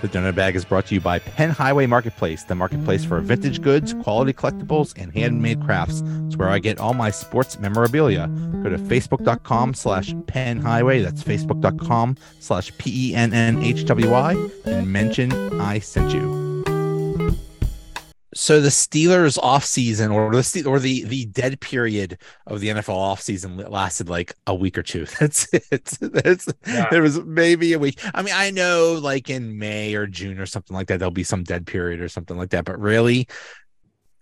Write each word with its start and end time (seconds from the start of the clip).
The 0.00 0.08
donut 0.08 0.36
bag 0.36 0.54
is 0.54 0.64
brought 0.64 0.86
to 0.86 0.94
you 0.94 1.00
by 1.00 1.18
Penn 1.18 1.50
Highway 1.50 1.86
Marketplace, 1.86 2.44
the 2.44 2.54
marketplace 2.54 3.04
for 3.04 3.20
vintage 3.20 3.60
goods, 3.60 3.94
quality 3.94 4.32
collectibles, 4.32 4.94
and 4.96 5.12
handmade 5.12 5.60
crafts. 5.64 6.02
It's 6.26 6.36
where 6.36 6.48
I 6.48 6.60
get 6.60 6.78
all 6.78 6.94
my 6.94 7.10
sports 7.10 7.58
memorabilia. 7.58 8.28
Go 8.62 8.70
to 8.70 8.78
facebook.com 8.78 9.74
slash 9.74 10.14
Penn 10.28 10.60
Highway. 10.60 11.02
That's 11.02 11.24
facebook.com 11.24 12.16
slash 12.38 12.76
P 12.78 13.10
E 13.10 13.14
N 13.14 13.32
N 13.32 13.60
H 13.62 13.84
W 13.86 14.10
Y 14.10 14.50
and 14.66 14.92
mention 14.92 15.32
I 15.60 15.80
sent 15.80 16.12
you 16.12 16.47
so 18.38 18.60
the 18.60 18.68
Steelers 18.68 19.36
off 19.36 19.64
season 19.64 20.12
or 20.12 20.30
the 20.30 20.62
or 20.64 20.78
the 20.78 21.02
the 21.02 21.26
dead 21.26 21.60
period 21.60 22.18
of 22.46 22.60
the 22.60 22.68
NFL 22.68 22.94
off 22.94 23.20
season 23.20 23.56
lasted 23.56 24.08
like 24.08 24.32
a 24.46 24.54
week 24.54 24.78
or 24.78 24.84
two. 24.84 25.06
That's 25.18 25.52
it. 25.52 25.84
That's 26.00 26.46
yeah. 26.64 26.86
it 26.94 27.00
was 27.00 27.20
maybe 27.24 27.72
a 27.72 27.80
week. 27.80 27.98
I 28.14 28.22
mean, 28.22 28.34
I 28.36 28.52
know 28.52 28.96
like 29.02 29.28
in 29.28 29.58
May 29.58 29.96
or 29.96 30.06
June 30.06 30.38
or 30.38 30.46
something 30.46 30.76
like 30.76 30.86
that, 30.86 31.00
there'll 31.00 31.10
be 31.10 31.24
some 31.24 31.42
dead 31.42 31.66
period 31.66 32.00
or 32.00 32.08
something 32.08 32.38
like 32.38 32.50
that. 32.50 32.64
But 32.64 32.78
really, 32.78 33.26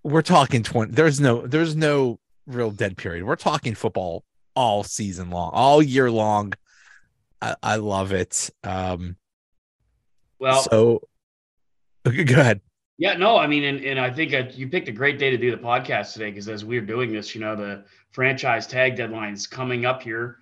we're 0.02 0.22
talking 0.22 0.62
20. 0.62 0.92
There's 0.92 1.20
no 1.20 1.46
there's 1.46 1.76
no 1.76 2.18
real 2.46 2.70
dead 2.70 2.96
period. 2.96 3.26
We're 3.26 3.36
talking 3.36 3.74
football 3.74 4.24
all 4.54 4.82
season 4.82 5.28
long, 5.28 5.50
all 5.52 5.82
year 5.82 6.10
long. 6.10 6.54
I, 7.42 7.54
I 7.62 7.76
love 7.76 8.12
it. 8.12 8.48
Um 8.64 9.16
well 10.38 10.62
so 10.62 11.02
go 12.02 12.40
ahead. 12.40 12.62
Yeah, 12.98 13.14
no, 13.14 13.36
I 13.36 13.46
mean, 13.46 13.64
and, 13.64 13.84
and 13.84 14.00
I 14.00 14.10
think 14.10 14.32
uh, 14.32 14.44
you 14.52 14.68
picked 14.68 14.88
a 14.88 14.92
great 14.92 15.18
day 15.18 15.30
to 15.30 15.36
do 15.36 15.50
the 15.50 15.58
podcast 15.58 16.14
today 16.14 16.30
because 16.30 16.48
as 16.48 16.64
we're 16.64 16.80
doing 16.80 17.12
this, 17.12 17.34
you 17.34 17.42
know, 17.42 17.54
the 17.54 17.84
franchise 18.10 18.66
tag 18.66 18.96
deadline 18.96 19.34
is 19.34 19.46
coming 19.46 19.84
up 19.84 20.02
here. 20.02 20.38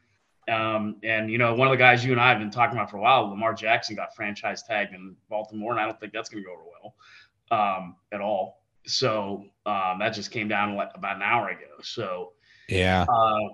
Um, 0.49 0.97
and, 1.03 1.31
you 1.31 1.39
know, 1.39 1.55
one 1.55 1.67
of 1.67 1.73
the 1.73 1.79
guys 1.79 2.05
you 2.05 2.13
and 2.13 2.21
I 2.21 2.29
have 2.29 2.39
been 2.39 2.51
talking 2.51 2.77
about 2.77 2.91
for 2.91 2.99
a 2.99 3.01
while, 3.01 3.29
Lamar 3.29 3.55
Jackson 3.55 3.97
got 3.97 4.15
franchise 4.15 4.63
tagged 4.63 4.95
in 4.95 5.17
Baltimore, 5.29 5.73
and 5.73 5.81
I 5.81 5.87
don't 5.87 5.99
think 5.99 6.13
that's 6.13 6.29
going 6.29 6.45
to 6.45 6.47
go 6.47 6.53
over 6.53 6.63
well 7.51 7.59
um, 7.59 7.97
at 8.13 8.21
all. 8.21 8.63
So 8.87 9.47
um, 9.67 9.99
that 9.99 10.11
just 10.11 10.31
came 10.31 10.47
down 10.47 10.77
like 10.77 10.91
about 10.95 11.17
an 11.17 11.23
hour 11.23 11.49
ago. 11.49 11.81
So, 11.83 12.33
yeah, 12.69 13.07
uh, 13.09 13.49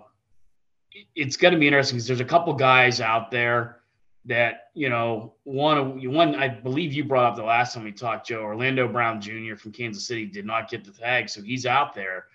it's 1.15 1.37
going 1.37 1.55
to 1.55 1.61
be 1.61 1.69
interesting 1.69 1.97
because 1.97 2.09
there's 2.09 2.21
a 2.21 2.25
couple 2.25 2.53
guys 2.53 3.01
out 3.01 3.31
there 3.31 3.80
that 4.27 4.69
you 4.75 4.89
know 4.89 5.35
one 5.45 6.13
one 6.13 6.35
I 6.35 6.49
believe 6.49 6.93
you 6.93 7.05
brought 7.05 7.25
up 7.25 7.37
the 7.37 7.43
last 7.43 7.75
time 7.75 7.85
we 7.85 7.93
talked, 7.93 8.29
Joe 8.29 8.43
Orlando 8.43 8.87
Brown 8.87 9.21
Jr. 9.21 9.57
from 9.57 9.73
Kansas 9.73 10.07
City 10.07 10.27
did 10.27 10.45
not 10.45 10.71
get 10.71 10.85
the 10.85 10.93
tag, 10.93 11.29
so 11.29 11.43
he's 11.43 11.67
out 11.67 11.95
there. 11.95 12.27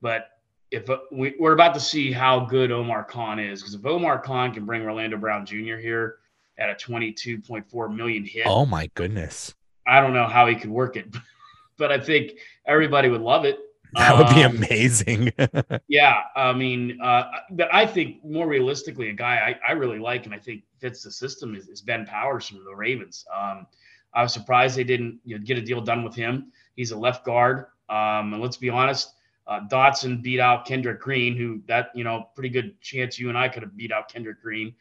But 0.00 0.28
if 0.70 0.88
uh, 0.90 0.98
we, 1.10 1.34
are 1.40 1.52
about 1.52 1.74
to 1.74 1.80
see 1.80 2.12
how 2.12 2.40
good 2.40 2.70
Omar 2.70 3.04
Khan 3.04 3.38
is, 3.38 3.60
because 3.60 3.74
if 3.74 3.84
Omar 3.84 4.18
Khan 4.18 4.52
can 4.52 4.64
bring 4.64 4.82
Orlando 4.82 5.16
Brown 5.16 5.46
Jr. 5.46 5.76
here 5.76 6.16
at 6.58 6.70
a 6.70 6.74
22.4 6.74 7.94
million 7.94 8.24
hit, 8.24 8.46
oh 8.46 8.66
my 8.66 8.88
goodness, 8.94 9.54
I 9.86 10.00
don't 10.00 10.12
know 10.12 10.26
how 10.26 10.46
he 10.46 10.54
could 10.54 10.70
work 10.70 10.96
it, 10.96 11.06
but 11.78 11.90
I 11.90 11.98
think 11.98 12.32
everybody 12.66 13.08
would 13.08 13.22
love 13.22 13.44
it. 13.44 13.58
That 13.94 14.16
would 14.16 14.34
be 14.34 14.42
um, 14.42 14.56
amazing. 14.56 15.32
yeah, 15.88 16.22
I 16.34 16.52
mean, 16.52 16.98
uh, 17.02 17.24
but 17.50 17.72
I 17.72 17.86
think 17.86 18.24
more 18.24 18.46
realistically, 18.46 19.10
a 19.10 19.12
guy 19.12 19.58
I, 19.64 19.70
I 19.70 19.72
really 19.72 19.98
like 19.98 20.24
and 20.24 20.34
I 20.34 20.38
think 20.38 20.62
fits 20.78 21.02
the 21.02 21.10
system 21.10 21.54
is, 21.54 21.68
is 21.68 21.82
Ben 21.82 22.06
Powers 22.06 22.48
from 22.48 22.64
the 22.64 22.74
Ravens. 22.74 23.24
Um, 23.34 23.66
I 24.14 24.22
was 24.22 24.32
surprised 24.32 24.76
they 24.76 24.84
didn't 24.84 25.20
you 25.24 25.38
know, 25.38 25.44
get 25.44 25.58
a 25.58 25.62
deal 25.62 25.80
done 25.80 26.04
with 26.04 26.14
him. 26.14 26.52
He's 26.74 26.90
a 26.90 26.98
left 26.98 27.24
guard, 27.24 27.66
um, 27.88 28.32
and 28.32 28.40
let's 28.40 28.56
be 28.56 28.70
honest, 28.70 29.14
uh, 29.46 29.60
Dotson 29.70 30.22
beat 30.22 30.40
out 30.40 30.64
Kendrick 30.64 31.00
Green, 31.00 31.36
who 31.36 31.62
that 31.66 31.90
you 31.94 32.04
know 32.04 32.28
pretty 32.34 32.48
good 32.48 32.80
chance 32.80 33.18
you 33.18 33.28
and 33.28 33.36
I 33.36 33.48
could 33.48 33.62
have 33.62 33.76
beat 33.76 33.92
out 33.92 34.10
Kendrick 34.10 34.40
Green. 34.40 34.74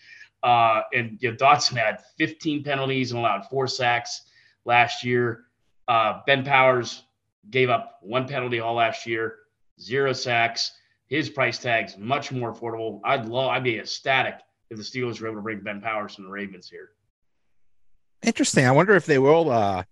Uh, 0.44 0.82
and 0.94 1.18
you 1.22 1.32
know, 1.32 1.38
Dotson 1.38 1.78
had 1.78 2.00
15 2.18 2.64
penalties 2.64 3.12
and 3.12 3.20
allowed 3.20 3.46
four 3.50 3.68
sacks 3.68 4.24
last 4.66 5.04
year. 5.04 5.46
Uh, 5.88 6.22
ben 6.26 6.44
Powers 6.44 7.04
gave 7.50 7.70
up 7.70 7.98
one 8.02 8.28
penalty 8.28 8.60
all 8.60 8.76
last 8.76 9.06
year, 9.06 9.38
zero 9.80 10.14
sacks. 10.14 10.72
His 11.08 11.30
price 11.30 11.58
tag's 11.58 11.98
much 11.98 12.32
more 12.32 12.54
affordable. 12.54 13.02
I'd 13.04 13.26
love, 13.26 13.50
I'd 13.50 13.64
be 13.64 13.80
ecstatic 13.80 14.36
if 14.70 14.78
the 14.78 14.84
Steelers 14.84 15.20
were 15.20 15.28
able 15.28 15.38
to 15.38 15.42
bring 15.42 15.60
Ben 15.60 15.82
Powers 15.82 16.16
from 16.16 16.26
the 16.26 16.32
Ravens 16.32 16.70
here. 16.70 16.92
Interesting. 18.24 18.66
I 18.66 18.72
wonder 18.72 18.96
if 18.96 19.06
they 19.06 19.18
will 19.18 19.50
uh, 19.50 19.84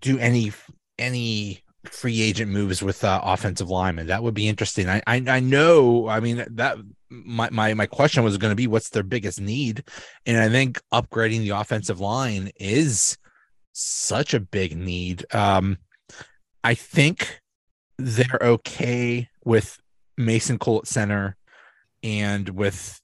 do 0.00 0.18
any 0.18 0.52
any 0.98 1.62
free 1.84 2.20
agent 2.22 2.50
moves 2.50 2.82
with 2.82 3.04
uh, 3.04 3.20
offensive 3.22 3.70
linemen. 3.70 4.08
That 4.08 4.22
would 4.22 4.34
be 4.34 4.48
interesting. 4.48 4.88
I, 4.88 5.02
I 5.06 5.22
I 5.26 5.40
know. 5.40 6.08
I 6.08 6.20
mean 6.20 6.44
that 6.52 6.78
my 7.10 7.50
my 7.50 7.74
my 7.74 7.86
question 7.86 8.24
was 8.24 8.38
going 8.38 8.50
to 8.50 8.56
be 8.56 8.66
what's 8.66 8.90
their 8.90 9.02
biggest 9.02 9.40
need, 9.40 9.84
and 10.26 10.38
I 10.38 10.48
think 10.48 10.80
upgrading 10.92 11.40
the 11.40 11.50
offensive 11.50 12.00
line 12.00 12.50
is 12.56 13.18
such 13.72 14.34
a 14.34 14.40
big 14.40 14.76
need. 14.76 15.24
Um, 15.34 15.78
I 16.62 16.74
think 16.74 17.40
they're 17.98 18.38
okay 18.40 19.28
with 19.44 19.78
Mason 20.16 20.58
Cole 20.58 20.78
at 20.78 20.86
center 20.86 21.36
and 22.02 22.48
with 22.50 23.00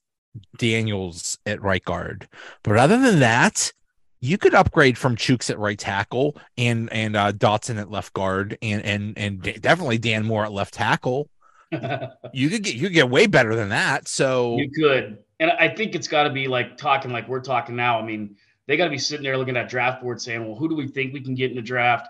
Daniels 0.57 1.37
at 1.45 1.61
right 1.61 1.83
guard. 1.83 2.27
But 2.63 2.77
other 2.77 2.99
than 2.99 3.19
that, 3.19 3.71
you 4.19 4.37
could 4.37 4.55
upgrade 4.55 4.97
from 4.97 5.15
Chuks 5.15 5.49
at 5.49 5.59
right 5.59 5.77
tackle 5.77 6.37
and 6.57 6.91
and 6.91 7.15
uh, 7.15 7.31
Dotson 7.31 7.79
at 7.79 7.91
left 7.91 8.13
guard 8.13 8.57
and 8.61 8.83
and 8.83 9.17
and 9.17 9.61
definitely 9.61 9.97
Dan 9.97 10.25
Moore 10.25 10.45
at 10.45 10.51
left 10.51 10.73
tackle. 10.73 11.29
you 11.71 12.49
could 12.49 12.63
get 12.63 12.75
you 12.75 12.81
could 12.87 12.93
get 12.93 13.09
way 13.09 13.27
better 13.27 13.55
than 13.55 13.69
that. 13.69 14.07
So 14.07 14.57
you 14.57 14.71
could, 14.71 15.19
and 15.39 15.51
I 15.51 15.67
think 15.69 15.95
it's 15.95 16.07
got 16.07 16.23
to 16.23 16.29
be 16.29 16.47
like 16.47 16.77
talking 16.77 17.11
like 17.11 17.27
we're 17.27 17.41
talking 17.41 17.75
now. 17.75 17.99
I 17.99 18.03
mean, 18.03 18.35
they 18.65 18.77
got 18.77 18.85
to 18.85 18.89
be 18.89 18.97
sitting 18.97 19.23
there 19.23 19.37
looking 19.37 19.57
at 19.57 19.69
draft 19.69 20.01
board 20.01 20.21
saying, 20.21 20.45
"Well, 20.45 20.55
who 20.55 20.69
do 20.69 20.75
we 20.75 20.87
think 20.87 21.13
we 21.13 21.21
can 21.21 21.35
get 21.35 21.51
in 21.51 21.55
the 21.55 21.61
draft?" 21.61 22.07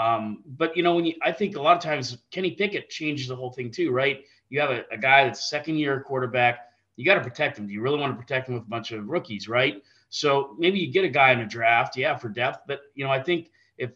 Um, 0.00 0.42
but 0.56 0.74
you 0.76 0.82
know, 0.82 0.94
when 0.94 1.04
you, 1.04 1.14
I 1.20 1.30
think 1.30 1.56
a 1.56 1.60
lot 1.60 1.76
of 1.76 1.82
times 1.82 2.16
Kenny 2.30 2.52
Pickett 2.52 2.88
changes 2.88 3.28
the 3.28 3.36
whole 3.36 3.52
thing 3.52 3.70
too, 3.70 3.90
right? 3.90 4.24
You 4.48 4.58
have 4.60 4.70
a, 4.70 4.84
a 4.90 4.96
guy 4.96 5.24
that's 5.24 5.50
second 5.50 5.76
year 5.76 6.00
quarterback. 6.00 6.70
You 6.96 7.04
got 7.04 7.16
to 7.16 7.20
protect 7.20 7.58
him. 7.58 7.66
Do 7.66 7.74
you 7.74 7.82
really 7.82 7.98
want 7.98 8.16
to 8.16 8.20
protect 8.20 8.48
him 8.48 8.54
with 8.54 8.62
a 8.62 8.66
bunch 8.66 8.92
of 8.92 9.06
rookies, 9.08 9.46
right? 9.46 9.82
So 10.08 10.56
maybe 10.58 10.78
you 10.78 10.90
get 10.90 11.04
a 11.04 11.08
guy 11.08 11.32
in 11.32 11.40
a 11.40 11.46
draft, 11.46 11.98
yeah, 11.98 12.16
for 12.16 12.30
depth. 12.30 12.60
But 12.66 12.80
you 12.94 13.04
know, 13.04 13.10
I 13.10 13.22
think 13.22 13.50
if 13.76 13.90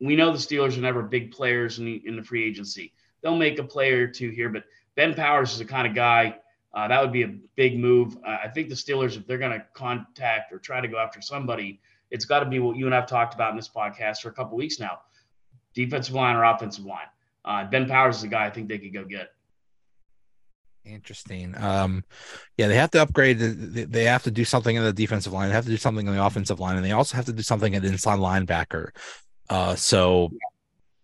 we 0.00 0.16
know 0.16 0.32
the 0.32 0.38
Steelers 0.38 0.76
are 0.76 0.80
never 0.80 1.02
big 1.02 1.30
players 1.30 1.78
in 1.78 1.84
the, 1.84 2.02
in 2.04 2.16
the 2.16 2.22
free 2.22 2.44
agency, 2.44 2.92
they'll 3.22 3.36
make 3.36 3.60
a 3.60 3.64
player 3.64 4.04
or 4.04 4.08
two 4.08 4.30
here. 4.30 4.48
But 4.48 4.64
Ben 4.96 5.14
Powers 5.14 5.52
is 5.52 5.58
the 5.58 5.64
kind 5.64 5.86
of 5.86 5.94
guy 5.94 6.36
uh, 6.74 6.88
that 6.88 7.00
would 7.00 7.12
be 7.12 7.22
a 7.22 7.34
big 7.54 7.78
move. 7.78 8.16
Uh, 8.26 8.38
I 8.44 8.48
think 8.48 8.68
the 8.68 8.74
Steelers, 8.74 9.16
if 9.16 9.26
they're 9.26 9.38
going 9.38 9.52
to 9.52 9.64
contact 9.72 10.52
or 10.52 10.58
try 10.58 10.80
to 10.80 10.88
go 10.88 10.98
after 10.98 11.20
somebody, 11.20 11.80
it's 12.10 12.24
got 12.24 12.40
to 12.40 12.46
be 12.46 12.58
what 12.58 12.76
you 12.76 12.86
and 12.86 12.94
I've 12.94 13.06
talked 13.06 13.34
about 13.34 13.50
in 13.50 13.56
this 13.56 13.68
podcast 13.68 14.18
for 14.18 14.28
a 14.30 14.32
couple 14.32 14.56
weeks 14.56 14.80
now 14.80 14.98
defensive 15.78 16.14
line 16.14 16.34
or 16.34 16.42
offensive 16.42 16.84
line. 16.84 17.06
Uh, 17.44 17.64
ben 17.64 17.88
Powers 17.88 18.18
is 18.18 18.24
a 18.24 18.28
guy 18.28 18.46
I 18.46 18.50
think 18.50 18.68
they 18.68 18.78
could 18.78 18.92
go 18.92 19.04
get. 19.04 19.30
Interesting. 20.84 21.54
Um, 21.56 22.04
yeah, 22.56 22.66
they 22.66 22.74
have 22.74 22.90
to 22.92 23.02
upgrade. 23.02 23.38
They 23.38 24.04
have 24.04 24.24
to 24.24 24.30
do 24.30 24.44
something 24.44 24.74
in 24.74 24.82
the 24.82 24.92
defensive 24.92 25.32
line. 25.32 25.48
They 25.48 25.54
have 25.54 25.66
to 25.66 25.70
do 25.70 25.76
something 25.76 26.06
in 26.06 26.14
the 26.14 26.24
offensive 26.24 26.58
line, 26.58 26.76
and 26.76 26.84
they 26.84 26.92
also 26.92 27.16
have 27.16 27.26
to 27.26 27.32
do 27.32 27.42
something 27.42 27.74
at 27.74 27.84
inside 27.84 28.18
linebacker. 28.18 28.88
Uh, 29.48 29.76
so, 29.76 30.30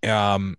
um, 0.03 0.57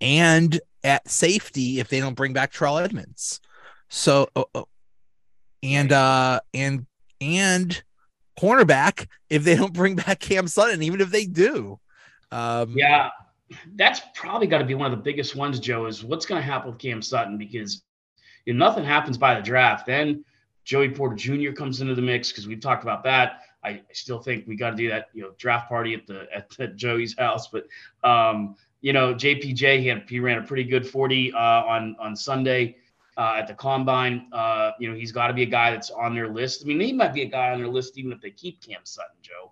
and 0.00 0.60
at 0.84 1.08
safety 1.08 1.80
if 1.80 1.88
they 1.88 2.00
don't 2.00 2.14
bring 2.14 2.32
back 2.32 2.52
Terrell 2.52 2.78
Edmunds. 2.78 3.40
So, 3.88 4.28
uh, 4.36 4.44
uh 4.54 4.62
and 5.62 5.90
uh, 5.90 6.40
and 6.54 6.86
and 7.20 7.82
cornerback 8.38 9.08
if 9.28 9.42
they 9.42 9.56
don't 9.56 9.72
bring 9.72 9.96
back 9.96 10.20
Cam 10.20 10.46
Sutton, 10.46 10.82
even 10.82 11.00
if 11.00 11.10
they 11.10 11.26
do. 11.26 11.80
Um, 12.30 12.74
yeah, 12.76 13.10
that's 13.76 14.00
probably 14.14 14.46
got 14.46 14.58
to 14.58 14.64
be 14.64 14.74
one 14.74 14.90
of 14.90 14.96
the 14.96 15.02
biggest 15.02 15.36
ones, 15.36 15.60
Joe. 15.60 15.86
Is 15.86 16.04
what's 16.04 16.26
going 16.26 16.40
to 16.40 16.46
happen 16.46 16.70
with 16.70 16.78
Cam 16.78 17.02
Sutton 17.02 17.38
because 17.38 17.82
if 18.46 18.56
nothing 18.56 18.84
happens 18.84 19.18
by 19.18 19.34
the 19.34 19.42
draft, 19.42 19.86
then 19.86 20.24
Joey 20.64 20.90
Porter 20.90 21.16
Jr. 21.16 21.52
comes 21.52 21.80
into 21.80 21.94
the 21.94 22.02
mix 22.02 22.30
because 22.30 22.46
we've 22.46 22.60
talked 22.60 22.82
about 22.82 23.02
that. 23.04 23.42
I, 23.64 23.70
I 23.70 23.82
still 23.92 24.20
think 24.20 24.46
we 24.46 24.56
got 24.56 24.70
to 24.70 24.76
do 24.76 24.88
that, 24.90 25.08
you 25.12 25.22
know, 25.22 25.30
draft 25.38 25.68
party 25.68 25.94
at 25.94 26.06
the 26.06 26.26
at, 26.34 26.50
the 26.50 26.68
Joey's 26.76 27.16
house. 27.16 27.48
But 27.48 27.66
um, 28.04 28.56
you 28.80 28.92
know, 28.92 29.14
JPJ 29.14 29.80
he 29.80 29.86
had 29.86 30.04
he 30.08 30.20
ran 30.20 30.38
a 30.38 30.42
pretty 30.42 30.64
good 30.64 30.86
40 30.86 31.32
uh, 31.32 31.38
on 31.38 31.96
on 31.98 32.16
Sunday. 32.16 32.76
Uh, 33.16 33.34
at 33.36 33.48
the 33.48 33.54
combine. 33.54 34.28
Uh, 34.30 34.70
you 34.78 34.88
know, 34.88 34.94
he's 34.94 35.10
got 35.10 35.26
to 35.26 35.32
be 35.32 35.42
a 35.42 35.46
guy 35.46 35.72
that's 35.72 35.90
on 35.90 36.14
their 36.14 36.28
list. 36.28 36.62
I 36.62 36.66
mean, 36.68 36.78
he 36.78 36.92
might 36.92 37.12
be 37.12 37.22
a 37.22 37.26
guy 37.26 37.50
on 37.50 37.58
their 37.58 37.66
list 37.66 37.98
even 37.98 38.12
if 38.12 38.20
they 38.20 38.30
keep 38.30 38.62
Cam 38.62 38.78
Sutton, 38.84 39.16
Joe. 39.22 39.50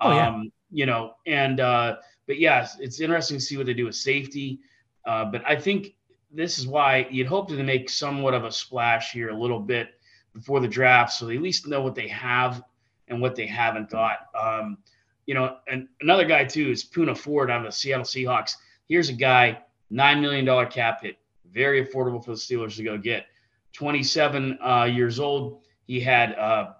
Oh, 0.00 0.10
yeah. 0.10 0.28
Um, 0.30 0.50
you 0.72 0.86
know, 0.86 1.14
and 1.24 1.60
uh, 1.60 1.98
but 2.26 2.38
yes, 2.38 2.76
it's 2.80 3.00
interesting 3.00 3.38
to 3.38 3.42
see 3.42 3.56
what 3.56 3.66
they 3.66 3.74
do 3.74 3.86
with 3.86 3.94
safety. 3.94 4.60
Uh, 5.04 5.24
but 5.26 5.42
I 5.46 5.56
think 5.56 5.94
this 6.30 6.58
is 6.58 6.66
why 6.66 7.06
you'd 7.10 7.26
hope 7.26 7.48
to 7.48 7.62
make 7.62 7.88
somewhat 7.90 8.34
of 8.34 8.44
a 8.44 8.52
splash 8.52 9.12
here 9.12 9.30
a 9.30 9.38
little 9.38 9.60
bit 9.60 9.90
before 10.32 10.60
the 10.60 10.68
draft, 10.68 11.12
so 11.12 11.26
they 11.26 11.36
at 11.36 11.42
least 11.42 11.66
know 11.66 11.80
what 11.80 11.94
they 11.94 12.08
have 12.08 12.62
and 13.08 13.20
what 13.20 13.36
they 13.36 13.46
haven't 13.46 13.90
got. 13.90 14.18
Um, 14.38 14.78
you 15.26 15.34
know, 15.34 15.56
and 15.68 15.88
another 16.00 16.24
guy 16.24 16.44
too 16.44 16.70
is 16.70 16.84
Poona 16.84 17.16
Ford 17.16 17.50
out 17.50 17.60
of 17.60 17.66
the 17.66 17.72
Seattle 17.72 18.04
Seahawks. 18.04 18.56
Here's 18.88 19.08
a 19.08 19.14
guy, 19.14 19.58
nine 19.90 20.20
million 20.20 20.44
dollar 20.44 20.66
cap 20.66 21.02
hit, 21.02 21.16
very 21.52 21.86
affordable 21.86 22.24
for 22.24 22.32
the 22.32 22.36
Steelers 22.36 22.76
to 22.76 22.82
go 22.82 22.98
get. 22.98 23.26
27 23.74 24.58
uh, 24.64 24.84
years 24.84 25.18
old. 25.18 25.62
He 25.86 26.00
had 26.00 26.34
uh, 26.34 26.72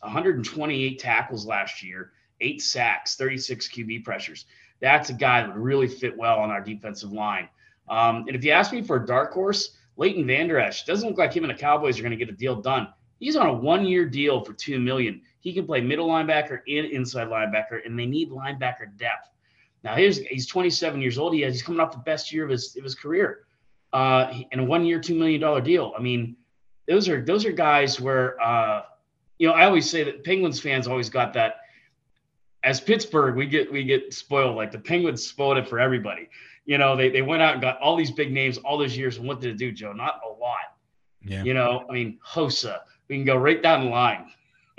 128 0.00 0.98
tackles 0.98 1.46
last 1.46 1.82
year 1.82 2.12
eight 2.40 2.62
sacks, 2.62 3.16
36 3.16 3.68
QB 3.68 4.04
pressures. 4.04 4.46
That's 4.80 5.10
a 5.10 5.14
guy 5.14 5.42
that 5.42 5.48
would 5.48 5.62
really 5.62 5.88
fit 5.88 6.16
well 6.16 6.38
on 6.38 6.50
our 6.50 6.60
defensive 6.60 7.12
line. 7.12 7.48
Um, 7.88 8.24
and 8.26 8.36
if 8.36 8.44
you 8.44 8.52
ask 8.52 8.72
me 8.72 8.82
for 8.82 8.96
a 8.96 9.06
dark 9.06 9.32
horse, 9.32 9.76
Leighton 9.96 10.26
Vander 10.26 10.58
Esch 10.58 10.84
doesn't 10.84 11.08
look 11.08 11.18
like 11.18 11.34
him 11.34 11.44
and 11.44 11.50
the 11.50 11.58
Cowboys 11.58 11.98
are 11.98 12.02
going 12.02 12.16
to 12.16 12.16
get 12.16 12.28
a 12.28 12.36
deal 12.36 12.56
done. 12.56 12.88
He's 13.18 13.34
on 13.34 13.46
a 13.46 13.52
one-year 13.52 14.06
deal 14.06 14.44
for 14.44 14.52
two 14.52 14.78
million. 14.78 15.20
He 15.40 15.52
can 15.52 15.66
play 15.66 15.80
middle 15.80 16.08
linebacker 16.08 16.60
and 16.68 16.86
inside 16.86 17.28
linebacker, 17.28 17.84
and 17.84 17.98
they 17.98 18.06
need 18.06 18.30
linebacker 18.30 18.96
depth. 18.96 19.28
Now 19.82 19.94
here's 19.94 20.18
he's 20.18 20.46
27 20.46 21.00
years 21.00 21.18
old. 21.18 21.34
He 21.34 21.40
has, 21.40 21.54
he's 21.54 21.62
coming 21.62 21.80
off 21.80 21.92
the 21.92 21.98
best 21.98 22.32
year 22.32 22.44
of 22.44 22.50
his 22.50 22.76
of 22.76 22.84
his 22.84 22.94
career, 22.94 23.46
uh, 23.92 24.32
in 24.52 24.60
a 24.60 24.64
one-year, 24.64 25.00
two 25.00 25.14
million 25.14 25.40
dollar 25.40 25.60
deal. 25.60 25.92
I 25.96 26.00
mean, 26.00 26.36
those 26.86 27.08
are 27.08 27.24
those 27.24 27.44
are 27.44 27.52
guys 27.52 28.00
where 28.00 28.40
uh, 28.40 28.82
you 29.38 29.48
know 29.48 29.54
I 29.54 29.64
always 29.64 29.88
say 29.88 30.04
that 30.04 30.24
Penguins 30.24 30.60
fans 30.60 30.86
always 30.86 31.10
got 31.10 31.32
that. 31.34 31.56
As 32.64 32.80
Pittsburgh, 32.80 33.36
we 33.36 33.46
get 33.46 33.70
we 33.72 33.84
get 33.84 34.12
spoiled. 34.12 34.56
Like 34.56 34.72
the 34.72 34.78
Penguins 34.78 35.26
spoiled 35.26 35.58
it 35.58 35.68
for 35.68 35.78
everybody. 35.78 36.28
You 36.66 36.78
know, 36.78 36.96
they 36.96 37.08
they 37.08 37.22
went 37.22 37.42
out 37.42 37.54
and 37.54 37.62
got 37.62 37.78
all 37.80 37.96
these 37.96 38.10
big 38.10 38.32
names 38.32 38.58
all 38.58 38.76
those 38.76 38.96
years, 38.96 39.18
and 39.18 39.26
what 39.26 39.40
did 39.40 39.50
it 39.52 39.58
do, 39.58 39.72
Joe? 39.72 39.92
Not 39.92 40.20
a 40.24 40.28
lot. 40.28 40.56
Yeah. 41.24 41.44
You 41.44 41.54
know, 41.54 41.84
I 41.88 41.92
mean, 41.92 42.18
Hossa. 42.26 42.80
We 43.08 43.16
can 43.16 43.24
go 43.24 43.36
right 43.36 43.62
down 43.62 43.84
the 43.84 43.90
line. 43.90 44.26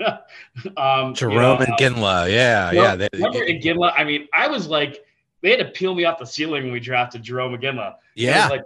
um, 0.00 1.14
Jarome 1.14 1.32
you 1.32 1.40
know, 1.40 1.56
and 1.56 1.66
Iginla, 1.74 2.30
yeah, 2.30 2.70
yeah. 2.70 2.96
They, 2.96 3.08
remember 3.12 3.40
Iginla? 3.40 3.92
I 3.96 4.04
mean, 4.04 4.28
I 4.32 4.48
was 4.48 4.68
like, 4.68 5.04
they 5.42 5.50
had 5.50 5.58
to 5.58 5.66
peel 5.66 5.94
me 5.94 6.04
off 6.04 6.18
the 6.18 6.24
ceiling 6.24 6.64
when 6.64 6.72
we 6.72 6.80
drafted 6.80 7.22
Jarome 7.22 7.60
Iginla. 7.60 7.96
Yeah, 8.14 8.38
I 8.38 8.42
was 8.42 8.50
like, 8.50 8.62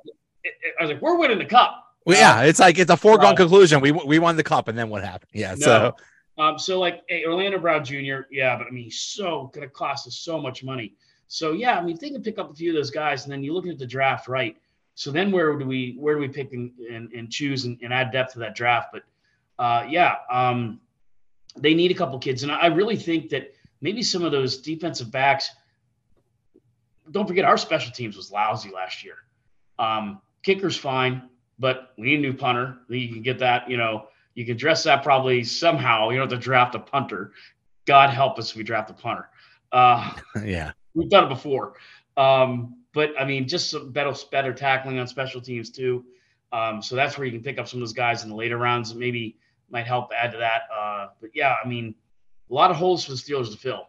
I 0.78 0.82
was 0.82 0.93
like, 0.93 1.02
we're 1.02 1.17
winning 1.17 1.38
the 1.38 1.44
cup. 1.44 1.94
Well, 2.05 2.19
yeah, 2.19 2.43
it's 2.43 2.60
like 2.60 2.78
it's 2.78 2.90
a 2.90 2.96
foregone 2.96 3.32
uh, 3.32 3.37
conclusion. 3.37 3.81
We 3.81 3.90
we 3.90 4.19
won 4.19 4.37
the 4.37 4.44
cup, 4.44 4.69
and 4.69 4.76
then 4.76 4.90
what 4.90 5.02
happened? 5.02 5.31
Yeah, 5.32 5.52
no. 5.52 5.56
so. 5.56 5.96
Um, 6.36 6.58
so 6.58 6.81
like 6.81 7.02
hey, 7.08 7.25
Orlando 7.26 7.58
Brown 7.58 7.84
Jr., 7.84 8.22
yeah, 8.31 8.56
but 8.56 8.66
I 8.66 8.70
mean, 8.70 8.84
he's 8.84 9.00
so 9.00 9.50
gonna 9.54 9.69
cost 9.69 10.06
us 10.06 10.16
so 10.16 10.40
much 10.40 10.64
money. 10.64 10.94
So 11.28 11.52
yeah, 11.52 11.78
I 11.78 11.82
mean, 11.82 11.94
if 11.94 12.00
they 12.00 12.10
can 12.10 12.22
pick 12.22 12.38
up 12.38 12.50
a 12.50 12.54
few 12.54 12.70
of 12.70 12.76
those 12.76 12.90
guys, 12.90 13.25
and 13.25 13.32
then 13.32 13.42
you're 13.42 13.54
looking 13.54 13.70
at 13.70 13.78
the 13.78 13.86
draft, 13.86 14.28
right? 14.28 14.56
So 14.94 15.10
then 15.10 15.31
where 15.31 15.56
do 15.58 15.66
we 15.66 15.96
where 15.98 16.14
do 16.14 16.20
we 16.20 16.28
pick 16.28 16.52
and, 16.52 16.72
and, 16.90 17.12
and 17.12 17.31
choose 17.31 17.64
and, 17.64 17.78
and, 17.82 17.92
add 17.92 18.12
depth 18.12 18.34
to 18.34 18.38
that 18.40 18.54
draft? 18.54 18.90
But 18.92 19.02
uh, 19.58 19.86
yeah, 19.88 20.16
um, 20.31 20.81
they 21.56 21.75
need 21.75 21.90
a 21.90 21.94
couple 21.94 22.19
kids, 22.19 22.42
and 22.42 22.52
I 22.52 22.66
really 22.66 22.96
think 22.96 23.31
that 23.31 23.54
maybe 23.81 24.02
some 24.02 24.25
of 24.25 24.32
those 24.32 24.58
defensive 24.58 25.10
backs. 25.10 25.50
Don't 27.10 27.26
forget, 27.26 27.44
our 27.44 27.58
special 27.58 27.92
teams 27.92 28.16
was 28.16 28.32
lousy 28.32 28.70
last 28.70 29.04
year. 29.04 29.16
Um, 29.78 30.20
kicker's 30.42 30.76
fine, 30.76 31.28
but 31.58 31.92
we 31.98 32.04
need 32.04 32.19
a 32.19 32.22
new 32.22 32.32
punter. 32.32 32.78
You 32.88 33.08
can 33.08 33.22
get 33.22 33.40
that, 33.40 33.69
you 33.69 33.76
know, 33.76 34.06
you 34.34 34.44
can 34.44 34.56
dress 34.56 34.84
that 34.84 35.02
probably 35.02 35.44
somehow. 35.44 36.10
You 36.10 36.19
don't 36.19 36.31
have 36.31 36.38
to 36.38 36.42
draft 36.42 36.75
a 36.75 36.81
punter. 36.81 37.32
God 37.86 38.10
help 38.10 38.38
us 38.38 38.50
if 38.50 38.56
we 38.56 38.62
draft 38.62 38.90
a 38.90 38.94
punter. 38.94 39.28
Uh, 39.72 40.12
yeah, 40.44 40.72
we've 40.94 41.08
done 41.08 41.25
it 41.25 41.28
before. 41.28 41.75
Um, 42.16 42.76
but 42.92 43.10
I 43.19 43.25
mean, 43.25 43.48
just 43.48 43.70
some 43.70 43.90
better, 43.90 44.12
better 44.31 44.52
tackling 44.52 44.98
on 44.98 45.06
special 45.06 45.40
teams 45.40 45.70
too. 45.70 46.04
Um, 46.52 46.81
so 46.81 46.94
that's 46.94 47.19
where 47.19 47.26
you 47.26 47.32
can 47.32 47.42
pick 47.42 47.58
up 47.58 47.69
some 47.69 47.78
of 47.78 47.81
those 47.81 47.92
guys 47.92 48.22
in 48.22 48.28
the 48.28 48.36
later 48.36 48.56
rounds. 48.56 48.94
Maybe 48.94 49.36
might 49.70 49.86
help 49.86 50.12
add 50.16 50.31
to 50.32 50.38
that. 50.38 50.62
Uh, 50.75 51.08
but 51.20 51.31
yeah, 51.34 51.56
I 51.62 51.66
mean, 51.66 51.94
a 52.50 52.54
lot 52.54 52.70
of 52.70 52.76
holes 52.76 53.04
for 53.04 53.10
the 53.10 53.16
Steelers 53.16 53.50
to 53.50 53.58
fill. 53.58 53.88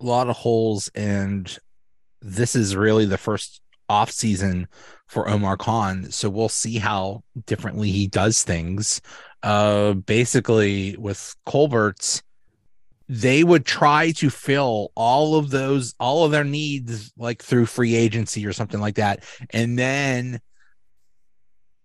A 0.00 0.04
lot 0.04 0.30
of 0.30 0.36
holes, 0.36 0.90
and 0.94 1.58
this 2.22 2.56
is 2.56 2.74
really 2.74 3.04
the 3.04 3.18
first 3.18 3.60
off 3.90 4.10
season 4.10 4.68
for 5.08 5.28
Omar 5.28 5.56
Khan. 5.56 6.10
So 6.10 6.30
we'll 6.30 6.48
see 6.48 6.78
how 6.78 7.24
differently 7.46 7.90
he 7.90 8.06
does 8.06 8.44
things. 8.44 9.00
Uh, 9.42 9.94
basically, 9.94 10.96
with 10.96 11.34
Colbert's, 11.44 12.22
they 13.08 13.42
would 13.42 13.66
try 13.66 14.12
to 14.12 14.30
fill 14.30 14.92
all 14.94 15.34
of 15.34 15.50
those, 15.50 15.94
all 15.98 16.24
of 16.24 16.30
their 16.30 16.44
needs, 16.44 17.12
like 17.18 17.42
through 17.42 17.66
free 17.66 17.96
agency 17.96 18.46
or 18.46 18.52
something 18.52 18.80
like 18.80 18.94
that. 18.94 19.24
And 19.50 19.76
then 19.76 20.40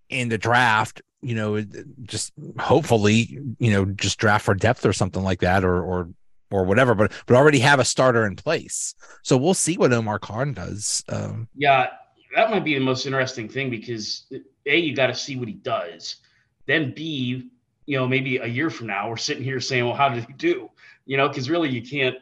in 0.09 0.29
the 0.29 0.37
draft, 0.37 1.01
you 1.23 1.33
know, 1.33 1.65
just 2.03 2.31
hopefully, 2.59 3.39
you 3.57 3.71
know, 3.71 3.85
just 3.85 4.19
draft 4.19 4.45
for 4.45 4.53
depth 4.53 4.85
or 4.85 4.93
something 4.93 5.23
like 5.23 5.39
that, 5.39 5.65
or 5.65 5.81
or 5.81 6.09
or 6.51 6.63
whatever. 6.63 6.95
But 6.95 7.11
but 7.25 7.35
already 7.35 7.59
have 7.59 7.79
a 7.79 7.85
starter 7.85 8.25
in 8.25 8.35
place. 8.35 8.95
So 9.23 9.37
we'll 9.37 9.53
see 9.53 9.77
what 9.77 9.93
Omar 9.93 10.19
Khan 10.19 10.53
does. 10.53 11.03
Um, 11.09 11.47
yeah, 11.55 11.89
that 12.35 12.51
might 12.51 12.63
be 12.63 12.73
the 12.73 12.79
most 12.79 13.05
interesting 13.05 13.49
thing 13.49 13.69
because 13.69 14.25
a 14.65 14.77
you 14.77 14.95
got 14.95 15.07
to 15.07 15.15
see 15.15 15.35
what 15.35 15.47
he 15.47 15.55
does. 15.55 16.17
Then 16.65 16.93
b 16.93 17.49
you 17.85 17.97
know 17.97 18.07
maybe 18.07 18.37
a 18.37 18.47
year 18.47 18.69
from 18.69 18.87
now 18.87 19.09
we're 19.09 19.17
sitting 19.17 19.43
here 19.43 19.59
saying, 19.59 19.85
well, 19.85 19.95
how 19.95 20.09
did 20.09 20.25
he 20.25 20.33
do? 20.33 20.69
You 21.05 21.17
know, 21.17 21.27
because 21.27 21.49
really 21.49 21.69
you 21.69 21.81
can't 21.81 22.17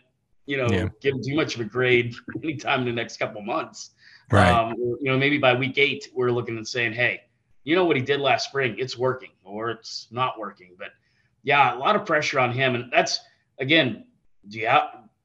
you 0.46 0.58
know 0.58 0.68
yeah. 0.70 0.88
give 1.02 1.16
him 1.16 1.22
too 1.24 1.36
much 1.36 1.56
of 1.56 1.62
a 1.62 1.66
grade 1.66 2.16
anytime 2.44 2.82
in 2.82 2.86
the 2.88 2.92
next 2.92 3.18
couple 3.18 3.42
months. 3.42 3.92
Right. 4.32 4.50
Um, 4.50 4.74
you 4.78 5.12
know, 5.12 5.18
maybe 5.18 5.38
by 5.38 5.54
week 5.54 5.78
eight 5.78 6.10
we're 6.14 6.32
looking 6.32 6.58
and 6.58 6.68
saying, 6.68 6.94
hey 6.94 7.22
you 7.64 7.76
know 7.76 7.86
what 7.86 7.96
he 7.96 8.02
did 8.02 8.20
last 8.20 8.50
spring, 8.50 8.76
it's 8.78 8.98
working 8.98 9.32
or 9.44 9.72
it's 9.72 10.08
not 10.12 10.38
working. 10.38 10.72
But 10.78 10.90
yeah, 11.44 11.76
a 11.76 11.78
lot 11.78 11.96
of 11.96 12.06
pressure 12.06 12.40
on 12.40 12.52
him. 12.52 12.76
And 12.76 12.92
that's 12.92 13.20
again, 13.60 14.06
do 14.48 14.60
you 14.60 14.70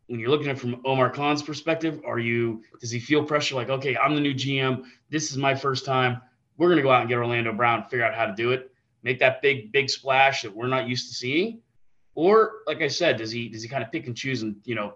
when 0.07 0.19
you're 0.21 0.31
looking 0.31 0.49
at 0.49 0.57
it 0.57 0.59
from 0.59 0.81
Omar 0.87 1.11
Khan's 1.11 1.43
perspective, 1.43 2.01
are 2.07 2.19
you 2.19 2.63
does 2.81 2.91
he 2.91 2.99
feel 2.99 3.25
pressure 3.25 3.55
like, 3.55 3.69
okay, 3.69 3.97
I'm 3.97 4.15
the 4.15 4.21
new 4.21 4.35
GM, 4.35 4.85
this 5.11 5.31
is 5.31 5.37
my 5.37 5.55
first 5.55 5.85
time. 5.85 6.21
We're 6.57 6.71
gonna 6.71 6.83
go 6.83 6.91
out 6.91 7.01
and 7.01 7.09
get 7.09 7.19
Orlando 7.19 7.53
Brown, 7.53 7.85
figure 7.85 8.05
out 8.05 8.15
how 8.15 8.27
to 8.27 8.35
do 8.35 8.53
it, 8.53 8.71
make 9.03 9.19
that 9.21 9.43
big, 9.43 9.71
big 9.73 9.91
splash 9.91 10.43
that 10.43 10.55
we're 10.55 10.69
not 10.69 10.89
used 10.89 11.09
to 11.09 11.15
seeing. 11.15 11.61
Or 12.15 12.53
like 12.67 12.83
I 12.83 12.89
said, 12.89 13.17
does 13.17 13.31
he 13.31 13.49
does 13.49 13.63
he 13.63 13.69
kind 13.69 13.83
of 13.83 13.93
pick 13.93 14.07
and 14.07 14.17
choose 14.17 14.43
and 14.43 14.57
you 14.65 14.75
know 14.75 14.95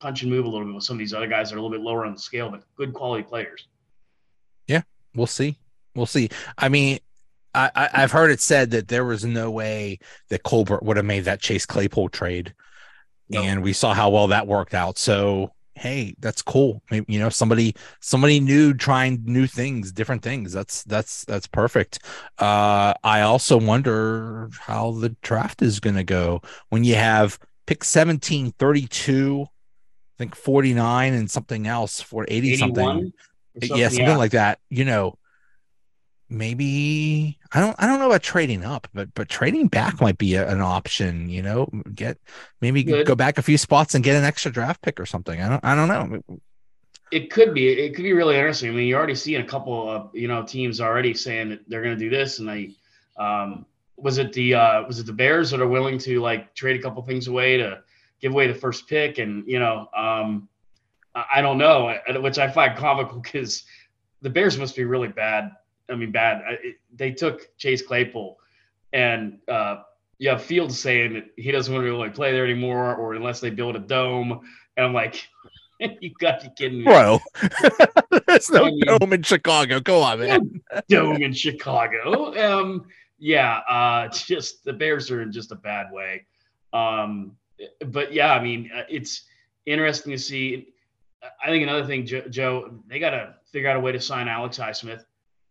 punch 0.00 0.22
and 0.22 0.30
move 0.30 0.46
a 0.46 0.48
little 0.48 0.66
bit 0.66 0.74
with 0.74 0.84
some 0.84 0.94
of 0.94 0.98
these 0.98 1.12
other 1.12 1.26
guys 1.26 1.50
that 1.50 1.56
are 1.56 1.58
a 1.58 1.62
little 1.62 1.76
bit 1.76 1.84
lower 1.84 2.06
on 2.06 2.12
the 2.12 2.18
scale, 2.18 2.50
but 2.50 2.64
good 2.76 2.94
quality 2.94 3.22
players? 3.22 3.68
Yeah, 4.66 4.82
we'll 5.14 5.26
see 5.26 5.58
we'll 5.94 6.06
see. 6.06 6.28
I 6.58 6.68
mean, 6.68 6.98
I, 7.54 7.70
I 7.74 8.00
have 8.00 8.12
heard 8.12 8.30
it 8.30 8.40
said 8.40 8.70
that 8.70 8.88
there 8.88 9.04
was 9.04 9.24
no 9.24 9.50
way 9.50 9.98
that 10.28 10.42
Colbert 10.42 10.82
would 10.82 10.96
have 10.96 11.06
made 11.06 11.24
that 11.24 11.40
Chase 11.40 11.66
Claypool 11.66 12.10
trade, 12.10 12.54
no. 13.30 13.42
and 13.42 13.62
we 13.62 13.72
saw 13.72 13.94
how 13.94 14.10
well 14.10 14.28
that 14.28 14.46
worked 14.46 14.74
out. 14.74 14.98
So 14.98 15.52
hey, 15.80 16.14
that's 16.18 16.42
cool. 16.42 16.82
Maybe 16.90 17.12
you 17.12 17.18
know 17.18 17.30
somebody 17.30 17.74
somebody 18.00 18.38
new 18.38 18.74
trying 18.74 19.22
new 19.24 19.46
things, 19.46 19.92
different 19.92 20.22
things. 20.22 20.52
That's 20.52 20.82
that's 20.84 21.24
that's 21.24 21.46
perfect. 21.46 22.00
Uh, 22.38 22.94
I 23.02 23.22
also 23.22 23.58
wonder 23.58 24.50
how 24.60 24.92
the 24.92 25.10
draft 25.22 25.62
is 25.62 25.80
going 25.80 25.96
to 25.96 26.04
go 26.04 26.42
when 26.68 26.84
you 26.84 26.96
have 26.96 27.38
pick 27.66 27.84
17, 27.84 28.52
32, 28.58 29.42
I 29.42 29.46
think 30.18 30.34
49 30.34 31.14
and 31.14 31.30
something 31.30 31.66
else 31.66 32.00
for 32.00 32.26
80 32.28 32.56
something. 32.56 32.84
something. 32.84 33.12
Yeah, 33.78 33.88
something 33.88 34.06
yeah. 34.06 34.16
like 34.16 34.32
that. 34.32 34.58
You 34.68 34.84
know, 34.84 35.16
maybe 36.30 37.38
I 37.52 37.60
don't 37.60 37.74
I 37.78 37.86
don't 37.86 37.98
know 37.98 38.06
about 38.06 38.22
trading 38.22 38.64
up, 38.64 38.88
but 38.94 39.12
but 39.14 39.28
trading 39.28 39.68
back 39.68 40.00
might 40.00 40.16
be 40.16 40.36
a, 40.36 40.48
an 40.48 40.60
option. 40.60 41.28
You 41.28 41.42
know, 41.42 41.68
get 41.94 42.18
maybe 42.60 42.84
Good. 42.84 43.06
go 43.06 43.14
back 43.14 43.36
a 43.36 43.42
few 43.42 43.58
spots 43.58 43.94
and 43.94 44.04
get 44.04 44.16
an 44.16 44.24
extra 44.24 44.50
draft 44.50 44.80
pick 44.82 45.00
or 45.00 45.06
something. 45.06 45.40
I 45.40 45.48
don't 45.48 45.64
I 45.64 45.74
don't 45.74 45.88
know. 45.88 46.40
It 47.10 47.30
could 47.30 47.52
be. 47.52 47.68
It 47.68 47.94
could 47.94 48.04
be 48.04 48.12
really 48.12 48.36
interesting. 48.36 48.70
I 48.70 48.72
mean, 48.72 48.86
you're 48.86 48.98
already 48.98 49.16
seeing 49.16 49.42
a 49.42 49.46
couple 49.46 49.90
of 49.90 50.14
you 50.14 50.28
know 50.28 50.44
teams 50.44 50.80
already 50.80 51.12
saying 51.12 51.50
that 51.50 51.68
they're 51.68 51.82
going 51.82 51.98
to 51.98 52.04
do 52.04 52.08
this, 52.08 52.38
and 52.38 52.48
they 52.48 52.74
um, 53.18 53.66
was 53.96 54.18
it 54.18 54.32
the 54.32 54.54
uh, 54.54 54.86
was 54.86 55.00
it 55.00 55.06
the 55.06 55.12
Bears 55.12 55.50
that 55.50 55.60
are 55.60 55.68
willing 55.68 55.98
to 55.98 56.20
like 56.20 56.54
trade 56.54 56.78
a 56.78 56.82
couple 56.82 57.02
things 57.02 57.26
away 57.26 57.56
to 57.56 57.82
give 58.20 58.32
away 58.32 58.46
the 58.46 58.54
first 58.54 58.88
pick, 58.88 59.18
and 59.18 59.44
you 59.48 59.58
know 59.58 59.88
um, 59.96 60.48
I 61.14 61.42
don't 61.42 61.58
know, 61.58 61.92
which 62.20 62.38
I 62.38 62.48
find 62.48 62.78
comical 62.78 63.18
because 63.18 63.64
the 64.22 64.30
Bears 64.30 64.56
must 64.56 64.76
be 64.76 64.84
really 64.84 65.08
bad 65.08 65.50
I 65.90 65.96
mean, 65.96 66.12
bad. 66.12 66.42
It, 66.62 66.76
they 66.94 67.12
took 67.12 67.56
Chase 67.56 67.82
Claypool, 67.82 68.38
and 68.92 69.38
uh, 69.48 69.82
you 70.18 70.28
have 70.28 70.42
Fields 70.42 70.78
saying 70.78 71.14
that 71.14 71.24
he 71.36 71.50
doesn't 71.50 71.72
want 71.72 71.84
to 71.84 71.90
really 71.90 72.10
play 72.10 72.32
there 72.32 72.44
anymore, 72.44 72.94
or 72.94 73.14
unless 73.14 73.40
they 73.40 73.50
build 73.50 73.76
a 73.76 73.80
dome. 73.80 74.40
And 74.76 74.86
I'm 74.86 74.94
like, 74.94 75.26
you 76.00 76.12
got 76.20 76.40
to 76.40 76.48
be 76.48 76.54
kidding 76.56 76.78
me, 76.78 76.84
bro. 76.84 77.18
There's 78.26 78.50
no 78.50 78.66
I 78.66 78.70
mean, 78.70 78.80
dome 78.86 79.12
in 79.12 79.22
Chicago. 79.22 79.80
Go 79.80 80.02
on, 80.02 80.20
man. 80.20 80.60
dome 80.88 81.22
in 81.22 81.32
Chicago. 81.32 82.34
Um, 82.36 82.86
yeah, 83.18 83.58
uh, 83.68 84.08
just 84.08 84.64
the 84.64 84.72
Bears 84.72 85.10
are 85.10 85.22
in 85.22 85.32
just 85.32 85.52
a 85.52 85.56
bad 85.56 85.92
way. 85.92 86.26
Um, 86.72 87.36
but 87.86 88.12
yeah, 88.12 88.32
I 88.32 88.42
mean, 88.42 88.70
uh, 88.74 88.82
it's 88.88 89.22
interesting 89.66 90.12
to 90.12 90.18
see. 90.18 90.68
I 91.42 91.48
think 91.48 91.62
another 91.62 91.86
thing, 91.86 92.06
Joe, 92.06 92.22
Joe 92.30 92.70
they 92.86 92.98
got 92.98 93.10
to 93.10 93.34
figure 93.52 93.68
out 93.68 93.76
a 93.76 93.80
way 93.80 93.92
to 93.92 94.00
sign 94.00 94.28
Alex 94.28 94.58
Highsmith. 94.58 95.04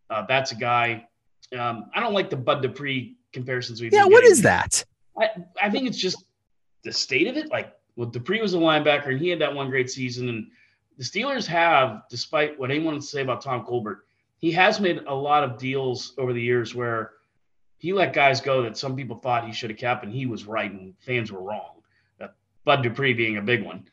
Uh, 0.09 0.25
that's 0.27 0.51
a 0.51 0.55
guy. 0.55 1.07
Um, 1.57 1.89
I 1.93 1.99
don't 1.99 2.13
like 2.13 2.29
the 2.29 2.37
Bud 2.37 2.61
Dupree 2.61 3.17
comparisons 3.33 3.81
we've. 3.81 3.93
Yeah, 3.93 4.05
what 4.05 4.23
is 4.23 4.41
that? 4.41 4.83
I, 5.19 5.29
I 5.61 5.69
think 5.69 5.87
it's 5.87 5.97
just 5.97 6.23
the 6.83 6.91
state 6.91 7.27
of 7.27 7.37
it. 7.37 7.49
Like, 7.49 7.73
well, 7.95 8.09
Dupree 8.09 8.41
was 8.41 8.53
a 8.53 8.57
linebacker, 8.57 9.09
and 9.09 9.19
he 9.19 9.29
had 9.29 9.39
that 9.39 9.53
one 9.53 9.69
great 9.69 9.89
season. 9.89 10.29
And 10.29 10.47
the 10.97 11.03
Steelers 11.03 11.45
have, 11.47 12.03
despite 12.09 12.59
what 12.59 12.71
anyone 12.71 12.93
would 12.95 13.03
say 13.03 13.21
about 13.21 13.41
Tom 13.41 13.65
Colbert, 13.65 14.05
he 14.37 14.51
has 14.51 14.79
made 14.79 14.99
a 15.07 15.13
lot 15.13 15.43
of 15.43 15.57
deals 15.57 16.13
over 16.17 16.33
the 16.33 16.41
years 16.41 16.73
where 16.73 17.11
he 17.77 17.93
let 17.93 18.13
guys 18.13 18.41
go 18.41 18.61
that 18.63 18.77
some 18.77 18.95
people 18.95 19.17
thought 19.17 19.45
he 19.45 19.53
should 19.53 19.69
have 19.69 19.79
kept, 19.79 20.03
and 20.03 20.13
he 20.13 20.25
was 20.25 20.45
right, 20.45 20.71
and 20.71 20.93
fans 20.99 21.31
were 21.31 21.41
wrong. 21.41 21.81
Uh, 22.21 22.27
Bud 22.65 22.83
Dupree 22.83 23.13
being 23.13 23.37
a 23.37 23.41
big 23.41 23.63
one. 23.63 23.87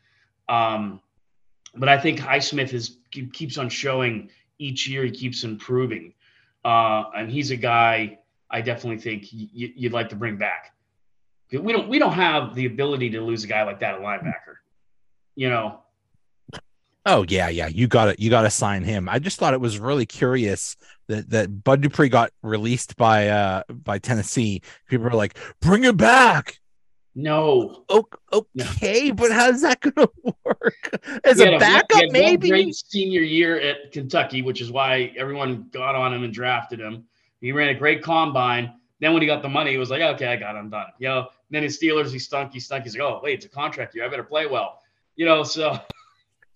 Um, 0.49 1.01
but 1.75 1.89
I 1.89 1.99
think 1.99 2.19
Highsmith 2.19 2.73
is 2.73 2.99
keeps 3.11 3.59
on 3.59 3.69
showing 3.69 4.31
each 4.59 4.89
year 4.89 5.05
he 5.05 5.11
keeps 5.11 5.45
improving, 5.45 6.15
uh, 6.65 7.05
and 7.17 7.31
he's 7.31 7.51
a 7.51 7.57
guy 7.57 8.19
I 8.51 8.61
definitely 8.61 8.99
think 8.99 9.29
y- 9.33 9.73
you'd 9.77 9.93
like 9.93 10.09
to 10.11 10.17
bring 10.17 10.37
back. 10.37 10.75
We 11.53 11.73
don't 11.73 11.89
we 11.89 11.99
don't 11.99 12.13
have 12.13 12.55
the 12.55 12.67
ability 12.67 13.11
to 13.11 13.21
lose 13.21 13.45
a 13.45 13.47
guy 13.47 13.63
like 13.63 13.81
that 13.81 13.95
at 13.95 14.01
linebacker. 14.01 14.57
You 15.35 15.51
know. 15.51 15.81
Oh 17.05 17.25
yeah, 17.29 17.49
yeah. 17.49 17.69
You 17.69 17.87
got 17.87 18.07
to 18.07 18.21
you 18.21 18.31
got 18.31 18.43
to 18.43 18.51
sign 18.51 18.83
him. 18.83 19.09
I 19.09 19.21
just 19.21 19.39
thought 19.39 19.55
it 19.55 19.61
was 19.61 19.79
really 19.79 20.07
curious 20.07 20.77
that 21.07 21.31
that 21.31 21.63
Bud 21.63 21.81
Dupree 21.83 22.09
got 22.09 22.33
released 22.43 22.97
by 22.97 23.29
uh 23.29 23.63
by 23.69 23.99
Tennessee. 23.99 24.63
People 24.89 25.07
are 25.07 25.11
like, 25.11 25.39
bring 25.61 25.85
him 25.85 25.97
back. 25.97 26.59
No. 27.19 27.83
Okay, 27.89 29.09
no. 29.09 29.15
but 29.15 29.33
how's 29.33 29.63
that 29.63 29.81
going 29.95 29.95
to 29.95 30.35
work? 30.45 31.01
As 31.25 31.41
a, 31.41 31.55
a 31.55 31.59
backup, 31.59 32.11
maybe. 32.11 32.51
Great 32.51 32.75
senior 32.75 33.23
year 33.23 33.59
at 33.59 33.91
Kentucky, 33.91 34.43
which 34.43 34.61
is 34.61 34.71
why 34.71 35.15
everyone 35.17 35.67
got 35.73 35.95
on 35.95 36.13
him 36.13 36.25
and 36.25 36.33
drafted 36.33 36.79
him. 36.79 37.05
He 37.41 37.53
ran 37.53 37.71
a 37.71 37.75
great 37.75 38.03
combine. 38.03 38.75
Then 39.01 39.15
when 39.15 39.23
he 39.23 39.27
got 39.27 39.41
the 39.41 39.49
money, 39.49 39.71
he 39.71 39.79
was 39.79 39.89
like, 39.89 40.03
"Okay, 40.03 40.27
I 40.27 40.37
got, 40.37 40.57
it, 40.57 40.59
I'm 40.59 40.69
done." 40.69 40.89
You 40.99 41.09
know. 41.09 41.29
Then 41.49 41.63
his 41.63 41.79
Steelers, 41.79 42.11
he 42.11 42.19
stunk, 42.19 42.53
he 42.53 42.61
stunk. 42.61 42.85
He's 42.85 42.95
like, 42.95 43.03
"Oh, 43.03 43.21
wait, 43.23 43.35
it's 43.35 43.47
a 43.47 43.49
contract 43.49 43.95
year. 43.95 44.05
I 44.05 44.09
better 44.09 44.23
play 44.23 44.47
well." 44.47 44.81
You 45.17 45.25
know, 45.25 45.43
so. 45.43 45.79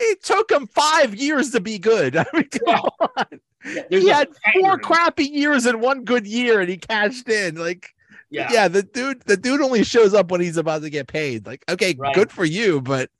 It 0.02 0.22
took 0.22 0.50
him 0.50 0.66
five 0.66 1.14
years 1.14 1.50
to 1.50 1.60
be 1.60 1.78
good. 1.78 2.16
I 2.16 2.24
mean, 2.32 2.48
come 2.48 2.62
yeah. 2.68 3.06
on. 3.18 3.40
Yeah, 3.66 3.82
he 3.90 4.08
had 4.08 4.28
four 4.58 4.78
crappy 4.78 5.24
years 5.24 5.66
and 5.66 5.82
one 5.82 6.04
good 6.04 6.26
year, 6.26 6.60
and 6.60 6.70
he 6.70 6.78
cashed 6.78 7.28
in. 7.28 7.56
Like, 7.56 7.94
yeah. 8.30 8.48
yeah, 8.52 8.68
the 8.68 8.82
dude, 8.82 9.22
the 9.22 9.36
dude 9.36 9.60
only 9.60 9.84
shows 9.84 10.14
up 10.14 10.30
when 10.30 10.40
he's 10.40 10.56
about 10.56 10.82
to 10.82 10.90
get 10.90 11.08
paid. 11.08 11.46
Like, 11.46 11.64
okay, 11.68 11.94
right. 11.98 12.14
good 12.14 12.30
for 12.30 12.44
you, 12.44 12.80
but 12.80 13.10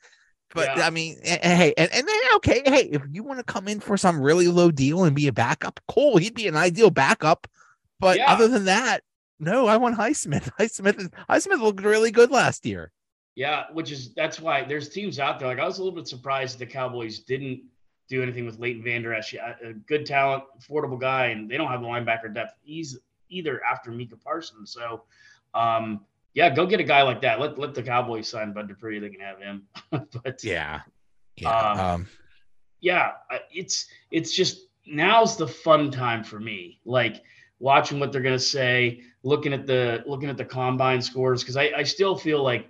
but 0.55 0.77
yeah. 0.77 0.87
I 0.87 0.91
mean, 0.91 1.17
eh, 1.23 1.39
eh, 1.43 1.57
hey, 1.57 1.75
and, 1.77 1.91
and 1.93 2.09
then 2.09 2.21
okay, 2.37 2.63
hey, 2.65 2.89
if 2.93 3.03
you 3.11 3.23
want 3.23 3.39
to 3.39 3.45
come 3.45 3.69
in 3.69 3.81
for 3.81 3.97
some 3.97 4.21
really 4.21 4.49
low 4.49 4.71
deal 4.71 5.05
and 5.05 5.15
be 5.15 5.29
a 5.29 5.33
backup, 5.33 5.81
cool. 5.89 6.17
He'd 6.17 6.35
be 6.35 6.49
an 6.49 6.57
ideal 6.57 6.91
backup. 6.91 7.47
But 7.99 8.17
yeah. 8.17 8.33
other 8.33 8.49
than 8.49 8.65
that, 8.65 9.03
no, 9.39 9.67
I 9.67 9.77
want 9.77 9.97
Highsmith. 9.97 10.51
Highsmith 10.59 11.13
Highsmith 11.29 11.61
looked 11.61 11.83
really 11.83 12.11
good 12.11 12.31
last 12.31 12.65
year. 12.67 12.93
Yeah, 13.37 13.65
which 13.73 13.93
is 13.93 14.13
that's 14.15 14.41
why 14.41 14.65
there's 14.65 14.89
teams 14.89 15.19
out 15.19 15.39
there. 15.39 15.49
Like 15.49 15.59
I 15.59 15.65
was 15.65 15.79
a 15.79 15.83
little 15.83 15.97
bit 15.97 16.09
surprised 16.09 16.59
the 16.59 16.67
Cowboys 16.67 17.21
didn't 17.21 17.63
do 18.09 18.23
anything 18.23 18.45
with 18.45 18.59
Leighton 18.59 18.83
Vander 18.83 19.15
Esch. 19.15 19.35
A 19.35 19.73
good 19.87 20.05
talent, 20.05 20.45
affordable 20.61 21.01
guy, 21.01 21.27
and 21.27 21.49
they 21.49 21.57
don't 21.57 21.69
have 21.69 21.81
the 21.81 21.87
linebacker 21.87 22.35
depth. 22.35 22.55
He's 22.63 22.99
either 23.31 23.63
after 23.65 23.91
Micah 23.91 24.17
Parsons. 24.17 24.73
So, 24.73 25.03
um, 25.55 26.01
yeah, 26.35 26.51
go 26.51 26.67
get 26.67 26.81
a 26.81 26.85
guy 26.85 27.03
like 27.03 27.23
that. 27.23 27.41
Let 27.41 27.59
let 27.59 27.75
the 27.75 27.83
Cowboys 27.83 28.29
sign 28.29 28.53
Bud 28.53 28.69
Dupree. 28.69 28.99
They 28.99 29.11
can 29.11 29.21
have 29.21 29.41
him. 29.41 29.63
but 29.91 30.45
yeah, 30.45 30.81
yeah, 31.37 31.51
um, 31.51 31.81
um, 31.81 32.09
yeah. 32.81 33.13
It's 33.53 33.87
it's 34.11 34.35
just 34.35 34.67
now's 34.87 35.37
the 35.37 35.49
fun 35.49 35.91
time 35.91 36.23
for 36.23 36.39
me. 36.39 36.81
Like 36.85 37.23
watching 37.59 37.99
what 37.99 38.13
they're 38.13 38.21
gonna 38.21 38.39
say, 38.39 39.03
looking 39.23 39.53
at 39.53 39.67
the 39.67 40.05
looking 40.07 40.29
at 40.29 40.37
the 40.37 40.45
combine 40.45 41.03
scores 41.03 41.43
because 41.43 41.57
I, 41.57 41.73
I 41.77 41.83
still 41.83 42.17
feel 42.17 42.43
like 42.43 42.69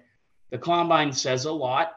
the 0.50 0.59
combine 0.59 1.12
says 1.12 1.45
a 1.45 1.52
lot, 1.52 1.93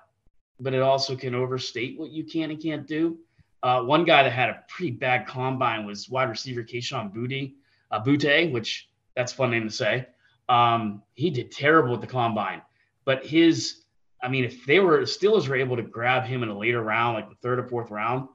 but 0.59 0.73
it 0.73 0.81
also 0.81 1.15
can 1.15 1.33
overstate 1.33 1.97
what 1.97 2.11
you 2.11 2.25
can 2.25 2.51
and 2.51 2.61
can't 2.61 2.87
do. 2.87 3.17
Uh, 3.63 3.81
one 3.81 4.03
guy 4.03 4.23
that 4.23 4.31
had 4.31 4.49
a 4.49 4.63
pretty 4.67 4.91
bad 4.91 5.25
combine 5.25 5.85
was 5.85 6.09
wide 6.09 6.29
receiver 6.29 6.63
Kayshon 6.63 7.13
Boutte 7.13 7.53
Boutte, 7.99 8.51
which 8.51 8.89
that's 9.15 9.33
fun 9.33 9.51
name 9.51 9.67
to 9.67 9.73
say. 9.73 10.07
Um, 10.49 11.03
he 11.13 11.29
did 11.29 11.51
terrible 11.51 11.93
at 11.95 12.01
the 12.01 12.07
combine, 12.07 12.61
but 13.05 13.25
his, 13.25 13.83
I 14.21 14.27
mean, 14.27 14.43
if 14.43 14.65
they 14.65 14.79
were 14.79 15.01
Steelers 15.01 15.47
were 15.47 15.55
able 15.55 15.77
to 15.77 15.83
grab 15.83 16.25
him 16.25 16.43
in 16.43 16.49
a 16.49 16.57
later 16.57 16.81
round, 16.81 17.15
like 17.15 17.29
the 17.29 17.35
third 17.35 17.59
or 17.59 17.67
fourth 17.67 17.91
round, 17.91 18.27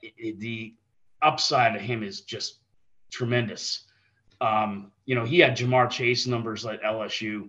it, 0.00 0.12
it, 0.16 0.40
the 0.40 0.74
upside 1.20 1.76
of 1.76 1.82
him 1.82 2.02
is 2.02 2.22
just 2.22 2.60
tremendous. 3.10 3.86
Um, 4.40 4.90
you 5.04 5.14
know, 5.14 5.24
he 5.24 5.38
had 5.38 5.56
Ja'Marr 5.56 5.90
Chase 5.90 6.26
numbers 6.26 6.66
at 6.66 6.82
LSU, 6.82 7.48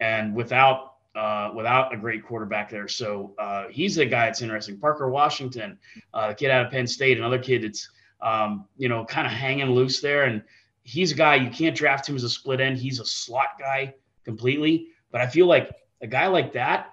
and 0.00 0.34
without 0.34 0.94
uh, 1.14 1.50
without 1.54 1.92
a 1.92 1.96
great 1.96 2.24
quarterback 2.24 2.70
there, 2.70 2.86
so 2.86 3.34
uh, 3.38 3.64
he's 3.68 3.98
a 3.98 4.06
guy 4.06 4.26
that's 4.26 4.42
interesting. 4.42 4.78
Parker 4.78 5.10
Washington, 5.10 5.76
uh, 6.14 6.28
the 6.28 6.34
kid 6.34 6.50
out 6.50 6.64
of 6.64 6.70
Penn 6.70 6.86
State, 6.86 7.18
another 7.18 7.38
kid 7.38 7.64
that's 7.64 7.88
um, 8.22 8.66
you 8.78 8.88
know 8.88 9.04
kind 9.04 9.26
of 9.26 9.32
hanging 9.32 9.70
loose 9.70 10.00
there, 10.00 10.24
and 10.24 10.42
he's 10.90 11.12
a 11.12 11.14
guy 11.14 11.36
you 11.36 11.50
can't 11.50 11.76
draft 11.76 12.08
him 12.08 12.16
as 12.16 12.24
a 12.24 12.28
split 12.28 12.60
end. 12.60 12.76
He's 12.76 12.98
a 12.98 13.04
slot 13.04 13.58
guy 13.58 13.94
completely. 14.24 14.88
But 15.12 15.20
I 15.20 15.26
feel 15.26 15.46
like 15.46 15.70
a 16.02 16.06
guy 16.06 16.26
like 16.26 16.52
that 16.54 16.90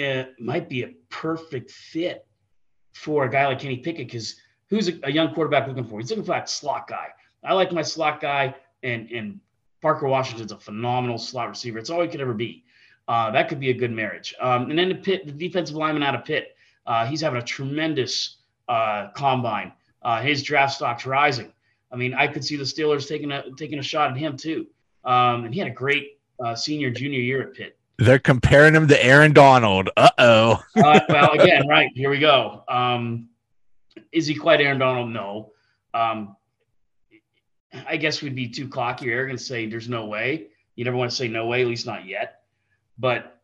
uh, 0.00 0.24
might 0.38 0.68
be 0.68 0.82
a 0.82 0.88
perfect 1.08 1.70
fit 1.70 2.26
for 2.92 3.24
a 3.24 3.30
guy 3.30 3.46
like 3.46 3.60
Kenny 3.60 3.78
Pickett 3.78 4.06
because 4.06 4.36
who's 4.68 4.88
a, 4.88 4.92
a, 5.04 5.10
young 5.10 5.34
quarterback 5.34 5.66
looking 5.66 5.84
for? 5.84 6.00
He's 6.00 6.10
looking 6.10 6.24
for 6.24 6.32
that 6.32 6.48
slot 6.48 6.86
guy. 6.86 7.08
I 7.42 7.54
like 7.54 7.72
my 7.72 7.82
slot 7.82 8.20
guy, 8.20 8.54
and 8.82 9.10
and 9.10 9.40
Parker 9.80 10.06
Washington's 10.06 10.52
a 10.52 10.58
phenomenal 10.58 11.18
slot 11.18 11.48
receiver. 11.48 11.78
It's 11.78 11.88
all 11.88 12.02
he 12.02 12.08
could 12.08 12.20
ever 12.20 12.34
be. 12.34 12.64
Uh, 13.08 13.30
that 13.30 13.48
could 13.48 13.58
be 13.58 13.70
a 13.70 13.74
good 13.74 13.90
marriage. 13.90 14.34
Um, 14.40 14.70
and 14.70 14.78
then 14.78 14.90
the 14.90 14.94
pit, 14.94 15.26
the 15.26 15.32
defensive 15.32 15.76
lineman 15.76 16.02
out 16.02 16.14
of 16.14 16.24
Pitt, 16.24 16.56
uh, 16.86 17.06
he's 17.06 17.20
having 17.22 17.40
a 17.40 17.44
tremendous 17.44 18.36
uh, 18.68 19.08
combine. 19.14 19.72
Uh, 20.02 20.20
his 20.20 20.42
draft 20.42 20.74
stock's 20.74 21.06
rising. 21.06 21.52
I 21.92 21.96
mean, 21.96 22.14
I 22.14 22.26
could 22.26 22.44
see 22.44 22.56
the 22.56 22.64
Steelers 22.64 23.08
taking 23.08 23.32
a 23.32 23.50
taking 23.56 23.78
a 23.78 23.82
shot 23.82 24.10
at 24.12 24.16
him 24.16 24.36
too. 24.36 24.66
Um, 25.04 25.44
and 25.44 25.54
he 25.54 25.60
had 25.60 25.68
a 25.68 25.74
great 25.74 26.20
uh, 26.44 26.54
senior 26.54 26.90
junior 26.90 27.20
year 27.20 27.42
at 27.42 27.54
Pitt. 27.54 27.78
They're 27.98 28.18
comparing 28.18 28.74
him 28.74 28.88
to 28.88 29.04
Aaron 29.04 29.32
Donald. 29.32 29.90
Uh-oh. 29.96 30.62
uh, 30.76 31.00
well, 31.08 31.32
again, 31.32 31.66
right 31.68 31.90
here 31.94 32.08
we 32.08 32.18
go. 32.18 32.64
Um, 32.68 33.28
is 34.12 34.26
he 34.26 34.34
quite 34.34 34.60
Aaron 34.60 34.78
Donald? 34.78 35.10
No. 35.10 35.52
Um, 35.92 36.36
I 37.86 37.96
guess 37.96 38.22
we'd 38.22 38.34
be 38.34 38.48
too 38.48 38.68
cocky 38.68 39.10
or 39.10 39.14
arrogant 39.14 39.38
to 39.38 39.44
say 39.44 39.66
there's 39.66 39.88
no 39.88 40.06
way. 40.06 40.48
You 40.76 40.84
never 40.84 40.96
want 40.96 41.10
to 41.10 41.16
say 41.16 41.28
no 41.28 41.46
way, 41.46 41.60
at 41.60 41.68
least 41.68 41.86
not 41.86 42.06
yet. 42.06 42.42
But 42.98 43.40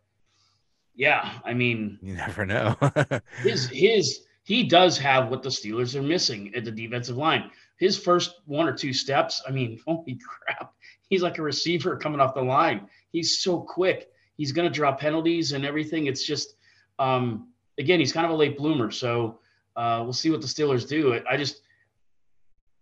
yeah, 0.95 1.39
I 1.45 1.53
mean, 1.53 1.99
you 2.03 2.15
never 2.15 2.47
know. 2.47 2.77
his 3.43 3.69
his 3.69 4.23
he 4.45 4.65
does 4.65 4.97
have 4.99 5.29
what 5.29 5.43
the 5.43 5.51
Steelers 5.51 5.95
are 5.95 6.03
missing 6.03 6.53
at 6.55 6.65
the 6.65 6.71
defensive 6.71 7.17
line 7.17 7.51
his 7.79 7.99
first 7.99 8.41
one 8.47 8.69
or 8.69 8.73
two 8.73 8.93
steps, 8.93 9.43
I 9.47 9.51
mean, 9.51 9.81
holy 9.87 10.19
crap, 10.19 10.73
he's 11.09 11.23
like 11.23 11.39
a 11.39 11.43
receiver 11.43 11.97
coming 11.97 12.21
off 12.21 12.35
the 12.35 12.43
line. 12.43 12.89
He's 13.13 13.41
so 13.41 13.61
quick. 13.61 14.11
He's 14.37 14.53
going 14.53 14.69
to 14.69 14.75
draw 14.75 14.93
penalties 14.93 15.53
and 15.53 15.65
everything. 15.65 16.07
It's 16.07 16.25
just, 16.25 16.57
um, 16.99 17.49
again, 17.79 18.01
he's 18.01 18.13
kind 18.13 18.27
of 18.27 18.33
a 18.33 18.37
late 18.37 18.59
bloomer. 18.59 18.91
So 18.91 19.39
uh, 19.77 20.01
we'll 20.03 20.13
see 20.13 20.31
what 20.31 20.41
the 20.41 20.47
Steelers 20.47 20.87
do. 20.87 21.21
I 21.29 21.37
just, 21.37 21.63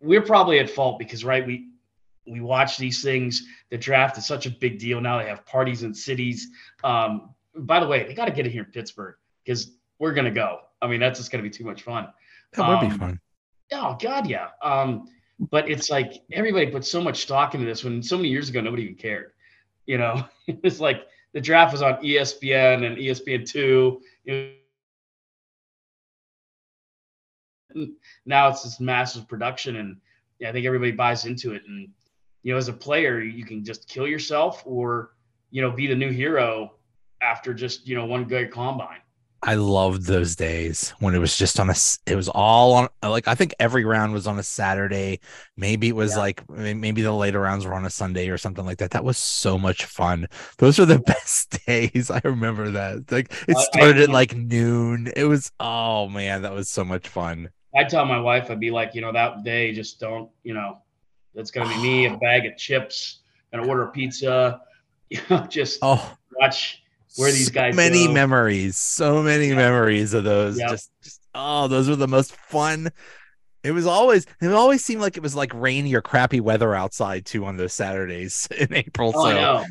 we're 0.00 0.22
probably 0.22 0.58
at 0.58 0.68
fault 0.68 0.98
because, 0.98 1.24
right, 1.24 1.46
we, 1.46 1.68
we 2.26 2.40
watch 2.40 2.76
these 2.76 3.02
things. 3.02 3.46
The 3.70 3.78
draft 3.78 4.18
is 4.18 4.26
such 4.26 4.46
a 4.46 4.50
big 4.50 4.78
deal. 4.78 5.00
Now 5.00 5.18
they 5.18 5.28
have 5.28 5.46
parties 5.46 5.82
in 5.82 5.94
cities. 5.94 6.48
Um, 6.82 7.34
by 7.54 7.80
the 7.80 7.86
way, 7.86 8.04
they 8.04 8.14
got 8.14 8.26
to 8.26 8.32
get 8.32 8.46
it 8.46 8.52
here 8.52 8.64
in 8.64 8.70
Pittsburgh 8.70 9.14
because 9.44 9.70
we're 9.98 10.12
going 10.12 10.24
to 10.24 10.30
go. 10.30 10.60
I 10.82 10.86
mean, 10.86 11.00
that's 11.00 11.18
just 11.18 11.30
going 11.30 11.42
to 11.42 11.48
be 11.48 11.54
too 11.54 11.64
much 11.64 11.82
fun. 11.82 12.08
That 12.54 12.68
would 12.68 12.78
um, 12.78 12.88
be 12.88 12.98
fun. 12.98 13.20
Oh 13.74 13.96
God, 14.00 14.28
yeah. 14.28 14.48
Um, 14.62 15.08
but 15.50 15.68
it's 15.68 15.90
like 15.90 16.22
everybody 16.32 16.68
put 16.68 16.84
so 16.84 17.00
much 17.00 17.22
stock 17.22 17.54
into 17.54 17.66
this 17.66 17.82
when 17.82 18.02
so 18.02 18.16
many 18.16 18.28
years 18.28 18.48
ago 18.48 18.60
nobody 18.60 18.84
even 18.84 18.94
cared. 18.94 19.32
You 19.86 19.98
know, 19.98 20.24
it's 20.46 20.80
like 20.80 21.06
the 21.32 21.40
draft 21.40 21.72
was 21.72 21.82
on 21.82 21.94
ESPN 21.96 22.86
and 22.86 22.96
ESPN 22.96 23.48
two. 23.48 24.00
Now 28.24 28.48
it's 28.48 28.62
this 28.62 28.78
massive 28.78 29.26
production, 29.28 29.76
and 29.76 29.96
yeah, 30.38 30.48
I 30.48 30.52
think 30.52 30.64
everybody 30.64 30.92
buys 30.92 31.26
into 31.26 31.52
it. 31.52 31.62
And 31.66 31.88
you 32.44 32.52
know, 32.52 32.58
as 32.58 32.68
a 32.68 32.72
player, 32.72 33.20
you 33.20 33.44
can 33.44 33.64
just 33.64 33.88
kill 33.88 34.06
yourself, 34.06 34.62
or 34.64 35.10
you 35.50 35.60
know, 35.60 35.72
be 35.72 35.88
the 35.88 35.96
new 35.96 36.10
hero 36.10 36.74
after 37.20 37.52
just 37.52 37.88
you 37.88 37.96
know 37.96 38.06
one 38.06 38.24
good 38.24 38.52
combine. 38.52 39.00
I 39.46 39.56
loved 39.56 40.06
those 40.06 40.36
days 40.36 40.94
when 41.00 41.14
it 41.14 41.18
was 41.18 41.36
just 41.36 41.60
on 41.60 41.68
a. 41.68 41.74
It 42.06 42.16
was 42.16 42.30
all 42.30 42.72
on 42.72 42.88
like 43.02 43.28
I 43.28 43.34
think 43.34 43.54
every 43.60 43.84
round 43.84 44.14
was 44.14 44.26
on 44.26 44.38
a 44.38 44.42
Saturday. 44.42 45.20
Maybe 45.54 45.88
it 45.88 45.94
was 45.94 46.12
yeah. 46.12 46.18
like 46.18 46.48
maybe 46.48 47.02
the 47.02 47.12
later 47.12 47.40
rounds 47.40 47.66
were 47.66 47.74
on 47.74 47.84
a 47.84 47.90
Sunday 47.90 48.30
or 48.30 48.38
something 48.38 48.64
like 48.64 48.78
that. 48.78 48.92
That 48.92 49.04
was 49.04 49.18
so 49.18 49.58
much 49.58 49.84
fun. 49.84 50.28
Those 50.56 50.78
were 50.78 50.86
the 50.86 50.98
best 51.06 51.62
days. 51.66 52.10
I 52.10 52.22
remember 52.24 52.70
that. 52.70 53.12
Like 53.12 53.34
it 53.46 53.54
uh, 53.54 53.60
started 53.60 54.04
at 54.04 54.08
like 54.08 54.34
noon. 54.34 55.12
It 55.14 55.24
was 55.24 55.52
oh 55.60 56.08
man, 56.08 56.40
that 56.40 56.54
was 56.54 56.70
so 56.70 56.82
much 56.82 57.06
fun. 57.06 57.50
I 57.76 57.84
tell 57.84 58.06
my 58.06 58.20
wife, 58.20 58.50
I'd 58.50 58.60
be 58.60 58.70
like, 58.70 58.94
you 58.94 59.02
know, 59.02 59.12
that 59.12 59.44
day, 59.44 59.72
just 59.72 60.00
don't, 60.00 60.30
you 60.42 60.54
know, 60.54 60.78
that's 61.34 61.50
gonna 61.50 61.68
be 61.68 61.82
me, 61.82 62.06
a 62.06 62.16
bag 62.22 62.46
of 62.46 62.56
chips, 62.56 63.20
gonna 63.52 63.66
order 63.66 63.82
a 63.82 63.90
pizza, 63.90 64.62
you 65.10 65.20
know, 65.28 65.44
just 65.46 65.80
oh. 65.82 66.16
watch 66.40 66.82
where 67.16 67.30
these 67.30 67.50
guys 67.50 67.74
so 67.74 67.76
many 67.76 68.06
go. 68.06 68.12
memories 68.12 68.76
so 68.76 69.22
many 69.22 69.48
yeah. 69.48 69.56
memories 69.56 70.14
of 70.14 70.24
those 70.24 70.58
yep. 70.58 70.70
just, 70.70 70.90
just 71.02 71.20
oh 71.34 71.68
those 71.68 71.88
were 71.88 71.96
the 71.96 72.08
most 72.08 72.32
fun 72.32 72.90
It 73.64 73.72
was 73.72 73.86
always 73.86 74.26
it 74.42 74.52
always 74.52 74.84
seemed 74.84 75.00
like 75.00 75.16
it 75.16 75.22
was 75.22 75.34
like 75.34 75.50
rainy 75.54 75.94
or 75.94 76.02
crappy 76.02 76.38
weather 76.38 76.74
outside 76.74 77.24
too 77.24 77.46
on 77.46 77.56
those 77.56 77.72
Saturdays 77.72 78.46
in 78.58 78.74
April. 78.74 79.10
Oh, 79.14 79.30
so. 79.30 79.64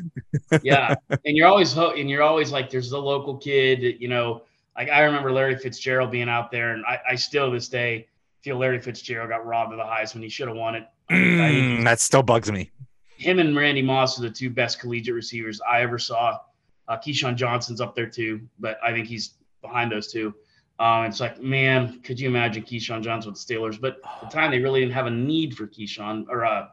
I. 0.50 0.60
Yeah, 0.64 0.96
and 1.24 1.36
you're 1.36 1.46
always 1.46 1.72
ho- 1.72 1.94
and 1.96 2.10
you're 2.10 2.24
always 2.24 2.50
like, 2.50 2.70
there's 2.70 2.90
the 2.90 2.98
local 2.98 3.36
kid. 3.36 4.00
You 4.00 4.08
know, 4.08 4.42
like 4.76 4.90
I 4.90 5.02
remember 5.02 5.30
Larry 5.30 5.56
Fitzgerald 5.56 6.10
being 6.10 6.28
out 6.28 6.50
there, 6.50 6.72
and 6.72 6.84
I, 6.84 6.98
I 7.10 7.14
still 7.14 7.52
this 7.52 7.68
day 7.68 8.08
feel 8.42 8.56
Larry 8.58 8.80
Fitzgerald 8.80 9.30
got 9.30 9.46
robbed 9.46 9.72
of 9.72 9.78
the 9.78 9.84
Heisman. 9.84 10.24
He 10.24 10.28
should 10.28 10.48
have 10.48 10.56
won 10.56 10.74
it. 10.74 10.88
Mm, 11.12 11.84
that 11.84 12.00
still 12.00 12.24
bugs 12.24 12.50
me. 12.50 12.72
Him 13.16 13.38
and 13.38 13.56
Randy 13.56 13.82
Moss 13.82 14.18
are 14.18 14.22
the 14.22 14.30
two 14.30 14.50
best 14.50 14.80
collegiate 14.80 15.14
receivers 15.14 15.60
I 15.60 15.82
ever 15.82 16.00
saw. 16.00 16.38
Uh, 16.88 16.96
Keyshawn 16.98 17.36
Johnson's 17.36 17.80
up 17.80 17.94
there 17.94 18.06
too, 18.08 18.40
but 18.58 18.78
I 18.84 18.92
think 18.92 19.06
he's 19.06 19.34
behind 19.62 19.90
those 19.90 20.12
two. 20.12 20.34
Um, 20.78 21.04
it's 21.04 21.20
like, 21.20 21.40
man, 21.40 22.00
could 22.02 22.18
you 22.18 22.28
imagine 22.28 22.62
Keyshawn 22.64 23.00
Johnson 23.02 23.30
with 23.32 23.46
the 23.46 23.54
Steelers? 23.54 23.80
But 23.80 23.98
at 24.04 24.20
the 24.22 24.26
time, 24.26 24.50
they 24.50 24.58
really 24.58 24.80
didn't 24.80 24.92
have 24.94 25.06
a 25.06 25.10
need 25.10 25.56
for 25.56 25.66
Keyshawn 25.66 26.26
or 26.28 26.44
uh, 26.44 26.66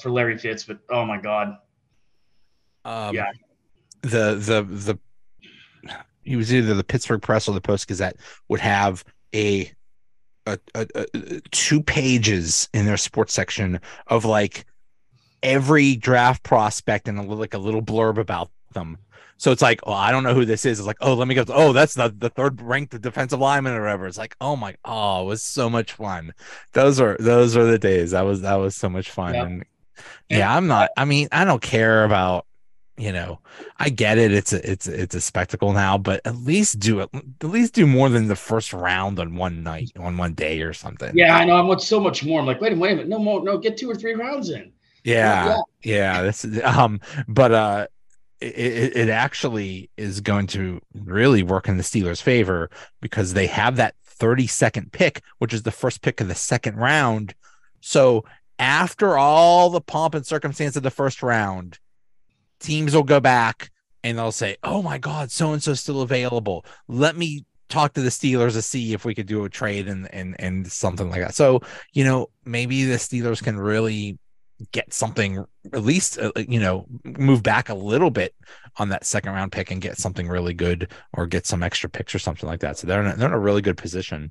for 0.00 0.10
Larry 0.10 0.38
Fitz. 0.38 0.64
But 0.64 0.78
oh 0.88 1.04
my 1.04 1.20
God, 1.20 1.58
Um, 2.84 3.14
Yeah. 3.14 3.30
The 4.02 4.34
the 4.34 4.62
the 4.62 4.98
he 6.22 6.36
was 6.36 6.52
either 6.54 6.74
the 6.74 6.84
Pittsburgh 6.84 7.20
Press 7.22 7.48
or 7.48 7.54
the 7.54 7.60
Post 7.60 7.88
Gazette 7.88 8.16
would 8.48 8.60
have 8.60 9.04
a, 9.34 9.70
a, 10.46 10.58
a, 10.74 10.86
a 10.94 11.40
two 11.50 11.82
pages 11.82 12.68
in 12.72 12.86
their 12.86 12.96
sports 12.96 13.34
section 13.34 13.80
of 14.06 14.24
like 14.24 14.64
every 15.42 15.96
draft 15.96 16.42
prospect 16.42 17.08
and 17.08 17.18
a, 17.18 17.22
little- 17.22 17.36
like 17.36 17.52
a 17.54 17.58
little 17.58 17.82
blurb 17.82 18.16
about 18.18 18.50
them. 18.72 18.96
So 19.44 19.52
it's 19.52 19.60
like, 19.60 19.80
oh, 19.82 19.92
I 19.92 20.10
don't 20.10 20.22
know 20.22 20.32
who 20.32 20.46
this 20.46 20.64
is. 20.64 20.78
It's 20.78 20.86
like, 20.86 20.96
oh, 21.02 21.12
let 21.12 21.28
me 21.28 21.34
go. 21.34 21.44
Oh, 21.48 21.74
that's 21.74 21.92
the, 21.92 22.08
the 22.16 22.30
third 22.30 22.62
ranked 22.62 22.98
defensive 23.02 23.38
lineman 23.38 23.74
or 23.74 23.82
whatever. 23.82 24.06
It's 24.06 24.16
like, 24.16 24.34
oh 24.40 24.56
my, 24.56 24.74
oh, 24.86 25.20
it 25.20 25.26
was 25.26 25.42
so 25.42 25.68
much 25.68 25.92
fun. 25.92 26.32
Those 26.72 26.98
are 26.98 27.18
those 27.20 27.54
are 27.54 27.64
the 27.66 27.78
days. 27.78 28.12
That 28.12 28.22
was 28.22 28.40
that 28.40 28.54
was 28.54 28.74
so 28.74 28.88
much 28.88 29.10
fun. 29.10 29.34
Yep. 29.34 29.44
And 29.44 29.64
yeah, 30.30 30.56
I'm 30.56 30.66
not. 30.66 30.92
I 30.96 31.04
mean, 31.04 31.28
I 31.30 31.44
don't 31.44 31.60
care 31.60 32.04
about 32.04 32.46
you 32.96 33.12
know. 33.12 33.38
I 33.78 33.90
get 33.90 34.16
it. 34.16 34.32
It's 34.32 34.54
a 34.54 34.70
it's 34.70 34.86
it's 34.86 35.14
a 35.14 35.20
spectacle 35.20 35.74
now, 35.74 35.98
but 35.98 36.22
at 36.24 36.36
least 36.36 36.78
do 36.78 37.00
it. 37.00 37.10
At 37.12 37.46
least 37.46 37.74
do 37.74 37.86
more 37.86 38.08
than 38.08 38.28
the 38.28 38.36
first 38.36 38.72
round 38.72 39.18
on 39.18 39.36
one 39.36 39.62
night, 39.62 39.90
on 39.98 40.16
one 40.16 40.32
day 40.32 40.62
or 40.62 40.72
something. 40.72 41.14
yeah, 41.14 41.36
I 41.36 41.44
know. 41.44 41.56
I'm 41.56 41.78
so 41.80 42.00
much 42.00 42.24
more. 42.24 42.40
I'm 42.40 42.46
like, 42.46 42.62
wait 42.62 42.72
a 42.72 42.76
minute, 42.76 42.80
wait 42.80 42.92
a 42.92 42.96
minute, 42.96 43.08
no 43.10 43.18
more, 43.18 43.44
no, 43.44 43.58
get 43.58 43.76
two 43.76 43.90
or 43.90 43.94
three 43.94 44.14
rounds 44.14 44.48
in. 44.48 44.72
Yeah, 45.02 45.58
yeah. 45.82 46.22
This 46.22 46.46
is 46.46 46.62
um, 46.62 46.98
but 47.28 47.52
uh, 47.52 47.86
it, 48.40 48.96
it 48.96 49.08
actually 49.08 49.90
is 49.96 50.20
going 50.20 50.46
to 50.48 50.80
really 50.94 51.42
work 51.42 51.68
in 51.68 51.76
the 51.76 51.82
Steelers' 51.82 52.22
favor 52.22 52.70
because 53.00 53.32
they 53.32 53.46
have 53.46 53.76
that 53.76 53.94
30 54.04 54.46
second 54.46 54.92
pick, 54.92 55.22
which 55.38 55.52
is 55.52 55.62
the 55.62 55.70
first 55.70 56.02
pick 56.02 56.20
of 56.20 56.28
the 56.28 56.34
second 56.34 56.76
round. 56.76 57.34
So 57.80 58.24
after 58.58 59.16
all 59.16 59.70
the 59.70 59.80
pomp 59.80 60.14
and 60.14 60.26
circumstance 60.26 60.76
of 60.76 60.82
the 60.82 60.90
first 60.90 61.22
round, 61.22 61.78
teams 62.60 62.94
will 62.94 63.02
go 63.02 63.20
back 63.20 63.70
and 64.02 64.18
they'll 64.18 64.32
say, 64.32 64.56
"Oh 64.62 64.82
my 64.82 64.98
God, 64.98 65.30
so 65.30 65.52
and 65.52 65.62
so 65.62 65.74
still 65.74 66.02
available. 66.02 66.64
Let 66.88 67.16
me." 67.16 67.44
talk 67.70 67.94
to 67.94 68.02
the 68.02 68.10
Steelers 68.10 68.52
to 68.52 68.62
see 68.62 68.92
if 68.92 69.06
we 69.06 69.14
could 69.14 69.26
do 69.26 69.44
a 69.44 69.48
trade 69.48 69.88
and 69.88 70.06
and 70.14 70.36
and 70.38 70.70
something 70.70 71.10
like 71.10 71.22
that. 71.22 71.34
So, 71.34 71.60
you 71.94 72.04
know, 72.04 72.28
maybe 72.44 72.84
the 72.84 72.96
Steelers 72.96 73.42
can 73.42 73.58
really 73.58 74.18
get 74.72 74.92
something 74.92 75.44
at 75.72 75.82
least 75.82 76.18
uh, 76.18 76.32
you 76.36 76.60
know 76.60 76.86
move 77.04 77.42
back 77.42 77.68
a 77.68 77.74
little 77.74 78.10
bit 78.10 78.34
on 78.76 78.88
that 78.88 79.04
second 79.04 79.32
round 79.32 79.52
pick 79.52 79.70
and 79.70 79.80
get 79.80 79.98
something 79.98 80.28
really 80.28 80.54
good 80.54 80.90
or 81.12 81.26
get 81.26 81.46
some 81.46 81.62
extra 81.62 81.88
picks 81.88 82.14
or 82.14 82.18
something 82.18 82.48
like 82.48 82.60
that 82.60 82.78
so 82.78 82.86
they're 82.86 83.00
in 83.00 83.06
a, 83.06 83.16
they're 83.16 83.28
in 83.28 83.34
a 83.34 83.38
really 83.38 83.62
good 83.62 83.76
position 83.76 84.30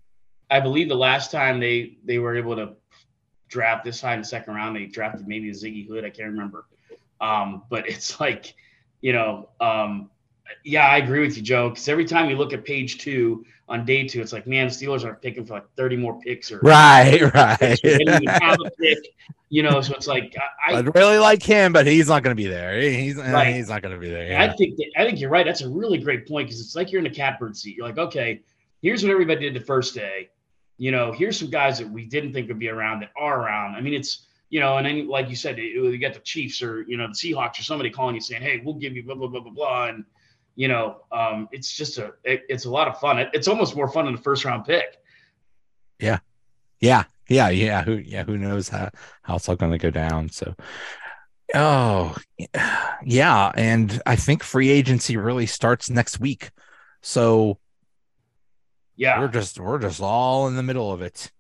I 0.50 0.60
believe 0.60 0.88
the 0.88 0.96
last 0.96 1.32
time 1.32 1.60
they 1.60 1.98
they 2.06 2.20
were 2.20 2.36
able 2.36 2.56
to 2.56 2.74
draft 3.54 3.86
this 3.86 4.02
high 4.02 4.14
in 4.14 4.20
the 4.20 4.26
second 4.26 4.56
round, 4.56 4.76
they 4.76 4.86
drafted 4.86 5.28
maybe 5.28 5.50
Ziggy 5.52 5.88
Hood. 5.88 6.04
I 6.04 6.10
can't 6.10 6.30
remember. 6.30 6.66
Um, 7.22 7.64
but 7.70 7.88
it's 7.88 8.20
like, 8.20 8.56
you 9.02 9.14
know, 9.14 9.50
um, 9.62 10.10
yeah, 10.66 10.88
I 10.88 10.98
agree 10.98 11.22
with 11.22 11.38
you, 11.38 11.44
Joe. 11.44 11.70
Because 11.70 11.88
every 11.88 12.06
time 12.06 12.30
you 12.30 12.36
look 12.36 12.52
at 12.52 12.66
page 12.66 12.98
two 12.98 13.46
on 13.70 13.86
day 13.86 14.08
two, 14.08 14.22
it's 14.22 14.34
like, 14.34 14.46
man, 14.46 14.68
Steelers 14.68 15.06
aren't 15.06 15.22
picking 15.22 15.46
for 15.46 15.54
like 15.54 15.66
30 15.76 15.98
more 15.98 16.20
picks 16.20 16.52
or 16.52 16.60
right 16.60 17.22
right 17.34 17.60
they 17.60 17.76
didn't 17.76 18.24
even 18.24 18.28
have 18.28 18.58
a 18.64 18.70
pick, 18.72 19.00
you 19.50 19.64
know. 19.64 19.82
So 19.82 19.94
it's 19.94 20.08
like 20.08 20.36
I, 20.68 20.76
i'd 20.76 20.94
really 20.96 21.18
like 21.18 21.42
him 21.42 21.72
but 21.74 21.88
he's 21.88 22.10
not 22.10 22.24
going 22.24 22.36
to 22.36 22.42
be 22.42 22.48
there 22.50 22.80
he's 22.80 23.18
eh, 23.18 23.32
Right. 23.32 23.56
he's 23.56 23.70
not 23.70 23.82
going 23.82 23.94
to 23.94 24.00
be 24.00 24.10
there 24.10 24.40
I 24.40 24.54
think 24.56 24.76
that, 24.78 24.92
I 24.98 25.06
think 25.06 25.20
you're 25.20 25.30
right. 25.30 25.46
That's 25.46 25.62
a 25.62 25.70
really 25.70 25.98
great 25.98 26.28
point 26.28 26.48
because 26.48 26.60
it's 26.60 26.76
like 26.76 26.92
you're 26.92 27.00
in 27.00 27.08
a 27.08 27.14
catbird 27.14 27.56
seat. 27.56 27.78
You're 27.78 27.88
like, 27.88 27.98
okay, 27.98 28.42
here's 28.82 29.02
what 29.04 29.12
everybody 29.12 29.42
did 29.42 29.54
the 29.54 29.66
first 29.66 29.96
day. 29.96 30.30
You 30.78 30.92
know, 30.92 31.12
here's 31.12 31.40
some 31.40 31.50
guys 31.50 31.78
that 31.80 31.90
we 31.90 32.06
didn't 32.06 32.34
think 32.34 32.48
would 32.50 32.60
be 32.60 32.70
around 32.70 33.00
that 33.02 33.12
are 33.16 33.42
around. 33.42 33.76
I 33.76 33.82
mean, 33.82 33.94
it's 33.94 34.28
you 34.50 34.60
know, 34.60 34.78
and 34.78 34.86
then 34.86 35.08
like 35.08 35.30
you 35.30 35.36
said, 35.36 35.58
you 35.58 35.98
got 35.98 36.14
the 36.14 36.20
Chiefs 36.20 36.62
or 36.62 36.84
you 36.84 36.98
know 36.98 37.08
the 37.08 37.14
Seahawks 37.14 37.60
or 37.60 37.64
somebody 37.64 37.90
calling 37.90 38.16
you 38.16 38.22
saying, 38.22 38.42
hey, 38.42 38.62
we'll 38.64 38.76
give 38.76 38.96
you 38.96 39.04
blah 39.04 39.16
blah 39.16 39.28
blah 39.28 39.40
blah 39.40 39.52
blah, 39.52 39.88
and 39.88 40.06
you 40.56 40.68
know, 40.68 40.98
um, 41.12 41.50
it's 41.52 41.72
just 41.72 41.98
a 41.98 42.14
it, 42.24 42.44
it's 42.50 42.66
a 42.66 42.70
lot 42.70 42.88
of 42.88 43.00
fun. 43.00 43.20
It, 43.20 43.30
it's 43.34 43.48
almost 43.48 43.76
more 43.76 43.88
fun 43.88 44.06
than 44.06 44.16
the 44.16 44.22
first 44.22 44.46
round 44.46 44.66
pick. 44.66 44.98
yeah 46.00 46.20
yeah 46.80 47.04
yeah 47.30 47.50
yeah. 47.50 47.84
who 47.84 47.94
yeah 47.94 48.24
who 48.24 48.38
knows 48.38 48.68
how 48.70 48.90
how 49.22 49.36
it's 49.36 49.48
all 49.48 49.56
going 49.56 49.72
to 49.72 49.78
go 49.78 49.90
down 49.90 50.30
so 50.30 50.54
oh 51.56 52.16
yeah 53.06 53.52
and 53.56 54.02
i 54.06 54.16
think 54.16 54.44
free 54.44 54.70
agency 54.70 55.16
really 55.16 55.46
starts 55.46 55.90
next 55.90 56.20
week 56.20 56.52
so 57.02 57.58
Yeah, 58.98 59.20
we're 59.20 59.30
just 59.30 59.60
we're 59.60 59.80
just 59.80 60.02
all 60.02 60.48
in 60.48 60.56
the 60.58 60.64
middle 60.64 60.92
of 60.92 61.02
it 61.02 61.32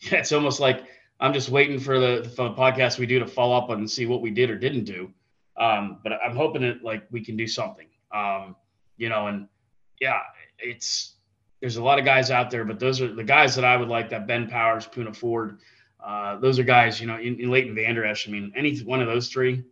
Yeah, 0.00 0.18
it's 0.18 0.32
almost 0.32 0.60
like 0.60 0.84
I'm 1.20 1.32
just 1.32 1.48
waiting 1.48 1.78
for 1.78 1.98
the 1.98 2.30
for 2.36 2.48
the 2.48 2.54
podcast 2.54 2.98
we 2.98 3.06
do 3.06 3.18
to 3.18 3.26
follow 3.26 3.56
up 3.56 3.70
and 3.70 3.90
see 3.90 4.06
what 4.06 4.20
we 4.20 4.30
did 4.30 4.50
or 4.50 4.58
didn't 4.58 4.84
do. 4.84 5.10
Um, 5.56 5.98
but 6.02 6.12
I'm 6.12 6.36
hoping 6.36 6.62
that 6.62 6.82
like 6.82 7.06
we 7.10 7.24
can 7.24 7.36
do 7.36 7.46
something. 7.46 7.86
Um, 8.14 8.56
you 8.96 9.08
know, 9.08 9.26
and 9.26 9.48
yeah, 10.00 10.20
it's 10.58 11.14
there's 11.60 11.76
a 11.76 11.82
lot 11.82 11.98
of 11.98 12.04
guys 12.04 12.30
out 12.30 12.50
there, 12.50 12.64
but 12.64 12.78
those 12.78 13.00
are 13.00 13.12
the 13.12 13.24
guys 13.24 13.54
that 13.56 13.64
I 13.64 13.76
would 13.76 13.88
like. 13.88 14.10
That 14.10 14.26
Ben 14.26 14.48
Powers, 14.48 14.86
Poona 14.86 15.14
Ford, 15.14 15.58
uh, 16.04 16.38
those 16.38 16.58
are 16.58 16.62
guys. 16.62 17.00
You 17.00 17.06
know, 17.08 17.18
in, 17.18 17.40
in 17.40 17.50
Leighton 17.50 17.74
Vander 17.74 18.04
Esch. 18.04 18.28
I 18.28 18.30
mean, 18.30 18.52
any 18.54 18.78
one 18.78 19.00
of 19.00 19.06
those 19.08 19.28
three, 19.28 19.64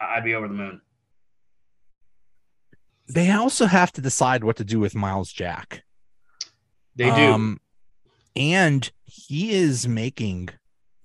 I'd 0.00 0.24
be 0.24 0.34
over 0.34 0.48
the 0.48 0.54
moon. 0.54 0.80
they 3.08 3.30
also 3.30 3.66
have 3.66 3.92
to 3.92 4.00
decide 4.00 4.44
what 4.44 4.56
to 4.56 4.64
do 4.64 4.80
with 4.80 4.94
Myles 4.94 5.32
Jack 5.32 5.84
They 6.96 7.06
do. 7.06 7.10
Um, 7.10 7.60
and 8.36 8.90
he 9.04 9.52
is 9.52 9.86
making 9.86 10.50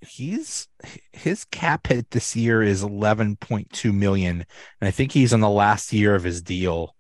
he's 0.02 0.68
his 1.14 1.44
cap 1.46 1.88
hit 1.88 2.10
this 2.12 2.36
year 2.36 2.62
is 2.64 2.84
11.2 2.84 3.94
million 3.94 4.46
and 4.80 4.88
i 4.88 4.92
think 4.92 5.12
he's 5.12 5.34
on 5.34 5.42
the 5.42 5.50
last 5.50 5.92
year 5.94 6.16
of 6.16 6.24
his 6.24 6.42
deal. 6.42 6.96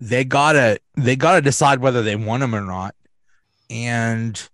They 0.00 0.24
gotta 0.24 0.78
they 0.96 1.16
gotta 1.16 1.40
decide 1.40 1.78
whether 1.80 2.02
they 2.02 2.16
want 2.16 2.42
him 2.42 2.54
or 2.54 2.60
not. 2.62 2.94
And 3.70 4.48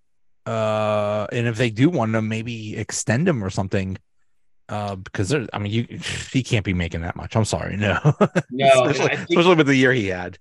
uh 0.47 1.27
and 1.33 1.47
if 1.47 1.57
they 1.57 1.71
do 1.71 1.89
want 1.91 2.15
him 2.15 2.29
maybe 2.29 2.77
extend 2.77 3.29
him 3.29 3.43
or 3.43 3.51
something. 3.51 3.99
Uh 4.69 4.97
because 4.97 5.29
there 5.31 5.47
i 5.53 5.59
mean 5.59 5.73
you 5.73 5.99
he 6.33 6.43
can't 6.43 6.65
be 6.65 6.75
making 6.75 7.01
that 7.03 7.17
much. 7.17 7.35
I'm 7.37 7.45
sorry. 7.45 7.77
No. 7.77 7.99
No, 8.51 8.85
especially, 8.85 9.17
especially 9.31 9.55
with 9.57 9.67
the 9.67 9.75
year 9.77 9.93
he 9.93 10.09
had. 10.09 10.39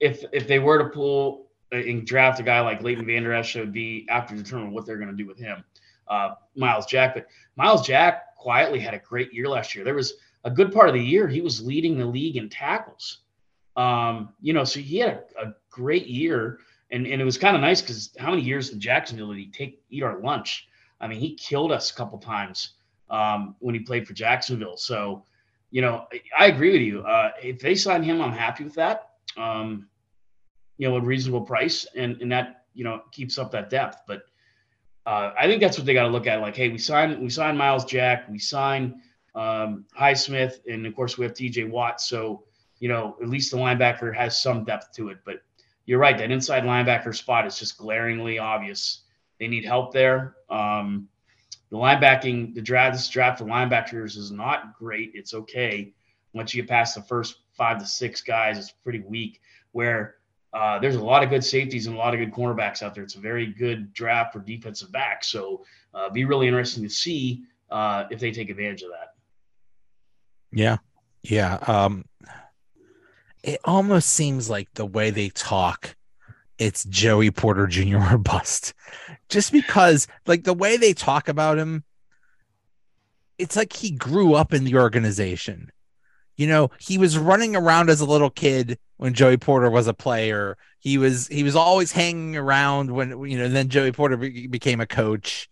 if 0.00 0.24
if 0.32 0.48
they 0.48 0.58
were 0.58 0.78
to 0.78 0.88
pull 0.90 1.50
uh, 1.72 1.76
and 1.76 2.06
draft 2.06 2.40
a 2.40 2.42
guy 2.42 2.60
like 2.60 2.82
Leighton 2.82 3.06
Vander 3.06 3.32
Esch, 3.32 3.56
it 3.56 3.60
would 3.60 3.72
be 3.72 4.06
after 4.08 4.34
determining 4.34 4.72
what 4.74 4.86
they're 4.86 4.96
going 4.98 5.10
to 5.10 5.16
do 5.16 5.26
with 5.26 5.38
him. 5.38 5.64
Uh, 6.08 6.34
Myles 6.54 6.86
Jack, 6.86 7.14
but 7.14 7.26
Myles 7.56 7.86
Jack 7.86 8.36
quietly 8.36 8.78
had 8.78 8.94
a 8.94 8.98
great 8.98 9.32
year 9.32 9.48
last 9.48 9.74
year. 9.74 9.84
There 9.84 9.94
was 9.94 10.14
a 10.44 10.50
good 10.50 10.72
part 10.72 10.88
of 10.88 10.94
the 10.94 11.02
year 11.02 11.26
he 11.26 11.40
was 11.40 11.64
leading 11.64 11.98
the 11.98 12.06
league 12.06 12.36
in 12.36 12.48
tackles. 12.48 13.20
Um, 13.76 14.34
you 14.40 14.52
know, 14.52 14.64
so 14.64 14.80
he 14.80 14.98
had 14.98 15.24
a, 15.40 15.48
a 15.48 15.54
great 15.70 16.06
year, 16.06 16.60
and 16.90 17.06
and 17.06 17.20
it 17.20 17.24
was 17.24 17.38
kind 17.38 17.56
of 17.56 17.62
nice 17.62 17.80
because 17.80 18.10
how 18.18 18.30
many 18.30 18.42
years 18.42 18.70
in 18.70 18.80
Jacksonville 18.80 19.28
did 19.28 19.38
he 19.38 19.50
take 19.50 19.82
eat 19.90 20.02
our 20.02 20.20
lunch? 20.20 20.68
I 21.00 21.08
mean, 21.08 21.18
he 21.18 21.34
killed 21.34 21.72
us 21.72 21.90
a 21.90 21.94
couple 21.94 22.18
times 22.18 22.74
um, 23.10 23.56
when 23.58 23.74
he 23.74 23.80
played 23.80 24.06
for 24.06 24.12
Jacksonville. 24.14 24.76
So, 24.76 25.24
you 25.70 25.82
know, 25.82 26.06
I, 26.12 26.44
I 26.44 26.46
agree 26.46 26.72
with 26.72 26.82
you. 26.82 27.00
Uh, 27.00 27.30
if 27.42 27.58
they 27.58 27.74
sign 27.74 28.02
him, 28.02 28.20
I'm 28.20 28.32
happy 28.32 28.64
with 28.64 28.74
that. 28.74 29.10
Um, 29.36 29.88
you 30.78 30.88
know, 30.88 30.96
a 30.96 31.00
reasonable 31.00 31.42
price, 31.42 31.86
and 31.96 32.20
and 32.20 32.30
that 32.30 32.64
you 32.74 32.84
know 32.84 33.02
keeps 33.10 33.38
up 33.38 33.50
that 33.52 33.70
depth. 33.70 34.02
But 34.06 34.22
uh, 35.06 35.32
I 35.38 35.46
think 35.46 35.60
that's 35.60 35.76
what 35.76 35.86
they 35.86 35.94
got 35.94 36.04
to 36.04 36.08
look 36.08 36.26
at. 36.26 36.40
Like, 36.40 36.56
hey, 36.56 36.68
we 36.68 36.78
signed 36.78 37.20
we 37.20 37.30
signed 37.30 37.58
Myles 37.58 37.84
Jack, 37.84 38.28
we 38.28 38.38
signed 38.38 38.94
um, 39.34 39.84
Highsmith, 39.98 40.60
and 40.66 40.86
of 40.86 40.94
course 40.94 41.18
we 41.18 41.24
have 41.24 41.34
T.J. 41.34 41.64
Watt. 41.64 42.00
So 42.00 42.44
you 42.80 42.88
know, 42.88 43.16
at 43.22 43.28
least 43.28 43.50
the 43.50 43.56
linebacker 43.56 44.14
has 44.14 44.40
some 44.40 44.64
depth 44.64 44.92
to 44.96 45.08
it. 45.08 45.18
But 45.24 45.42
you're 45.86 45.98
right, 45.98 46.16
that 46.18 46.30
inside 46.30 46.64
linebacker 46.64 47.14
spot 47.14 47.46
is 47.46 47.58
just 47.58 47.78
glaringly 47.78 48.38
obvious. 48.38 49.02
They 49.38 49.48
need 49.48 49.64
help 49.64 49.92
there. 49.92 50.36
Um, 50.50 51.08
the 51.70 51.76
linebacking, 51.76 52.54
the 52.54 52.62
draft, 52.62 52.94
this 52.94 53.08
draft 53.08 53.38
for 53.38 53.46
linebackers 53.46 54.16
is 54.16 54.30
not 54.30 54.76
great. 54.78 55.12
It's 55.14 55.34
okay. 55.34 55.92
Once 56.32 56.54
you 56.54 56.62
get 56.62 56.68
past 56.68 56.94
the 56.94 57.02
first 57.02 57.38
five 57.56 57.78
to 57.78 57.86
six 57.86 58.20
guys, 58.20 58.58
it's 58.58 58.70
pretty 58.70 59.00
weak. 59.00 59.40
Where 59.72 60.16
uh, 60.54 60.78
there's 60.78 60.94
a 60.94 61.04
lot 61.04 61.24
of 61.24 61.30
good 61.30 61.44
safeties 61.44 61.88
and 61.88 61.96
a 61.96 61.98
lot 61.98 62.14
of 62.14 62.20
good 62.20 62.32
cornerbacks 62.32 62.82
out 62.82 62.94
there. 62.94 63.02
It's 63.02 63.16
a 63.16 63.20
very 63.20 63.46
good 63.46 63.92
draft 63.92 64.32
for 64.32 64.38
defensive 64.38 64.92
backs. 64.92 65.26
So 65.28 65.64
uh, 65.92 66.10
be 66.10 66.24
really 66.24 66.46
interesting 66.46 66.84
to 66.84 66.88
see 66.88 67.42
uh, 67.70 68.04
if 68.10 68.20
they 68.20 68.30
take 68.30 68.50
advantage 68.50 68.82
of 68.82 68.90
that. 68.90 69.14
Yeah, 70.52 70.76
yeah. 71.22 71.54
Um, 71.66 72.04
it 73.42 73.58
almost 73.64 74.10
seems 74.10 74.48
like 74.48 74.68
the 74.74 74.86
way 74.86 75.10
they 75.10 75.28
talk, 75.30 75.96
it's 76.56 76.84
Joey 76.84 77.32
Porter 77.32 77.66
Jr. 77.66 78.14
or 78.14 78.18
bust, 78.18 78.74
just 79.28 79.50
because 79.50 80.06
like 80.26 80.44
the 80.44 80.54
way 80.54 80.76
they 80.76 80.92
talk 80.92 81.28
about 81.28 81.58
him, 81.58 81.82
it's 83.38 83.56
like 83.56 83.72
he 83.72 83.90
grew 83.90 84.34
up 84.34 84.54
in 84.54 84.62
the 84.62 84.76
organization. 84.76 85.72
You 86.36 86.46
know, 86.46 86.70
he 86.78 86.96
was 86.96 87.18
running 87.18 87.56
around 87.56 87.90
as 87.90 88.00
a 88.00 88.06
little 88.06 88.30
kid 88.30 88.78
when 88.96 89.14
Joey 89.14 89.36
Porter 89.36 89.70
was 89.70 89.86
a 89.86 89.94
player. 89.94 90.56
He 90.78 90.98
was 90.98 91.28
he 91.28 91.42
was 91.42 91.56
always 91.56 91.92
hanging 91.92 92.36
around 92.36 92.90
when 92.90 93.10
you 93.26 93.38
know. 93.38 93.48
Then 93.48 93.68
Joey 93.68 93.92
Porter 93.92 94.16
be- 94.16 94.46
became 94.46 94.80
a 94.80 94.86
coach. 94.86 95.48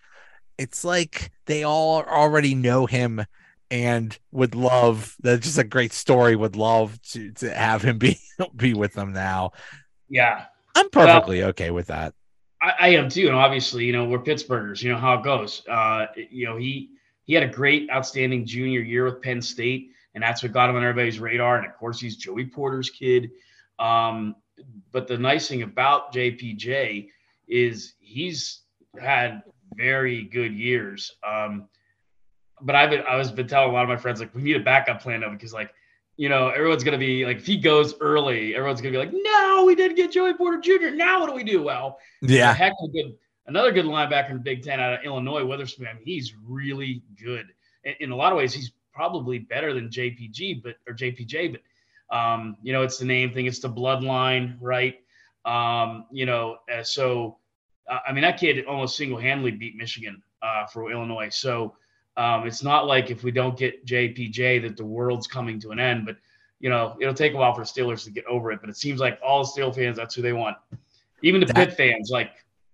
It's 0.59 0.85
like 0.85 1.33
they 1.46 1.64
all 1.64 2.02
already 2.02 2.55
know 2.55 2.87
him 2.87 3.24
and 3.70 4.16
would 4.31 4.55
love. 4.55 5.16
That's 5.20 5.46
just 5.46 5.59
a 5.59 5.64
great 5.64 5.92
story. 5.92 6.37
Would 6.37 6.57
love 6.57 7.00
to 7.12 7.33
to 7.33 7.52
have 7.52 7.83
him 7.83 7.98
be 7.98 8.18
be 8.57 8.74
with 8.74 8.92
them 8.92 9.12
now. 9.12 9.52
Yeah, 10.09 10.44
I'm 10.74 10.90
perfectly 10.90 11.40
well, 11.40 11.48
okay 11.50 11.70
with 11.70 11.87
that. 11.87 12.14
I, 12.61 12.74
I, 12.78 12.88
am 12.90 13.09
too, 13.09 13.26
and 13.26 13.35
obviously, 13.35 13.87
you 13.87 13.92
know, 13.92 14.05
we're 14.05 14.20
Pittsburghers. 14.20 14.83
You 14.83 14.92
know 14.92 14.98
how 14.98 15.14
it 15.14 15.24
goes. 15.24 15.66
Uh, 15.66 16.07
you 16.31 16.44
know, 16.44 16.57
he 16.57 16.90
he 17.24 17.35
had 17.35 17.42
a 17.42 17.48
great, 17.48 17.90
outstanding 17.90 18.44
junior 18.44 18.81
year 18.81 19.05
with 19.07 19.22
Penn 19.22 19.40
State 19.40 19.90
and 20.14 20.22
that's 20.22 20.42
what 20.42 20.53
got 20.53 20.70
him 20.70 20.77
on 20.77 20.83
everybody's 20.83 21.18
radar. 21.18 21.57
And 21.57 21.66
of 21.66 21.77
course, 21.77 22.01
he's 22.01 22.16
Joey 22.16 22.46
Porter's 22.46 22.90
kid. 22.90 23.31
Um, 23.79 24.37
but 24.92 25.09
the 25.09 25.18
nice 25.18 25.48
thing 25.48 25.62
about 25.62 26.12
JPJ 26.12 27.09
is 27.48 27.94
he's 27.98 28.61
had 29.01 29.42
very 29.75 30.25
good 30.25 30.53
years. 30.53 31.12
Um, 31.27 31.68
but 32.61 32.77
I've 32.77 32.90
been, 32.90 33.03
I 33.09 33.16
was 33.16 33.31
been 33.33 33.48
telling 33.48 33.70
a 33.70 33.72
lot 33.72 33.83
of 33.83 33.88
my 33.88 33.96
friends 33.96 34.20
like 34.20 34.35
we 34.35 34.42
need 34.42 34.57
a 34.57 34.61
backup 34.61 35.03
plan 35.03 35.22
of 35.22 35.33
because 35.33 35.53
like 35.53 35.72
you 36.16 36.29
know 36.29 36.48
everyone's 36.48 36.85
gonna 36.85 36.98
be 36.98 37.25
like 37.27 37.38
if 37.38 37.46
he 37.46 37.57
goes 37.57 37.94
early, 38.01 38.55
everyone's 38.55 38.81
gonna 38.81 38.92
be 38.92 38.98
like, 38.98 39.12
no, 39.12 39.64
we 39.66 39.75
didn't 39.75 39.96
get 39.96 40.12
Joey 40.12 40.35
Porter 40.35 40.61
Jr. 40.61 40.94
Now 40.94 41.20
what 41.20 41.29
do 41.29 41.35
we 41.35 41.42
do? 41.42 41.62
Well, 41.62 41.98
yeah, 42.20 42.55
heck 42.55 42.72
of 42.81 42.90
a 42.90 42.92
good 42.92 43.14
another 43.46 43.72
good 43.72 43.87
linebacker 43.87 44.31
in 44.31 44.37
the 44.37 44.42
Big 44.42 44.62
Ten 44.62 44.79
out 44.79 44.94
of 44.94 45.05
Illinois, 45.05 45.44
Witherspoon. 45.44 45.88
I 45.88 45.94
mean, 45.94 46.05
he's 46.05 46.35
really 46.46 47.03
good. 47.22 47.46
In, 47.85 47.94
in 48.01 48.11
a 48.12 48.16
lot 48.16 48.33
of 48.33 48.38
ways, 48.38 48.53
he's 48.53 48.72
probably 48.92 49.38
better 49.38 49.74
than 49.74 49.88
JPG, 49.88 50.62
but 50.62 50.76
or 50.87 50.94
JPJ, 50.94 51.52
but 51.52 52.16
um, 52.16 52.57
you 52.62 52.72
know, 52.72 52.83
it's 52.83 52.98
the 52.98 53.05
name 53.05 53.33
thing, 53.33 53.46
it's 53.46 53.61
the 53.61 53.70
bloodline, 53.70 54.57
right? 54.61 54.96
Um, 55.44 56.07
you 56.11 56.26
know, 56.26 56.59
uh, 56.72 56.83
so 56.83 57.38
uh, 57.88 57.98
I 58.07 58.12
mean, 58.12 58.22
that 58.22 58.38
kid 58.38 58.64
almost 58.66 58.96
single-handedly 58.96 59.52
beat 59.52 59.76
Michigan 59.76 60.22
uh, 60.42 60.66
for 60.66 60.90
Illinois. 60.90 61.31
So 61.31 61.74
um, 62.16 62.46
it's 62.46 62.62
not 62.62 62.87
like 62.87 63.11
if 63.11 63.24
we 63.24 63.31
don't 63.31 63.59
get 63.59 63.85
JPJ 63.87 64.62
that 64.62 64.76
the 64.76 64.85
world's 64.85 65.26
coming 65.26 65.59
to 65.61 65.70
an 65.70 65.81
end, 65.81 66.07
but 66.07 66.16
you 66.61 66.70
know, 66.70 66.96
it'll 67.00 67.14
take 67.14 67.35
a 67.35 67.37
while 67.37 67.55
for 67.55 67.62
Steelers 67.62 68.05
to 68.05 68.11
get 68.11 68.24
over 68.26 68.52
it. 68.52 68.61
But 68.61 68.70
it 68.70 68.76
seems 68.76 69.00
like 69.00 69.18
all 69.24 69.40
the 69.40 69.48
Steel 69.48 69.72
fans, 69.72 69.96
that's 69.96 70.14
who 70.14 70.22
they 70.22 70.33
want. 70.33 70.57
Even 71.22 71.40
the 71.40 71.46
that, 71.46 71.57
Pitt 71.57 71.72
fans, 71.76 72.11
like, 72.11 72.31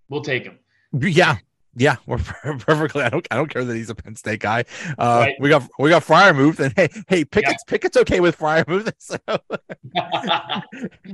we'll 0.09 0.21
take 0.21 0.43
him. 0.43 0.59
Yeah, 0.93 1.37
yeah, 1.75 1.97
we're 2.05 2.17
perfectly. 2.59 3.03
I 3.03 3.09
don't. 3.09 3.27
I 3.31 3.35
don't 3.35 3.49
care 3.49 3.63
that 3.63 3.75
he's 3.75 3.89
a 3.89 3.95
Penn 3.95 4.15
State 4.15 4.39
guy. 4.39 4.65
Uh, 4.97 5.25
right. 5.25 5.35
We 5.39 5.49
got 5.49 5.69
we 5.77 5.89
got 5.89 6.03
Freiermuth, 6.03 6.59
and 6.59 6.73
hey, 6.75 6.89
hey, 7.07 7.25
Pickett's 7.25 7.63
yeah. 7.67 7.71
Pickett's 7.71 7.97
okay 7.97 8.19
with 8.19 8.37
Freiermuth. 8.37 8.91
So 8.99 9.17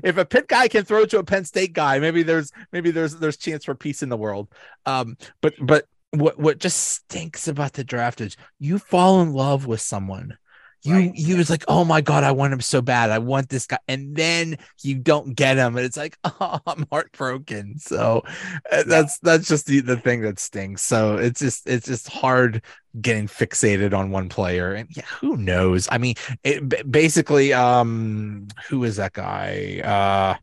if 0.03 0.17
a 0.17 0.25
Pitt 0.25 0.47
guy 0.47 0.67
can 0.67 0.83
throw 0.85 1.05
to 1.05 1.19
a 1.19 1.23
Penn 1.23 1.45
State 1.45 1.73
guy, 1.73 1.99
maybe 1.99 2.23
there's 2.23 2.51
maybe 2.71 2.91
there's 2.91 3.15
there's 3.15 3.37
chance 3.37 3.65
for 3.65 3.75
peace 3.75 4.01
in 4.03 4.09
the 4.09 4.17
world. 4.17 4.49
Um, 4.85 5.17
but 5.41 5.53
but 5.61 5.85
what 6.11 6.39
what 6.39 6.59
just 6.59 6.77
stinks 6.77 7.47
about 7.47 7.73
the 7.73 7.83
draft 7.83 8.21
is 8.21 8.37
you 8.59 8.79
fall 8.79 9.21
in 9.21 9.33
love 9.33 9.65
with 9.65 9.81
someone 9.81 10.37
you 10.85 10.95
right. 10.95 11.15
you 11.15 11.37
was 11.37 11.49
like 11.49 11.63
oh 11.67 11.83
my 11.83 11.99
god 11.99 12.23
i 12.23 12.31
want 12.31 12.53
him 12.53 12.61
so 12.61 12.81
bad. 12.81 13.09
I 13.09 13.19
want 13.19 13.49
this 13.49 13.65
guy. 13.65 13.79
And 13.87 14.15
then 14.15 14.57
you 14.81 14.95
don't 14.95 15.33
get 15.35 15.57
him 15.57 15.75
and 15.75 15.85
it's 15.85 15.97
like 15.97 16.17
oh 16.23 16.59
i'm 16.67 16.85
heartbroken. 16.91 17.79
So 17.79 18.23
uh, 18.71 18.83
that's 18.83 19.17
that's 19.19 19.47
just 19.47 19.65
the, 19.65 19.79
the 19.81 19.97
thing 19.97 20.21
that 20.21 20.39
stings. 20.39 20.81
So 20.81 21.17
it's 21.17 21.39
just 21.39 21.67
it's 21.67 21.87
just 21.87 22.07
hard 22.07 22.61
getting 23.01 23.27
fixated 23.27 23.93
on 23.93 24.11
one 24.11 24.29
player 24.29 24.73
and 24.73 24.87
yeah 24.95 25.05
who 25.19 25.37
knows? 25.37 25.87
I 25.91 25.97
mean 25.97 26.15
it 26.43 26.91
basically 26.91 27.51
um 27.53 28.47
who 28.69 28.83
is 28.83 28.97
that 28.97 29.13
guy? 29.13 29.81
Uh 29.83 30.39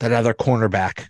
that 0.00 0.12
other 0.12 0.34
cornerback. 0.34 1.06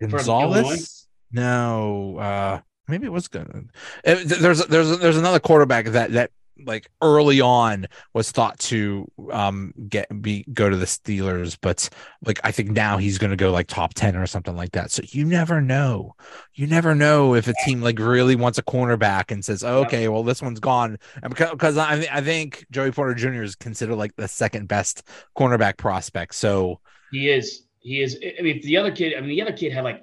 Gonzalez? 0.00 1.08
no 1.32 2.18
uh 2.18 2.60
maybe 2.86 3.06
it 3.06 3.12
was 3.12 3.28
good. 3.28 3.68
There's 4.04 4.64
there's 4.66 4.98
there's 4.98 5.16
another 5.16 5.40
quarterback 5.40 5.86
that 5.86 6.12
that 6.12 6.30
like 6.64 6.90
early 7.02 7.40
on 7.40 7.86
was 8.12 8.30
thought 8.30 8.58
to 8.58 9.10
um 9.32 9.72
get 9.88 10.06
be 10.22 10.44
go 10.52 10.68
to 10.68 10.76
the 10.76 10.86
Steelers, 10.86 11.56
but 11.60 11.88
like 12.24 12.40
I 12.44 12.50
think 12.52 12.70
now 12.70 12.96
he's 12.96 13.18
going 13.18 13.30
to 13.30 13.36
go 13.36 13.50
like 13.50 13.66
top 13.66 13.94
10 13.94 14.16
or 14.16 14.26
something 14.26 14.56
like 14.56 14.72
that. 14.72 14.90
So 14.90 15.02
you 15.06 15.24
never 15.24 15.60
know. 15.60 16.14
You 16.54 16.66
never 16.66 16.94
know 16.94 17.34
if 17.34 17.48
a 17.48 17.54
team 17.64 17.80
like 17.80 17.98
really 17.98 18.36
wants 18.36 18.58
a 18.58 18.62
cornerback 18.62 19.30
and 19.30 19.44
says, 19.44 19.64
oh, 19.64 19.80
"Okay, 19.84 20.08
well 20.08 20.22
this 20.22 20.42
one's 20.42 20.60
gone." 20.60 20.98
And 21.22 21.30
because, 21.30 21.50
because 21.50 21.76
I 21.76 22.06
I 22.10 22.20
think 22.20 22.64
Joey 22.70 22.92
Porter 22.92 23.14
Jr. 23.14 23.42
is 23.42 23.56
considered 23.56 23.96
like 23.96 24.14
the 24.16 24.28
second 24.28 24.68
best 24.68 25.02
cornerback 25.36 25.76
prospect. 25.76 26.34
So 26.34 26.80
he 27.10 27.28
is 27.28 27.64
he 27.80 28.00
is 28.00 28.18
I 28.38 28.42
mean 28.42 28.60
the 28.62 28.76
other 28.76 28.92
kid, 28.92 29.14
I 29.16 29.20
mean 29.20 29.30
the 29.30 29.42
other 29.42 29.52
kid 29.52 29.72
had 29.72 29.84
like 29.84 30.02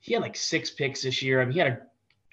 he 0.00 0.14
had 0.14 0.22
like 0.22 0.36
six 0.36 0.70
picks 0.70 1.02
this 1.02 1.22
year. 1.22 1.40
I 1.40 1.44
mean 1.44 1.52
he 1.52 1.58
had 1.58 1.68
an 1.68 1.78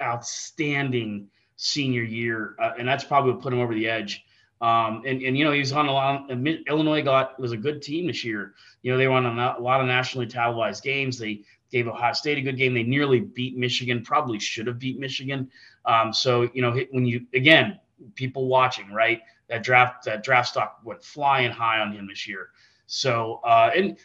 outstanding 0.01 1.29
senior 1.55 2.03
year, 2.03 2.55
uh, 2.61 2.71
and 2.77 2.87
that's 2.87 3.03
probably 3.03 3.31
what 3.31 3.41
put 3.41 3.53
him 3.53 3.59
over 3.59 3.73
the 3.73 3.87
edge. 3.87 4.25
Um, 4.61 5.03
and, 5.05 5.21
and, 5.21 5.37
you 5.37 5.43
know, 5.43 5.51
he 5.51 5.59
was 5.59 5.73
on 5.73 5.87
a 5.87 5.91
lot. 5.91 6.31
Illinois 6.67 7.01
got 7.01 7.39
was 7.39 7.51
a 7.51 7.57
good 7.57 7.81
team 7.81 8.07
this 8.07 8.23
year. 8.23 8.53
You 8.81 8.91
know, 8.91 8.97
they 8.97 9.07
won 9.07 9.25
a 9.25 9.59
lot 9.59 9.81
of 9.81 9.87
nationally 9.87 10.27
televised 10.27 10.83
games. 10.83 11.17
They 11.17 11.41
gave 11.71 11.87
Ohio 11.87 12.13
State 12.13 12.37
a 12.37 12.41
good 12.41 12.57
game. 12.57 12.73
They 12.73 12.83
nearly 12.83 13.19
beat 13.19 13.57
Michigan. 13.57 14.01
Probably 14.01 14.39
should 14.39 14.67
have 14.67 14.79
beat 14.79 14.97
Michigan. 14.97 15.49
Um, 15.85 16.13
so 16.13 16.49
you 16.53 16.61
know, 16.61 16.79
when 16.91 17.05
you 17.05 17.25
again, 17.33 17.79
people 18.15 18.47
watching, 18.47 18.91
right? 18.91 19.21
That 19.49 19.61
draft 19.63 20.05
that 20.05 20.23
draft 20.23 20.49
stock 20.49 20.79
went 20.83 21.03
flying 21.03 21.51
high 21.51 21.79
on 21.79 21.91
him 21.91 22.07
this 22.07 22.27
year. 22.27 22.49
So 22.87 23.41
uh, 23.43 23.71
and 23.75 23.97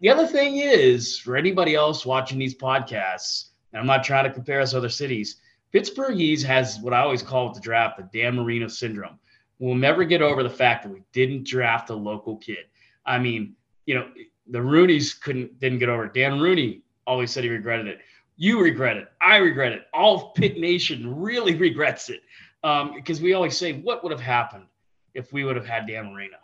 the 0.00 0.10
other 0.10 0.26
thing 0.26 0.56
is 0.56 1.18
for 1.18 1.36
anybody 1.36 1.74
else 1.74 2.04
watching 2.04 2.38
these 2.38 2.54
podcasts, 2.54 3.50
and 3.72 3.80
I'm 3.80 3.86
not 3.86 4.04
trying 4.04 4.24
to 4.24 4.32
compare 4.32 4.60
us 4.60 4.72
to 4.72 4.78
other 4.78 4.88
cities 4.88 5.36
Pittsburghese 5.72 6.42
has 6.42 6.78
what 6.80 6.92
I 6.92 7.00
always 7.00 7.22
call 7.22 7.46
with 7.46 7.54
the 7.54 7.60
draft 7.60 7.98
the 7.98 8.20
Dan 8.20 8.36
Marino 8.36 8.68
syndrome. 8.68 9.18
We'll 9.58 9.74
never 9.74 10.04
get 10.04 10.22
over 10.22 10.42
the 10.42 10.50
fact 10.50 10.82
that 10.82 10.92
we 10.92 11.02
didn't 11.12 11.46
draft 11.46 11.90
a 11.90 11.94
local 11.94 12.36
kid. 12.36 12.66
I 13.06 13.18
mean, 13.18 13.54
you 13.86 13.94
know, 13.94 14.08
the 14.48 14.58
Rooneys 14.58 15.18
couldn't 15.18 15.58
didn't 15.60 15.78
get 15.78 15.88
over 15.88 16.06
it. 16.06 16.14
Dan 16.14 16.40
Rooney 16.40 16.82
always 17.06 17.30
said 17.30 17.44
he 17.44 17.50
regretted 17.50 17.86
it. 17.86 18.00
You 18.36 18.60
regret 18.60 18.96
it. 18.96 19.08
I 19.20 19.36
regret 19.36 19.72
it. 19.72 19.86
All 19.94 20.30
Pitt 20.32 20.58
Nation 20.58 21.20
really 21.20 21.54
regrets 21.68 22.10
it 22.10 22.20
because 22.62 23.18
um, 23.18 23.24
we 23.24 23.34
always 23.34 23.56
say, 23.56 23.72
what 23.72 24.02
would 24.02 24.12
have 24.12 24.20
happened 24.20 24.66
if 25.14 25.32
we 25.32 25.44
would 25.44 25.56
have 25.56 25.66
had 25.66 25.86
Dan 25.86 26.12
Marino? 26.12 26.36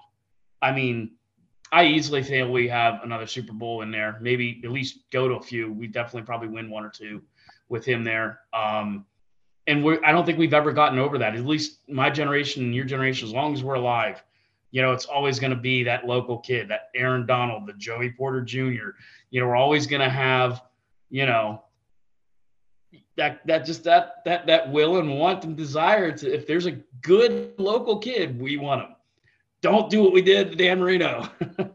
I 0.61 0.73
mean, 0.73 1.13
I 1.71 1.85
easily 1.85 2.23
think 2.23 2.51
we 2.51 2.69
have 2.69 3.03
another 3.05 3.27
Super 3.27 3.53
Bowl 3.53 3.83
in 3.83 3.91
there. 3.91 4.19
Maybe 4.21 4.61
at 4.65 4.71
least 4.71 5.11
go 5.11 5.29
to 5.29 5.35
a 5.35 5.43
few. 5.43 5.73
We 5.73 5.87
definitely 5.87 6.27
probably 6.27 6.49
win 6.49 6.71
one 6.71 6.85
or 6.85 6.91
two 6.91 7.23
with 7.69 7.85
him 7.85 8.05
there. 8.05 8.41
Um, 8.53 9.07
and 9.69 9.85
we 9.85 9.99
I 10.03 10.11
don't 10.11 10.25
think 10.25 10.39
we've 10.39 10.55
ever 10.55 10.73
gotten 10.73 10.99
over 10.99 11.19
that. 11.19 11.37
At 11.37 11.47
least 11.47 11.79
my 11.89 12.11
generation 12.11 12.65
and 12.65 12.75
your 12.75 12.87
generation, 12.87 13.29
as 13.29 13.35
long 13.35 13.53
as 13.53 13.63
we're 13.63 13.75
alive, 13.75 14.25
you 14.71 14.83
know, 14.83 14.93
it's 14.93 15.05
always 15.05 15.39
going 15.39 15.51
to 15.51 15.57
be 15.57 15.85
that 15.85 16.07
local 16.07 16.39
kid, 16.39 16.69
that 16.69 16.89
Aaron 16.95 17.27
Donald, 17.27 17.67
the 17.67 17.75
Joey 17.75 18.11
Porter 18.11 18.41
Jr. 18.41 18.91
You 19.31 19.41
know, 19.41 19.47
we're 19.47 19.57
always 19.57 19.87
going 19.87 20.01
to 20.01 20.09
have, 20.09 20.63
you 21.11 21.27
know, 21.27 21.63
that 23.17 23.47
that 23.47 23.67
just 23.67 23.85
that 23.85 24.25
that 24.25 24.47
that 24.47 24.73
will 24.73 24.99
and 24.99 25.19
want 25.19 25.45
and 25.45 25.57
desire 25.57 26.13
to. 26.13 26.35
If 26.35 26.47
there's 26.47 26.67
a 26.67 26.73
good 27.03 27.53
local 27.59 27.99
kid, 27.99 28.41
we 28.41 28.57
want 28.57 28.83
him. 28.83 28.97
Don't 29.61 29.91
do 29.91 30.03
what 30.03 30.13
we 30.13 30.23
did 30.23 30.51
to 30.51 30.57
Dan 30.57 30.81
Marino. 30.81 31.29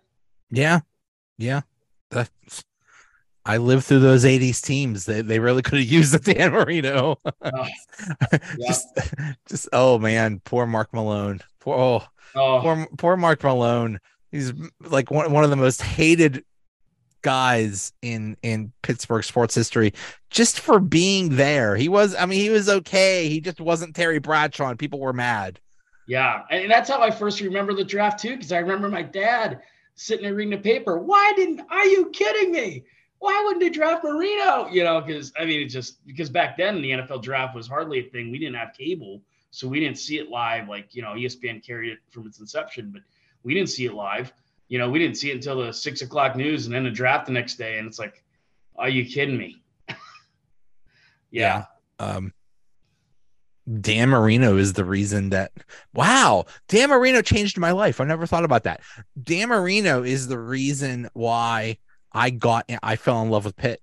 yeah, 0.49 0.79
yeah, 1.38 1.62
that's 2.10 2.63
I 3.45 3.58
lived 3.58 3.84
through 3.84 3.99
those 3.99 4.23
80s 4.23 4.62
teams. 4.62 5.06
They, 5.06 5.21
they 5.21 5.39
really 5.39 5.62
could 5.62 5.79
have 5.79 5.88
used 5.88 6.13
the 6.13 6.34
Dan 6.34 6.51
Marino. 6.51 7.17
Oh, 7.25 7.32
yeah. 7.43 8.38
just, 8.58 8.88
just, 9.47 9.69
oh 9.73 9.99
man, 9.99 10.41
poor 10.43 10.65
Mark 10.65 10.93
Malone. 10.93 11.41
Poor, 11.60 11.77
oh, 11.77 12.08
oh. 12.36 12.60
poor, 12.62 12.88
poor 12.97 13.17
Mark 13.17 13.43
Malone. 13.43 13.99
He's 14.32 14.53
like 14.82 15.12
one, 15.12 15.32
one 15.32 15.43
of 15.43 15.49
the 15.49 15.56
most 15.56 15.82
hated 15.82 16.43
guys 17.21 17.93
in 18.01 18.36
in 18.43 18.71
Pittsburgh 18.82 19.23
sports 19.23 19.56
history 19.56 19.93
just 20.29 20.60
for 20.60 20.79
being 20.79 21.36
there. 21.36 21.75
He 21.75 21.89
was, 21.89 22.15
I 22.15 22.25
mean, 22.25 22.39
he 22.39 22.49
was 22.49 22.69
okay. 22.69 23.29
He 23.29 23.39
just 23.39 23.62
wasn't 23.62 23.95
Terry 23.95 24.19
Bradshaw, 24.19 24.69
and 24.69 24.79
people 24.79 24.99
were 24.99 25.13
mad. 25.13 25.60
Yeah, 26.08 26.41
and 26.49 26.69
that's 26.69 26.89
how 26.89 27.01
I 27.01 27.12
first 27.12 27.39
remember 27.39 27.73
the 27.73 27.84
draft 27.84 28.19
too, 28.19 28.36
because 28.36 28.51
I 28.51 28.58
remember 28.58 28.89
my 28.89 29.03
dad 29.03 29.62
sitting 29.95 30.23
there 30.23 30.34
reading 30.34 30.51
the 30.51 30.58
paper. 30.58 30.97
Why 30.97 31.34
didn't? 31.36 31.62
Are 31.69 31.86
you 31.86 32.10
kidding 32.10 32.51
me? 32.51 32.84
Why 33.23 33.41
wouldn't 33.45 33.62
they 33.62 33.69
draft 33.69 34.03
Marino? 34.03 34.67
You 34.67 34.83
know, 34.83 34.99
because 34.99 35.31
I 35.39 35.45
mean, 35.45 35.62
it's 35.62 35.73
just 35.73 36.05
because 36.05 36.29
back 36.29 36.57
then 36.57 36.81
the 36.81 36.91
NFL 36.91 37.23
draft 37.23 37.55
was 37.55 37.69
hardly 37.69 37.99
a 37.99 38.03
thing. 38.09 38.31
We 38.31 38.38
didn't 38.38 38.55
have 38.55 38.73
cable, 38.77 39.21
so 39.49 39.65
we 39.65 39.79
didn't 39.79 39.97
see 39.97 40.17
it 40.17 40.27
live. 40.27 40.67
Like 40.67 40.93
you 40.93 41.01
know, 41.01 41.13
ESPN 41.13 41.65
carried 41.65 41.93
it 41.93 41.99
from 42.12 42.27
its 42.27 42.41
inception, 42.41 42.91
but 42.91 43.01
we 43.43 43.53
didn't 43.53 43.69
see 43.69 43.86
it 43.86 43.93
live. 43.93 44.33
You 44.67 44.77
know, 44.77 44.89
we 44.89 44.99
didn't 44.99 45.15
see 45.15 45.31
it 45.31 45.36
until 45.36 45.63
the 45.63 45.71
six 45.71 46.01
o'clock 46.01 46.36
news 46.36 46.65
and 46.65 46.75
then 46.75 46.83
the 46.83 46.91
draft 46.91 47.27
the 47.27 47.31
next 47.31 47.55
day. 47.55 47.77
And 47.77 47.88
it's 47.88 47.97
like, 47.97 48.25
are 48.75 48.89
you 48.89 49.05
kidding 49.05 49.38
me? 49.38 49.63
yeah. 49.88 49.95
yeah. 51.31 51.65
Um, 51.99 52.33
Dan 53.79 54.09
Marino 54.09 54.57
is 54.57 54.73
the 54.73 54.83
reason 54.83 55.29
that 55.29 55.53
wow, 55.93 56.43
Dan 56.67 56.89
Marino 56.89 57.21
changed 57.21 57.57
my 57.57 57.71
life. 57.71 58.01
I 58.01 58.03
never 58.03 58.25
thought 58.25 58.43
about 58.43 58.63
that. 58.63 58.81
Dan 59.21 59.47
Marino 59.47 60.03
is 60.03 60.27
the 60.27 60.39
reason 60.39 61.09
why 61.13 61.77
I 62.13 62.30
got 62.30 62.69
I 62.82 62.95
fell 62.95 63.21
in 63.21 63.30
love 63.30 63.45
with 63.45 63.56
Pitt. 63.56 63.82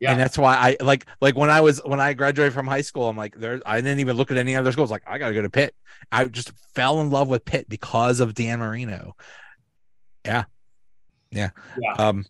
Yeah. 0.00 0.12
And 0.12 0.20
that's 0.20 0.38
why 0.38 0.54
I 0.54 0.76
like 0.82 1.06
like 1.20 1.36
when 1.36 1.50
I 1.50 1.60
was 1.60 1.80
when 1.84 2.00
I 2.00 2.14
graduated 2.14 2.52
from 2.52 2.66
high 2.66 2.82
school, 2.82 3.08
I'm 3.08 3.16
like 3.16 3.34
there 3.36 3.60
I 3.66 3.80
didn't 3.80 4.00
even 4.00 4.16
look 4.16 4.30
at 4.30 4.36
any 4.36 4.54
other 4.54 4.70
schools. 4.72 4.90
Like 4.90 5.02
I 5.06 5.18
gotta 5.18 5.34
go 5.34 5.42
to 5.42 5.50
Pitt. 5.50 5.74
I 6.12 6.24
just 6.26 6.52
fell 6.74 7.00
in 7.00 7.10
love 7.10 7.28
with 7.28 7.44
Pitt 7.44 7.68
because 7.68 8.20
of 8.20 8.34
Dan 8.34 8.60
Marino. 8.60 9.16
Yeah. 10.24 10.44
Yeah. 11.30 11.50
yeah. 11.80 11.92
Um 11.94 12.26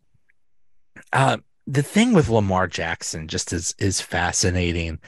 uh, 1.13 1.39
the 1.67 1.83
thing 1.83 2.13
with 2.13 2.29
Lamar 2.29 2.67
Jackson 2.67 3.29
just 3.29 3.53
is 3.53 3.75
is 3.79 4.01
fascinating. 4.01 4.99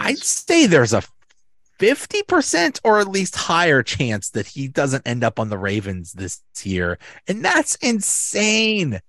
I'd 0.00 0.18
say 0.18 0.66
there's 0.66 0.92
a 0.92 1.02
50% 1.78 2.80
or 2.84 3.00
at 3.00 3.08
least 3.08 3.34
higher 3.34 3.82
chance 3.82 4.30
that 4.30 4.46
he 4.46 4.68
doesn't 4.68 5.06
end 5.06 5.24
up 5.24 5.40
on 5.40 5.48
the 5.48 5.56
Ravens 5.56 6.12
this 6.12 6.42
year. 6.62 6.98
And 7.26 7.42
that's 7.42 7.76
insane. 7.76 9.00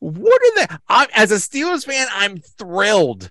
What 0.00 0.40
are 0.42 0.54
they? 0.66 0.76
I, 0.88 1.08
as 1.14 1.32
a 1.32 1.36
Steelers 1.36 1.84
fan, 1.84 2.06
I'm 2.12 2.38
thrilled. 2.38 3.30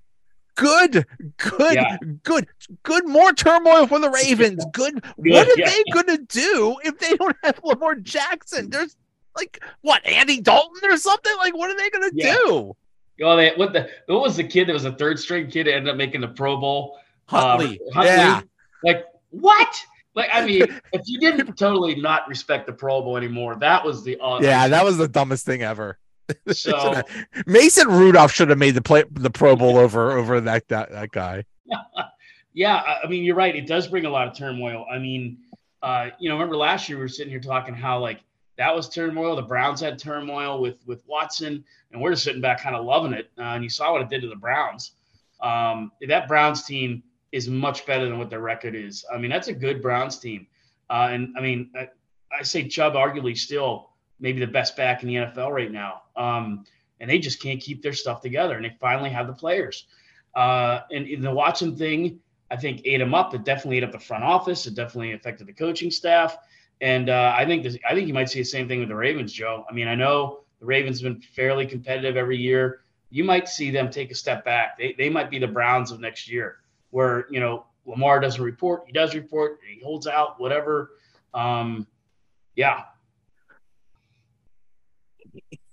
Good, 0.55 1.05
good, 1.37 1.75
yeah. 1.75 1.97
good, 2.23 2.47
good. 2.81 3.07
More 3.07 3.31
turmoil 3.31 3.85
for 3.85 3.99
the 3.99 4.09
Ravens. 4.09 4.65
Good. 4.73 5.01
good 5.01 5.33
what 5.33 5.47
are 5.47 5.59
yeah. 5.59 5.69
they 5.69 5.83
going 5.93 6.17
to 6.17 6.17
do 6.17 6.77
if 6.83 6.97
they 6.97 7.15
don't 7.15 7.37
have 7.43 7.59
Lamar 7.63 7.95
Jackson? 7.95 8.71
There's 8.71 8.97
like 9.35 9.63
what 9.81 10.03
Andy 10.05 10.41
Dalton 10.41 10.89
or 10.89 10.97
something. 10.97 11.33
Like, 11.37 11.55
what 11.55 11.69
are 11.69 11.77
they 11.77 11.89
going 11.91 12.09
to 12.09 12.15
do? 12.15 12.75
Oh, 13.23 13.35
they 13.35 13.53
what 13.55 13.73
the 13.73 13.89
what 14.07 14.21
was 14.21 14.35
the 14.35 14.43
kid 14.43 14.67
that 14.67 14.73
was 14.73 14.85
a 14.85 14.91
third 14.91 15.19
string 15.19 15.47
kid 15.47 15.67
that 15.67 15.75
ended 15.75 15.91
up 15.91 15.97
making 15.97 16.21
the 16.21 16.27
Pro 16.27 16.57
Bowl? 16.57 16.97
Huntley. 17.27 17.79
Uh, 17.79 17.93
Huntley. 17.93 18.15
Yeah. 18.15 18.41
Like 18.83 19.05
what? 19.29 19.85
Like 20.15 20.29
I 20.33 20.45
mean, 20.45 20.63
if 20.93 21.01
you 21.05 21.19
didn't 21.19 21.55
totally 21.55 21.95
not 21.95 22.27
respect 22.27 22.65
the 22.65 22.73
Pro 22.73 23.01
Bowl 23.01 23.17
anymore, 23.17 23.55
that 23.59 23.85
was 23.85 24.03
the 24.03 24.19
uh, 24.19 24.39
yeah, 24.41 24.67
that 24.67 24.83
was 24.83 24.97
the 24.97 25.07
dumbest 25.07 25.45
thing 25.45 25.61
ever. 25.61 25.97
So 26.51 27.01
Mason 27.45 27.87
Rudolph 27.87 28.31
should 28.31 28.49
have 28.49 28.57
made 28.57 28.71
the 28.71 28.81
play 28.81 29.03
the 29.11 29.29
Pro 29.29 29.55
Bowl 29.55 29.77
over 29.77 30.11
over 30.17 30.41
that 30.41 30.67
that, 30.69 30.91
that 30.91 31.11
guy. 31.11 31.45
yeah, 32.53 32.81
I 33.03 33.07
mean 33.07 33.23
you're 33.23 33.35
right. 33.35 33.55
It 33.55 33.67
does 33.67 33.87
bring 33.87 34.05
a 34.05 34.09
lot 34.09 34.27
of 34.27 34.37
turmoil. 34.37 34.85
I 34.91 34.99
mean, 34.99 35.37
uh, 35.81 36.09
you 36.19 36.29
know, 36.29 36.35
remember 36.35 36.57
last 36.57 36.89
year 36.89 36.97
we 36.97 37.03
were 37.03 37.09
sitting 37.09 37.31
here 37.31 37.39
talking 37.39 37.73
how 37.73 37.99
like 37.99 38.21
that 38.57 38.75
was 38.75 38.89
turmoil. 38.89 39.35
The 39.35 39.43
Browns 39.43 39.79
had 39.79 39.99
turmoil 39.99 40.61
with 40.61 40.85
with 40.85 41.03
Watson, 41.07 41.63
and 41.91 42.01
we're 42.01 42.11
just 42.11 42.23
sitting 42.23 42.41
back 42.41 42.61
kind 42.61 42.75
of 42.75 42.85
loving 42.85 43.13
it. 43.13 43.29
Uh, 43.37 43.43
and 43.43 43.63
you 43.63 43.69
saw 43.69 43.93
what 43.93 44.01
it 44.01 44.09
did 44.09 44.21
to 44.21 44.29
the 44.29 44.35
Browns. 44.35 44.91
Um, 45.39 45.91
that 46.07 46.27
Browns 46.27 46.63
team 46.63 47.03
is 47.31 47.47
much 47.47 47.85
better 47.85 48.05
than 48.05 48.17
what 48.17 48.29
their 48.29 48.39
record 48.39 48.75
is. 48.75 49.05
I 49.13 49.17
mean, 49.17 49.29
that's 49.29 49.47
a 49.47 49.53
good 49.53 49.81
Browns 49.81 50.17
team. 50.17 50.47
Uh, 50.89 51.09
and 51.11 51.35
I 51.37 51.41
mean, 51.41 51.69
I, 51.75 51.89
I, 52.37 52.43
say 52.43 52.67
Chubb 52.67 52.93
arguably 52.93 53.37
still 53.37 53.89
maybe 54.19 54.39
the 54.39 54.47
best 54.47 54.75
back 54.75 55.03
in 55.03 55.09
the 55.09 55.15
NFL 55.15 55.51
right 55.51 55.71
now. 55.71 56.03
Um, 56.15 56.65
and 56.99 57.09
they 57.09 57.19
just 57.19 57.41
can't 57.41 57.59
keep 57.61 57.81
their 57.81 57.93
stuff 57.93 58.21
together. 58.21 58.55
And 58.55 58.65
they 58.65 58.75
finally 58.79 59.09
have 59.09 59.27
the 59.27 59.33
players. 59.33 59.85
Uh, 60.35 60.81
and 60.91 61.07
in 61.07 61.21
the 61.21 61.31
Watson 61.31 61.75
thing, 61.75 62.19
I 62.49 62.55
think 62.55 62.81
ate 62.85 62.99
them 62.99 63.13
up. 63.13 63.33
It 63.33 63.43
definitely 63.43 63.77
ate 63.77 63.83
up 63.83 63.91
the 63.91 63.99
front 63.99 64.23
office. 64.23 64.65
It 64.65 64.75
definitely 64.75 65.13
affected 65.13 65.47
the 65.47 65.53
coaching 65.53 65.91
staff. 65.91 66.37
And 66.81 67.09
uh, 67.09 67.33
I 67.35 67.45
think 67.45 67.63
this, 67.63 67.77
I 67.87 67.93
think 67.93 68.07
you 68.07 68.13
might 68.13 68.29
see 68.29 68.39
the 68.39 68.45
same 68.45 68.67
thing 68.67 68.79
with 68.79 68.89
the 68.89 68.95
Ravens, 68.95 69.33
Joe. 69.33 69.65
I 69.69 69.73
mean, 69.73 69.87
I 69.87 69.95
know 69.95 70.41
the 70.59 70.65
Ravens 70.65 71.01
have 71.01 71.11
been 71.11 71.21
fairly 71.21 71.65
competitive 71.65 72.17
every 72.17 72.37
year. 72.37 72.81
You 73.09 73.23
might 73.23 73.47
see 73.47 73.71
them 73.71 73.89
take 73.89 74.11
a 74.11 74.15
step 74.15 74.45
back. 74.45 74.77
They, 74.77 74.93
they 74.97 75.09
might 75.09 75.29
be 75.29 75.39
the 75.39 75.47
Browns 75.47 75.91
of 75.91 75.99
next 75.99 76.29
year, 76.29 76.57
where 76.91 77.25
you 77.31 77.39
know 77.39 77.65
Lamar 77.85 78.19
doesn't 78.19 78.43
report, 78.43 78.83
he 78.85 78.91
does 78.91 79.15
report, 79.15 79.59
he 79.67 79.81
holds 79.81 80.07
out, 80.07 80.39
whatever. 80.39 80.91
Um, 81.33 81.87
yeah, 82.55 82.83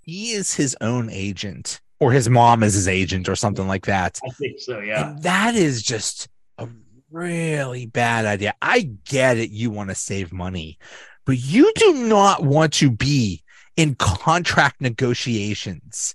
he 0.03 0.33
is 0.33 0.55
his 0.55 0.77
own 0.81 1.11
agent, 1.11 1.81
or 2.01 2.13
his 2.13 2.29
mom 2.29 2.63
is 2.63 2.75
his 2.75 2.89
agent, 2.89 3.29
or 3.29 3.37
something 3.37 3.67
like 3.67 3.87
that. 3.87 4.21
I 4.25 4.31
think 4.31 4.61
so. 4.61 4.81
Yeah, 4.81 5.11
and 5.11 5.23
that 5.23 5.55
is 5.55 5.83
just 5.83 6.29
a 6.59 6.69
really 7.11 7.87
bad 7.87 8.27
idea. 8.27 8.55
I 8.61 8.91
get 9.05 9.39
it. 9.39 9.51
You 9.51 9.71
want 9.71 9.91
to 9.91 9.95
save 9.95 10.33
money, 10.33 10.79
but 11.25 11.39
you 11.39 11.73
do 11.77 11.95
not 12.07 12.43
want 12.43 12.73
to 12.75 12.91
be 12.91 13.43
in 13.77 13.95
contract 13.97 14.81
negotiations. 14.81 16.15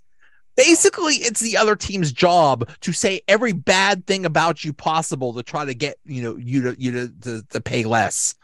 Basically, 0.56 1.16
it's 1.16 1.40
the 1.40 1.56
other 1.56 1.76
team's 1.76 2.12
job 2.12 2.70
to 2.82 2.92
say 2.92 3.22
every 3.30 3.54
bad 3.54 4.06
thing 4.06 4.26
about 4.26 4.66
you 4.66 4.74
possible 4.74 5.34
to 5.34 5.44
try 5.44 5.64
to 5.64 5.74
get 5.74 5.98
you 6.04 6.22
know 6.22 6.36
you 6.36 6.62
to 6.64 6.76
you 6.82 6.92
to, 6.92 7.14
to, 7.22 7.44
to 7.50 7.62
pay 7.62 7.86
less. 7.86 8.36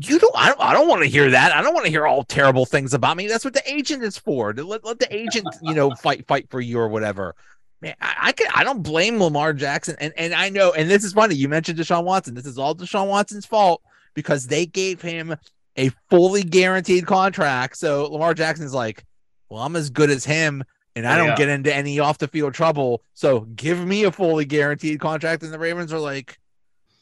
You 0.00 0.18
don't. 0.18 0.34
I 0.36 0.48
don't. 0.48 0.60
I 0.60 0.72
don't 0.72 0.88
want 0.88 1.02
to 1.02 1.08
hear 1.08 1.30
that. 1.30 1.52
I 1.52 1.62
don't 1.62 1.74
want 1.74 1.86
to 1.86 1.90
hear 1.90 2.06
all 2.06 2.24
terrible 2.24 2.66
things 2.66 2.94
about 2.94 3.16
me. 3.16 3.26
That's 3.26 3.44
what 3.44 3.54
the 3.54 3.62
agent 3.70 4.02
is 4.02 4.16
for. 4.16 4.52
To 4.52 4.64
let, 4.64 4.84
let 4.84 4.98
the 4.98 5.14
agent, 5.14 5.46
you 5.62 5.74
know, 5.74 5.90
fight 6.02 6.26
fight 6.26 6.48
for 6.50 6.60
you 6.60 6.78
or 6.78 6.88
whatever 6.88 7.34
man, 7.80 7.94
I, 8.00 8.14
I 8.20 8.32
can 8.32 8.48
I 8.54 8.64
don't 8.64 8.82
blame 8.82 9.20
Lamar 9.22 9.52
Jackson, 9.52 9.96
and 10.00 10.12
and 10.16 10.34
I 10.34 10.48
know, 10.48 10.72
and 10.72 10.90
this 10.90 11.04
is 11.04 11.12
funny. 11.12 11.34
You 11.34 11.48
mentioned 11.48 11.78
Deshaun 11.78 12.04
Watson. 12.04 12.34
This 12.34 12.46
is 12.46 12.58
all 12.58 12.74
Deshaun 12.74 13.08
Watson's 13.08 13.46
fault 13.46 13.82
because 14.14 14.46
they 14.46 14.66
gave 14.66 15.00
him 15.00 15.36
a 15.76 15.90
fully 16.10 16.42
guaranteed 16.42 17.06
contract. 17.06 17.76
So 17.76 18.06
Lamar 18.06 18.34
Jackson's 18.34 18.74
like, 18.74 19.04
well, 19.48 19.62
I'm 19.62 19.76
as 19.76 19.90
good 19.90 20.10
as 20.10 20.24
him, 20.24 20.64
and 20.96 21.06
I 21.06 21.16
don't 21.16 21.28
yeah. 21.28 21.36
get 21.36 21.48
into 21.48 21.74
any 21.74 21.98
off 22.00 22.18
the 22.18 22.28
field 22.28 22.54
trouble. 22.54 23.02
So 23.14 23.40
give 23.40 23.84
me 23.84 24.04
a 24.04 24.12
fully 24.12 24.44
guaranteed 24.44 25.00
contract. 25.00 25.42
And 25.42 25.52
the 25.52 25.58
Ravens 25.58 25.92
are 25.92 26.00
like, 26.00 26.38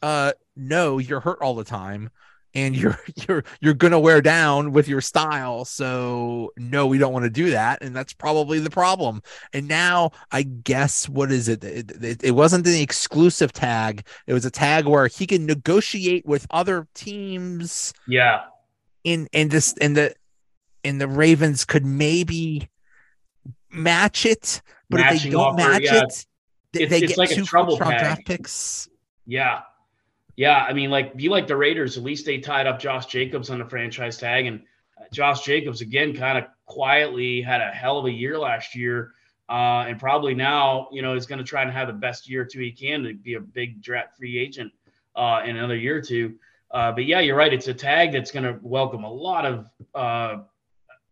uh, 0.03 0.33
no, 0.57 0.99
you're 0.99 1.21
hurt 1.21 1.41
all 1.41 1.55
the 1.55 1.65
time 1.65 2.11
and 2.57 2.75
you're 2.75 2.99
you're 3.29 3.45
you're 3.61 3.75
gonna 3.75 4.01
wear 4.01 4.21
down 4.21 4.73
with 4.73 4.89
your 4.89 5.01
style. 5.01 5.65
So 5.65 6.53
no 6.57 6.87
we 6.89 6.99
don't 6.99 7.13
want 7.13 7.25
to 7.25 7.31
do 7.31 7.51
that 7.51 7.83
and 7.83 7.95
that's 7.95 8.13
probably 8.13 8.59
the 8.59 8.71
problem. 8.71 9.23
And 9.53 9.69
now 9.69 10.11
i 10.33 10.43
guess 10.43 11.09
what 11.09 11.31
is 11.31 11.49
it? 11.49 11.63
It, 11.63 11.91
it, 12.03 12.25
it 12.25 12.31
wasn't 12.33 12.67
an 12.67 12.75
exclusive 12.75 13.53
tag. 13.53 14.05
It 14.27 14.33
was 14.33 14.45
a 14.45 14.51
tag 14.51 14.87
where 14.87 15.07
he 15.07 15.27
can 15.27 15.47
negotiate 15.47 16.27
with 16.27 16.47
other 16.51 16.89
teams 16.95 17.93
yeah. 18.09 18.45
in 19.05 19.29
in 19.33 19.49
this 19.49 19.75
in 19.75 19.93
the 19.93 20.15
in 20.83 20.99
the 20.99 21.09
ravens 21.09 21.65
could 21.65 21.85
maybe 21.85 22.69
match 23.71 24.25
it 24.25 24.63
but 24.89 25.01
Matching 25.01 25.17
if 25.17 25.23
they 25.25 25.31
don't 25.31 25.43
offer, 25.43 25.57
match 25.57 25.83
yeah. 25.83 26.03
it 26.03 26.27
they, 26.73 26.83
it's, 26.83 26.91
they 26.91 26.99
it's 26.99 27.09
get 27.09 27.19
like 27.19 27.31
two 27.31 27.45
trouble 27.45 27.77
draft 27.77 28.25
picks. 28.25 28.89
Yeah 29.27 29.61
yeah, 30.37 30.59
I 30.59 30.75
mean, 30.75 30.91
like 30.91 31.17
be 31.17 31.29
like 31.29 31.47
the 31.47 31.57
Raiders. 31.57 31.97
At 31.97 32.05
least 32.05 32.27
they 32.27 32.39
tied 32.39 32.67
up 32.67 32.79
Josh 32.79 33.07
Jacobs 33.07 33.49
on 33.51 33.59
the 33.59 33.65
franchise 33.65 34.19
tag, 34.19 34.47
and 34.47 34.61
uh, 35.01 35.05
Josh 35.11 35.43
Jacobs 35.43 35.81
again 35.81 36.15
kind 36.15 36.39
of 36.39 36.45
quietly 36.67 37.41
had 37.41 37.63
a 37.63 37.71
hell 37.71 37.99
of 37.99 38.05
a 38.05 38.11
year 38.11 38.39
last 38.39 38.75
year, 38.75 39.13
uh, 39.49 39.85
and 39.89 39.99
probably 39.99 40.35
now 40.35 40.89
you 40.93 41.01
know 41.01 41.15
is 41.15 41.27
going 41.27 41.39
to 41.39 41.45
try 41.45 41.63
and 41.63 41.73
have 41.73 41.89
the 41.89 41.95
best 41.95 42.29
year 42.29 42.43
or 42.43 42.45
two 42.45 42.61
he 42.61 42.71
can 42.71 43.03
to 43.05 43.15
be 43.15 43.35
a 43.35 43.41
big 43.41 43.81
draft 43.81 44.19
free 44.19 44.39
agent 44.39 44.73
uh, 45.17 45.41
in 45.45 45.57
another 45.57 45.77
year 45.77 45.97
or 45.97 46.03
two. 46.03 46.35
Uh, 46.71 46.93
but 46.93 47.07
yeah, 47.07 47.21
you're 47.21 47.37
right. 47.37 47.53
It's 47.53 47.69
a 47.69 47.75
tag 47.75 48.13
that's 48.13 48.31
going 48.31 48.45
to 48.45 48.59
welcome 48.61 49.05
a 49.05 49.13
lot 49.13 49.47
of 49.47 49.71
uh, 49.95 50.39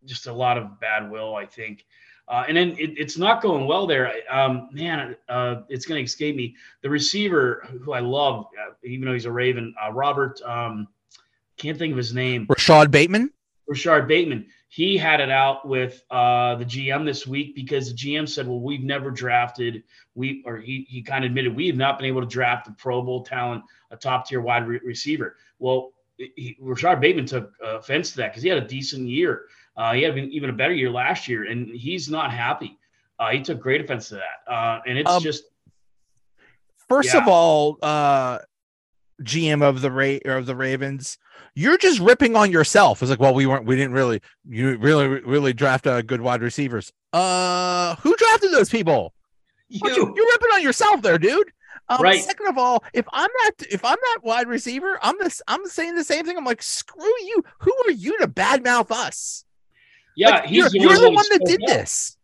just 0.05 0.27
a 0.27 0.33
lot 0.33 0.59
of 0.59 0.81
bad 0.81 1.11
will, 1.11 1.35
I 1.35 1.47
think. 1.47 1.87
Uh, 2.27 2.45
and 2.49 2.57
then 2.57 2.71
it, 2.79 2.99
it's 2.99 3.19
not 3.19 3.43
going 3.43 3.67
well 3.67 3.87
there. 3.87 4.13
Um, 4.31 4.69
man, 4.73 5.17
uh, 5.29 5.63
it's 5.69 5.85
going 5.85 5.99
to 6.01 6.05
escape 6.05 6.37
me. 6.37 6.57
The 6.83 6.89
receiver 6.89 7.67
who 7.83 7.93
I 7.93 8.01
love, 8.01 8.47
uh, 8.59 8.73
even 8.83 9.07
though 9.07 9.13
he's 9.13 9.27
a 9.27 9.33
Raven, 9.33 9.75
uh, 9.85 9.93
Robert, 9.93 10.41
um, 10.43 10.89
can't 11.59 11.79
think 11.79 11.93
of 11.93 11.99
his 11.99 12.15
name. 12.15 12.47
Rashod 12.49 12.91
Bateman. 12.91 13.31
Rashod 13.67 14.09
Bateman. 14.09 14.47
He 14.69 14.97
had 14.97 15.21
it 15.21 15.31
out 15.31 15.69
with 15.69 16.03
uh, 16.11 16.57
the 16.57 16.65
GM 16.65 17.05
this 17.05 17.27
week 17.27 17.55
because 17.55 17.91
the 17.91 17.95
GM 17.95 18.29
said, 18.29 18.49
"Well, 18.49 18.61
we've 18.61 18.83
never 18.83 19.11
drafted 19.11 19.85
we," 20.17 20.43
or 20.45 20.57
he 20.57 20.85
he 20.89 21.01
kind 21.01 21.25
of 21.25 21.31
admitted 21.31 21.55
we 21.55 21.69
have 21.69 21.77
not 21.77 21.97
been 21.97 22.09
able 22.09 22.23
to 22.23 22.27
draft 22.27 22.67
a 22.67 22.73
Pro 22.73 23.01
Bowl 23.01 23.23
talent, 23.23 23.63
a 23.93 23.97
top 23.97 24.27
tier 24.27 24.41
wide 24.41 24.67
re- 24.67 24.81
receiver. 24.85 25.37
Well, 25.61 25.93
he, 26.17 26.57
Rashod 26.61 27.01
Bateman 27.01 27.27
took 27.27 27.53
offense 27.63 28.11
to 28.13 28.17
that 28.19 28.33
because 28.33 28.43
he 28.43 28.49
had 28.49 28.59
a 28.59 28.67
decent 28.67 29.09
year. 29.09 29.45
Uh, 29.77 29.93
he 29.95 30.03
had 30.03 30.17
even 30.17 30.51
a 30.51 30.53
better 30.53 30.73
year 30.73 30.91
last 30.91 31.29
year, 31.29 31.45
and 31.45 31.69
he's 31.69 32.09
not 32.09 32.31
happy. 32.31 32.79
Uh, 33.19 33.31
he 33.31 33.41
took 33.41 33.61
great 33.61 33.81
offense 33.81 34.09
to 34.09 34.17
that, 34.17 34.53
uh, 34.53 34.81
and 34.87 34.99
it's 34.99 35.11
um, 35.11 35.23
just. 35.23 35.45
First 36.89 37.15
yeah. 37.15 37.23
of 37.23 37.29
all, 37.29 37.79
uh, 37.83 38.39
GM 39.23 39.63
of 39.63 39.81
the 39.81 39.91
Ra- 39.91 40.37
of 40.37 40.47
the 40.47 40.55
Ravens, 40.55 41.19
you're 41.55 41.79
just 41.79 42.01
ripping 42.01 42.37
on 42.37 42.51
yourself. 42.51 43.03
It's 43.03 43.11
like, 43.11 43.21
well, 43.21 43.35
we 43.35 43.47
weren't, 43.47 43.65
we 43.65 43.77
didn't 43.77 43.93
really, 43.93 44.21
you 44.49 44.77
really, 44.77 45.07
really 45.07 45.53
draft 45.53 45.87
a 45.87 46.03
good 46.03 46.21
wide 46.21 46.43
receivers. 46.43 46.93
Uh, 47.13 47.97
who 47.97 48.15
drafted 48.17 48.53
those 48.53 48.71
people? 48.71 49.15
You. 49.69 49.81
You. 49.85 50.13
You're 50.15 50.27
ripping 50.27 50.51
on 50.55 50.63
yourself 50.63 51.03
there, 51.03 51.19
dude. 51.19 51.53
Um, 51.89 52.01
Right. 52.01 52.23
Second 52.23 52.49
of 52.49 52.59
all, 52.59 52.83
if 52.93 53.07
I'm 53.13 53.31
that, 53.43 53.67
if 53.71 53.85
I'm 53.85 53.99
that 54.01 54.19
wide 54.23 54.49
receiver, 54.49 54.99
I'm 55.03 55.17
this, 55.19 55.43
I'm 55.47 55.67
saying 55.67 55.95
the 55.95 56.05
same 56.05 56.25
thing. 56.25 56.37
I'm 56.37 56.45
like, 56.45 56.63
screw 56.63 57.05
you. 57.05 57.43
Who 57.61 57.75
are 57.87 57.93
you 57.93 58.19
to 58.19 58.29
badmouth 58.29 58.91
us? 58.91 59.44
Yeah, 60.17 60.31
Like, 60.31 60.47
he's 60.47 60.57
you're, 60.59 60.71
the 60.71 60.79
you're 60.81 60.95
the 60.95 61.05
one 61.07 61.15
one 61.15 61.25
that 61.31 61.43
did 61.45 61.63
up. 61.63 61.69
this. 61.69 62.17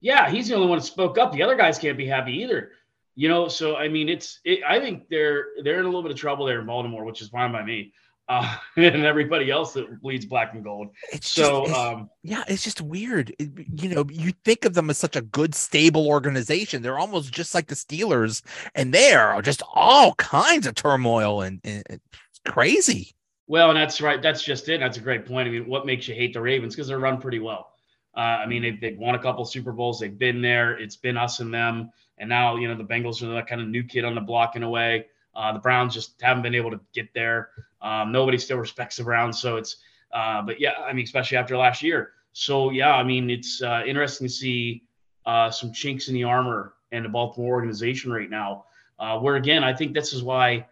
Yeah, 0.00 0.30
he's 0.30 0.48
the 0.48 0.54
only 0.54 0.66
one 0.68 0.78
that 0.78 0.84
spoke 0.84 1.18
up. 1.18 1.32
The 1.32 1.42
other 1.42 1.56
guys 1.56 1.78
can't 1.78 1.98
be 1.98 2.06
happy 2.06 2.32
either. 2.42 2.72
You 3.16 3.28
know, 3.28 3.48
so 3.48 3.76
I 3.76 3.88
mean, 3.88 4.08
it's. 4.08 4.40
It, 4.44 4.60
I 4.66 4.80
think 4.80 5.08
they're 5.10 5.46
they're 5.62 5.78
in 5.78 5.84
a 5.84 5.88
little 5.88 6.02
bit 6.02 6.12
of 6.12 6.16
trouble 6.18 6.46
there 6.46 6.60
in 6.60 6.66
Baltimore, 6.66 7.04
which 7.04 7.20
is 7.20 7.28
fine 7.28 7.52
by 7.52 7.62
me, 7.62 7.92
uh, 8.28 8.56
and 8.76 9.04
everybody 9.04 9.50
else 9.50 9.74
that 9.74 10.00
bleeds 10.00 10.24
black 10.24 10.54
and 10.54 10.64
gold. 10.64 10.88
It's 11.12 11.30
So, 11.30 11.66
just, 11.66 11.70
it's- 11.72 11.76
um, 11.94 12.10
yeah, 12.22 12.44
it's 12.48 12.62
just 12.64 12.80
weird. 12.80 13.34
It- 13.38 13.50
you 13.82 13.88
know, 13.94 14.04
you 14.10 14.32
think 14.44 14.64
of 14.64 14.72
them 14.74 14.88
as 14.88 14.96
such 14.96 15.16
a 15.16 15.20
good, 15.22 15.54
stable 15.54 16.06
organization. 16.08 16.80
They're 16.82 16.98
almost 16.98 17.32
just 17.32 17.54
like 17.54 17.66
the 17.66 17.74
Steelers, 17.74 18.42
and 18.74 18.94
they 18.94 19.12
are 19.12 19.42
just 19.42 19.62
all 19.74 20.14
kinds 20.14 20.66
of 20.66 20.74
turmoil 20.74 21.42
and, 21.42 21.60
and 21.64 21.82
it's 21.88 22.40
crazy. 22.48 23.12
Well, 23.50 23.70
and 23.70 23.76
that's 23.76 24.00
right. 24.00 24.22
That's 24.22 24.44
just 24.44 24.68
it. 24.68 24.78
That's 24.78 24.96
a 24.96 25.00
great 25.00 25.26
point. 25.26 25.48
I 25.48 25.50
mean, 25.50 25.66
what 25.66 25.84
makes 25.84 26.06
you 26.06 26.14
hate 26.14 26.34
the 26.34 26.40
Ravens? 26.40 26.76
Because 26.76 26.86
they're 26.86 27.00
run 27.00 27.20
pretty 27.20 27.40
well. 27.40 27.72
Uh, 28.16 28.20
I 28.20 28.46
mean, 28.46 28.62
they've, 28.62 28.80
they've 28.80 28.96
won 28.96 29.16
a 29.16 29.18
couple 29.18 29.44
Super 29.44 29.72
Bowls. 29.72 29.98
They've 29.98 30.16
been 30.16 30.40
there. 30.40 30.78
It's 30.78 30.94
been 30.94 31.16
us 31.16 31.40
and 31.40 31.52
them. 31.52 31.90
And 32.18 32.28
now, 32.28 32.54
you 32.54 32.68
know, 32.68 32.76
the 32.76 32.84
Bengals 32.84 33.24
are 33.24 33.34
that 33.34 33.48
kind 33.48 33.60
of 33.60 33.66
new 33.66 33.82
kid 33.82 34.04
on 34.04 34.14
the 34.14 34.20
block 34.20 34.54
in 34.54 34.62
a 34.62 34.70
way. 34.70 35.06
Uh, 35.34 35.52
the 35.52 35.58
Browns 35.58 35.94
just 35.94 36.14
haven't 36.22 36.44
been 36.44 36.54
able 36.54 36.70
to 36.70 36.78
get 36.94 37.12
there. 37.12 37.48
Um, 37.82 38.12
nobody 38.12 38.38
still 38.38 38.56
respects 38.56 38.98
the 38.98 39.02
Browns. 39.02 39.40
So 39.40 39.56
it's, 39.56 39.78
uh, 40.12 40.42
but 40.42 40.60
yeah, 40.60 40.74
I 40.86 40.92
mean, 40.92 41.02
especially 41.02 41.38
after 41.38 41.56
last 41.56 41.82
year. 41.82 42.12
So 42.32 42.70
yeah, 42.70 42.94
I 42.94 43.02
mean, 43.02 43.30
it's 43.30 43.60
uh, 43.62 43.82
interesting 43.84 44.28
to 44.28 44.32
see 44.32 44.84
uh, 45.26 45.50
some 45.50 45.72
chinks 45.72 46.06
in 46.06 46.14
the 46.14 46.22
armor 46.22 46.74
and 46.92 47.04
the 47.04 47.08
Baltimore 47.08 47.56
organization 47.56 48.12
right 48.12 48.30
now. 48.30 48.66
Uh, 49.00 49.18
where 49.18 49.34
again, 49.34 49.64
I 49.64 49.74
think 49.74 49.92
this 49.92 50.12
is 50.12 50.22
why 50.22 50.66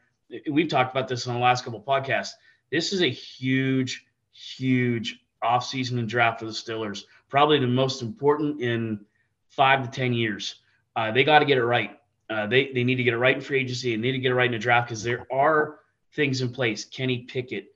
we've 0.49 0.69
talked 0.69 0.93
about 0.93 1.09
this 1.09 1.27
on 1.27 1.35
the 1.35 1.41
last 1.41 1.65
couple 1.65 1.83
podcasts. 1.83 2.35
This 2.71 2.93
is 2.93 3.03
a 3.03 3.11
huge, 3.11 4.07
huge 4.33 5.21
offseason 5.43 5.99
and 5.99 6.09
draft 6.09 6.41
for 6.41 6.47
the 6.47 6.53
Steelers. 6.53 7.05
Probably 7.29 7.59
the 7.59 7.67
most 7.67 8.03
important 8.03 8.61
in 8.61 9.05
five 9.49 9.83
to 9.85 9.91
10 9.91 10.13
years. 10.13 10.57
Uh, 10.97 11.13
they 11.13 11.25
got 11.25 11.39
to 11.41 11.45
get 11.45 11.59
it 11.59 11.65
right. 11.65 11.99
Uh, 12.31 12.47
they, 12.47 12.73
they 12.73 12.85
need 12.85 12.97
to 12.97 13.03
get 13.05 13.15
it 13.15 13.19
right 13.19 13.37
in 13.37 13.41
free 13.41 13.61
agency 13.61 13.95
and 13.95 14.03
need 14.03 14.13
to 14.13 14.19
get 14.19 14.33
it 14.33 14.35
right 14.35 14.47
in 14.47 14.53
the 14.53 14.59
draft 14.59 14.89
because 14.89 15.03
there 15.03 15.27
are 15.33 15.81
things 16.13 16.41
in 16.43 16.51
place. 16.51 16.85
Kenny 16.85 17.21
Pickett, 17.21 17.69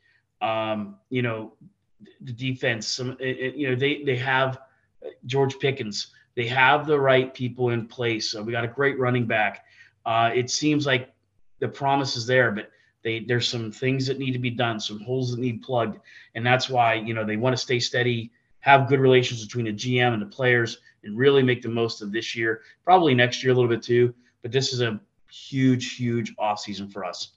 um, 0.42 0.96
you 1.08 1.22
know, 1.22 1.54
the 2.20 2.32
defense, 2.32 2.86
some, 2.86 3.12
it, 3.20 3.38
it- 3.38 3.54
you 3.54 3.68
know, 3.70 3.74
they, 3.76 4.02
they 4.02 4.16
have 4.16 4.58
George 5.26 5.58
Pickens. 5.58 6.08
They 6.34 6.46
have 6.46 6.86
the 6.86 6.98
right 6.98 7.32
people 7.32 7.70
in 7.70 7.86
place. 7.86 8.30
So 8.30 8.42
we 8.42 8.52
got 8.52 8.64
a 8.64 8.68
great 8.68 8.98
running 8.98 9.26
back. 9.26 9.64
Uh, 10.04 10.30
it 10.34 10.50
seems 10.50 10.86
like 10.86 11.12
the 11.60 11.68
promise 11.68 12.16
is 12.16 12.26
there, 12.26 12.50
but 12.50 12.70
they 13.02 13.20
there's 13.20 13.48
some 13.48 13.70
things 13.70 14.06
that 14.06 14.18
need 14.18 14.32
to 14.32 14.38
be 14.38 14.50
done, 14.50 14.80
some 14.80 15.00
holes 15.00 15.30
that 15.30 15.40
need 15.40 15.62
plugged, 15.62 15.98
and 16.34 16.46
that's 16.46 16.68
why 16.68 16.94
you 16.94 17.14
know 17.14 17.24
they 17.24 17.36
want 17.36 17.54
to 17.54 17.62
stay 17.62 17.80
steady, 17.80 18.30
have 18.60 18.88
good 18.88 19.00
relations 19.00 19.44
between 19.44 19.66
the 19.66 19.72
GM 19.72 20.12
and 20.12 20.22
the 20.22 20.26
players, 20.26 20.78
and 21.04 21.18
really 21.18 21.42
make 21.42 21.62
the 21.62 21.68
most 21.68 22.02
of 22.02 22.12
this 22.12 22.34
year, 22.34 22.62
probably 22.84 23.14
next 23.14 23.42
year 23.42 23.52
a 23.52 23.54
little 23.54 23.70
bit 23.70 23.82
too. 23.82 24.14
But 24.42 24.52
this 24.52 24.72
is 24.72 24.80
a 24.80 25.00
huge, 25.30 25.96
huge 25.96 26.34
off 26.38 26.60
season 26.60 26.88
for 26.88 27.04
us. 27.04 27.32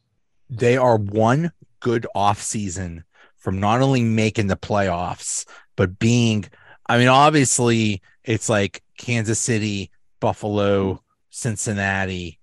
They 0.50 0.78
are 0.78 0.98
one 0.98 1.52
good 1.80 2.06
off 2.14 2.42
season 2.42 3.04
from 3.38 3.60
not 3.60 3.82
only 3.82 4.04
making 4.04 4.48
the 4.48 4.58
playoffs, 4.58 5.46
but 5.76 6.00
being, 6.00 6.46
I 6.88 6.98
mean, 6.98 7.08
obviously 7.08 8.02
it's 8.24 8.50
like 8.50 8.82
Kansas 8.98 9.40
City, 9.40 9.92
Buffalo, 10.20 11.04
Cincinnati. 11.30 12.40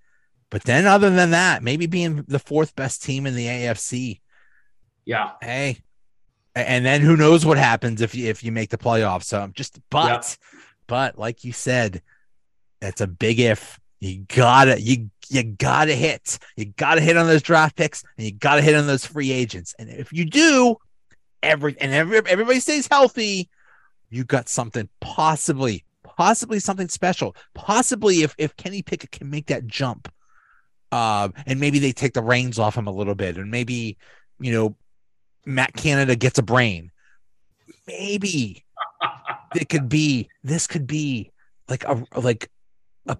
But 0.52 0.64
then 0.64 0.86
other 0.86 1.08
than 1.08 1.30
that, 1.30 1.62
maybe 1.62 1.86
being 1.86 2.24
the 2.28 2.38
fourth 2.38 2.76
best 2.76 3.02
team 3.02 3.26
in 3.26 3.34
the 3.34 3.46
AFC. 3.46 4.20
Yeah, 5.06 5.32
Hey. 5.40 5.78
And 6.54 6.84
then 6.84 7.00
who 7.00 7.16
knows 7.16 7.46
what 7.46 7.56
happens 7.56 8.02
if 8.02 8.14
you 8.14 8.28
if 8.28 8.44
you 8.44 8.52
make 8.52 8.68
the 8.68 8.76
playoffs. 8.76 9.24
So 9.24 9.40
I'm 9.40 9.54
just 9.54 9.80
but 9.88 10.36
but 10.86 11.18
like 11.18 11.44
you 11.44 11.52
said, 11.52 12.02
that's 12.80 13.00
a 13.00 13.06
big 13.06 13.40
if. 13.40 13.80
You 14.00 14.26
gotta 14.28 14.78
you 14.78 15.10
you 15.30 15.42
gotta 15.44 15.94
hit. 15.94 16.38
You 16.56 16.66
gotta 16.66 17.00
hit 17.00 17.16
on 17.16 17.26
those 17.26 17.40
draft 17.40 17.74
picks 17.74 18.04
and 18.18 18.26
you 18.26 18.32
gotta 18.32 18.60
hit 18.60 18.74
on 18.74 18.86
those 18.86 19.06
free 19.06 19.32
agents. 19.32 19.74
And 19.78 19.88
if 19.88 20.12
you 20.12 20.26
do, 20.26 20.76
every 21.42 21.74
and 21.80 21.94
every, 21.94 22.18
everybody 22.26 22.60
stays 22.60 22.88
healthy, 22.90 23.48
you 24.10 24.24
got 24.24 24.50
something 24.50 24.90
possibly, 25.00 25.86
possibly 26.02 26.58
something 26.60 26.88
special. 26.88 27.34
Possibly 27.54 28.22
if 28.22 28.34
if 28.36 28.54
Kenny 28.56 28.82
Pickett 28.82 29.12
can 29.12 29.30
make 29.30 29.46
that 29.46 29.66
jump, 29.66 30.12
um, 30.92 31.32
and 31.46 31.58
maybe 31.58 31.78
they 31.78 31.92
take 31.92 32.12
the 32.12 32.22
reins 32.22 32.58
off 32.58 32.76
him 32.76 32.86
a 32.86 32.92
little 32.92 33.14
bit, 33.14 33.36
and 33.38 33.50
maybe 33.50 33.96
you 34.38 34.52
know 34.52 34.76
Matt 35.46 35.74
Canada 35.74 36.14
gets 36.14 36.38
a 36.38 36.42
brain. 36.42 36.92
Maybe 37.86 38.64
it 39.56 39.68
could 39.68 39.88
be 39.88 40.28
this 40.44 40.66
could 40.66 40.86
be 40.86 41.32
like 41.68 41.84
a 41.84 42.04
like 42.14 42.50
a 43.08 43.16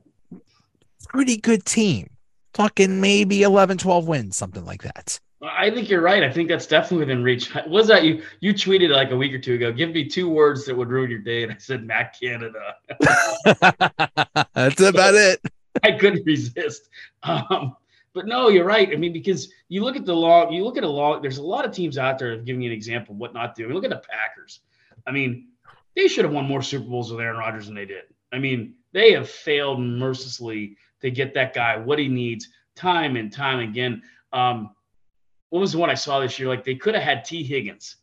pretty 1.09 1.39
good 1.39 1.65
team. 1.65 2.09
Talking 2.53 3.01
maybe 3.01 3.45
11, 3.45 3.79
12 3.79 4.07
wins, 4.07 4.37
something 4.37 4.67
like 4.67 4.83
that. 4.83 5.19
I 5.43 5.71
think 5.71 5.89
you're 5.89 6.03
right. 6.03 6.23
I 6.23 6.31
think 6.31 6.51
that's 6.51 6.67
definitely 6.67 7.07
within 7.07 7.23
reach. 7.23 7.51
Was 7.67 7.89
that 7.89 8.05
you? 8.05 8.23
You 8.41 8.53
tweeted 8.53 8.91
like 8.91 9.11
a 9.11 9.17
week 9.17 9.33
or 9.33 9.39
two 9.39 9.55
ago. 9.55 9.73
Give 9.73 9.91
me 9.91 10.07
two 10.07 10.29
words 10.29 10.67
that 10.67 10.77
would 10.77 10.89
ruin 10.89 11.11
your 11.11 11.21
day, 11.21 11.43
and 11.43 11.53
I 11.53 11.57
said 11.57 11.85
Matt 11.85 12.15
Canada. 12.21 12.77
That's 14.55 14.81
about 14.81 15.15
it. 15.15 15.41
I 15.83 15.93
couldn't 15.93 16.23
resist. 16.27 16.89
Um, 17.23 17.77
but 18.15 18.27
no, 18.27 18.49
you're 18.49 18.65
right. 18.65 18.91
I 18.93 18.97
mean, 18.97 19.13
because 19.13 19.53
you 19.69 19.83
look 19.83 19.97
at 19.97 20.05
the 20.05 20.15
long, 20.15 20.53
you 20.53 20.65
look 20.65 20.77
at 20.77 20.85
a 20.85 20.89
long. 20.89 21.23
There's 21.23 21.39
a 21.39 21.43
lot 21.43 21.65
of 21.65 21.73
teams 21.73 21.97
out 21.97 22.19
there 22.19 22.37
giving 22.37 22.63
you 22.63 22.71
an 22.71 22.77
example 22.77 23.15
of 23.15 23.19
what 23.19 23.33
not 23.33 23.55
to 23.57 23.63
do. 23.63 23.65
I 23.65 23.69
mean, 23.69 23.75
look 23.75 23.85
at 23.85 23.91
the 23.91 24.03
Packers. 24.09 24.61
I 25.07 25.13
mean, 25.13 25.49
they 25.97 26.09
should 26.09 26.25
have 26.25 26.35
won 26.35 26.47
more 26.47 26.63
Super 26.63 26.89
Bowls 26.89 27.11
with 27.11 27.21
Aaron 27.21 27.39
Rodgers 27.39 27.67
than 27.67 27.75
they 27.75 27.87
did. 27.87 28.05
I 28.33 28.39
mean, 28.39 28.75
they 28.93 29.13
have 29.13 29.29
failed 29.29 29.81
mercilessly 29.81 30.77
to 31.01 31.11
get 31.11 31.35
that 31.35 31.55
guy 31.55 31.77
what 31.77 31.99
he 31.99 32.09
needs 32.09 32.49
time 32.77 33.17
and 33.17 33.33
time 33.33 33.61
again. 33.61 34.03
Um, 34.33 34.75
what 35.51 35.61
was 35.61 35.73
the 35.73 35.79
one 35.79 35.91
I 35.91 35.95
saw 35.95 36.21
this 36.21 36.39
year? 36.39 36.49
Like 36.49 36.65
they 36.65 36.75
could 36.75 36.95
have 36.95 37.03
had 37.03 37.25
Tee 37.25 37.43
Higgins, 37.43 37.97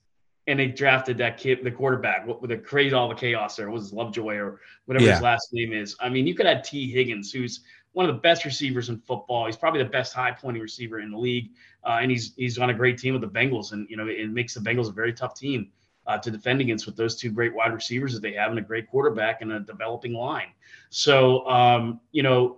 and 0.50 0.60
they 0.60 0.68
drafted 0.68 1.18
that 1.20 1.38
kid, 1.38 1.64
the 1.64 1.72
quarterback, 1.72 2.26
what 2.26 2.42
with 2.42 2.50
the 2.50 2.58
create 2.58 2.92
all 2.92 3.08
the 3.08 3.16
chaos 3.16 3.56
there. 3.56 3.70
Was 3.70 3.94
Lovejoy 3.94 4.36
or 4.36 4.60
whatever 4.86 5.06
Yeah. 5.06 5.14
his 5.14 5.22
last 5.22 5.48
name 5.54 5.72
is. 5.74 5.96
I 6.00 6.10
mean, 6.10 6.26
you 6.26 6.34
could 6.34 6.48
have 6.48 6.64
Tee 6.64 6.92
Higgins, 6.92 7.32
who's 7.32 7.62
one 7.94 8.10
of 8.10 8.16
the 8.16 8.22
best 8.22 8.46
receivers 8.46 8.90
in 8.90 8.98
football. 9.00 9.46
He's 9.46 9.56
probably 9.58 9.84
the 9.84 9.90
best 9.90 10.14
high 10.14 10.32
pointing 10.32 10.62
receiver 10.62 11.00
in 11.00 11.12
the 11.12 11.18
league, 11.18 11.52
uh, 11.84 12.00
and 12.02 12.10
he's 12.10 12.34
he's 12.36 12.58
on 12.58 12.72
a 12.72 12.74
great 12.74 12.98
team 12.98 13.14
with 13.14 13.22
the 13.22 13.28
Bengals, 13.30 13.74
and 13.74 13.88
you 13.90 13.98
know 13.98 14.08
it 14.08 14.30
makes 14.32 14.56
the 14.56 14.60
Bengals 14.60 14.90
a 14.90 14.92
very 14.92 15.14
tough 15.14 15.36
team 15.36 15.70
uh, 16.08 16.18
to 16.18 16.32
defend 16.32 16.62
against 16.62 16.88
with 16.88 16.96
those 16.96 17.16
two 17.16 17.32
great 17.32 17.54
wide 17.54 17.74
receivers 17.74 18.14
that 18.14 18.22
they 18.22 18.34
have 18.34 18.50
and 18.50 18.58
a 18.58 18.64
great 18.64 18.90
quarterback 18.90 19.42
and 19.42 19.52
a 19.52 19.60
developing 19.60 20.14
line. 20.14 20.50
So 20.90 21.48
um, 21.48 22.00
you 22.12 22.24
know, 22.24 22.58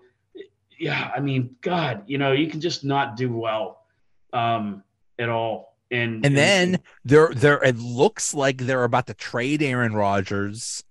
yeah, 0.80 1.12
I 1.14 1.20
mean, 1.20 1.56
God, 1.60 2.04
you 2.08 2.18
know, 2.18 2.32
you 2.32 2.48
can 2.48 2.62
just 2.62 2.86
not 2.86 3.18
do 3.18 3.36
well 3.36 3.84
um, 4.32 4.82
at 5.20 5.28
all. 5.28 5.71
And 5.92 6.26
And 6.26 6.38
then 6.38 6.80
they're 7.06 7.34
they're 7.34 7.64
it 7.64 7.78
looks 7.78 8.34
like 8.34 8.58
they're 8.60 8.86
about 8.86 9.08
to 9.08 9.14
trade 9.14 9.62
Aaron 9.62 9.94
Rodgers, 9.94 10.84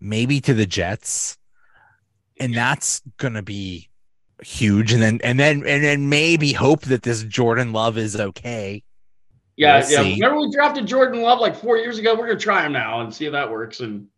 maybe 0.00 0.40
to 0.42 0.54
the 0.54 0.66
Jets. 0.66 1.38
And 2.38 2.54
that's 2.54 3.02
gonna 3.18 3.42
be 3.42 3.88
huge. 4.42 4.92
And 4.92 5.02
then 5.02 5.20
and 5.24 5.38
then 5.40 5.64
and 5.66 5.82
then 5.84 6.08
maybe 6.08 6.52
hope 6.52 6.82
that 6.82 7.02
this 7.02 7.22
Jordan 7.24 7.72
Love 7.72 7.96
is 7.98 8.16
okay. 8.16 8.82
yeah, 9.56 9.78
we'll 9.80 9.90
yeah. 9.90 10.02
see. 10.02 10.14
Remember 10.14 10.40
we 10.40 10.50
drafted 10.52 10.86
Jordan 10.86 11.22
Love 11.22 11.40
like 11.40 11.56
four 11.56 11.76
years 11.76 11.98
ago. 11.98 12.14
We're 12.14 12.26
gonna 12.26 12.38
try 12.38 12.64
him 12.66 12.72
now 12.72 13.00
and 13.00 13.14
see 13.14 13.26
if 13.26 13.32
that 13.32 13.50
works. 13.50 13.80
And 13.80 14.08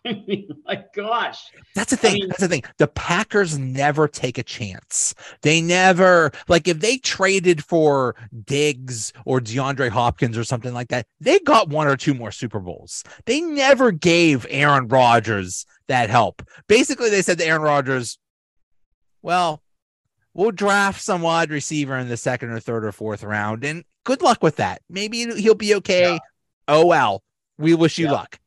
I 0.06 0.22
mean, 0.26 0.48
my 0.64 0.84
gosh, 0.94 1.40
That's 1.74 1.90
the 1.90 1.96
thing. 1.96 2.14
mean- 2.14 2.28
That's 2.28 2.40
the 2.40 2.48
thing. 2.48 2.62
The 2.78 2.86
Packers 2.88 3.58
never 3.58 4.06
take 4.08 4.38
a 4.38 4.42
chance. 4.42 5.14
They 5.42 5.60
never 5.60 6.30
like 6.46 6.68
if 6.68 6.80
they 6.80 6.98
traded 6.98 7.64
for 7.64 8.14
Diggs 8.44 9.12
or 9.24 9.40
DeAndre 9.40 9.88
Hopkins 9.90 10.38
or 10.38 10.44
something 10.44 10.72
like 10.72 10.88
that, 10.88 11.06
they 11.20 11.38
got 11.40 11.68
one 11.68 11.88
or 11.88 11.96
two 11.96 12.14
more 12.14 12.30
Super 12.32 12.60
Bowls. 12.60 13.02
They 13.26 13.40
never 13.40 13.90
gave 13.90 14.46
Aaron 14.48 14.88
Rodgers 14.88 15.66
that 15.88 16.10
help. 16.10 16.42
Basically, 16.68 17.10
they 17.10 17.22
said 17.22 17.38
to 17.38 17.46
Aaron 17.46 17.62
Rodgers, 17.62 18.18
"Well, 19.22 19.62
we'll 20.34 20.52
draft 20.52 21.02
some 21.02 21.22
wide 21.22 21.50
receiver 21.50 21.96
in 21.96 22.08
the 22.08 22.16
second 22.16 22.50
or 22.50 22.60
third 22.60 22.84
or 22.84 22.92
fourth 22.92 23.22
round, 23.22 23.64
and 23.64 23.84
good 24.04 24.22
luck 24.22 24.42
with 24.42 24.56
that. 24.56 24.80
Maybe 24.88 25.26
he'll 25.40 25.54
be 25.54 25.74
okay. 25.76 26.12
Yeah. 26.14 26.18
Oh 26.68 26.86
well, 26.86 27.22
we 27.58 27.74
wish 27.74 27.98
you 27.98 28.06
Yeah. 28.06 28.12
luck." 28.12 28.38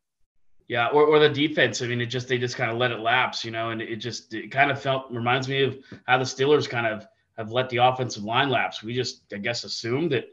Yeah, 0.72 0.88
or, 0.88 1.06
or 1.06 1.20
the 1.20 1.28
defense. 1.28 1.82
I 1.82 1.88
mean, 1.88 2.00
it 2.00 2.06
just 2.06 2.30
they 2.30 2.38
just 2.38 2.56
kind 2.56 2.72
of 2.72 2.78
let 2.78 2.92
it 2.92 3.02
lapse, 3.02 3.44
you 3.44 3.52
know, 3.52 3.72
and 3.72 3.82
it 3.82 3.98
just 3.98 4.34
it 4.34 4.52
kind 4.52 4.72
of 4.72 4.82
felt 4.82 5.12
reminds 5.12 5.50
me 5.50 5.64
of 5.64 5.78
how 6.08 6.18
the 6.18 6.24
Steelers 6.24 6.70
kind 6.70 6.88
of 6.88 7.06
have 7.38 7.52
let 7.52 7.68
the 7.68 7.76
offensive 7.76 8.24
line 8.24 8.50
lapse. 8.50 8.82
We 8.82 8.96
just, 8.96 9.24
I 9.34 9.40
guess, 9.40 9.66
assumed 9.66 10.14
that, 10.14 10.30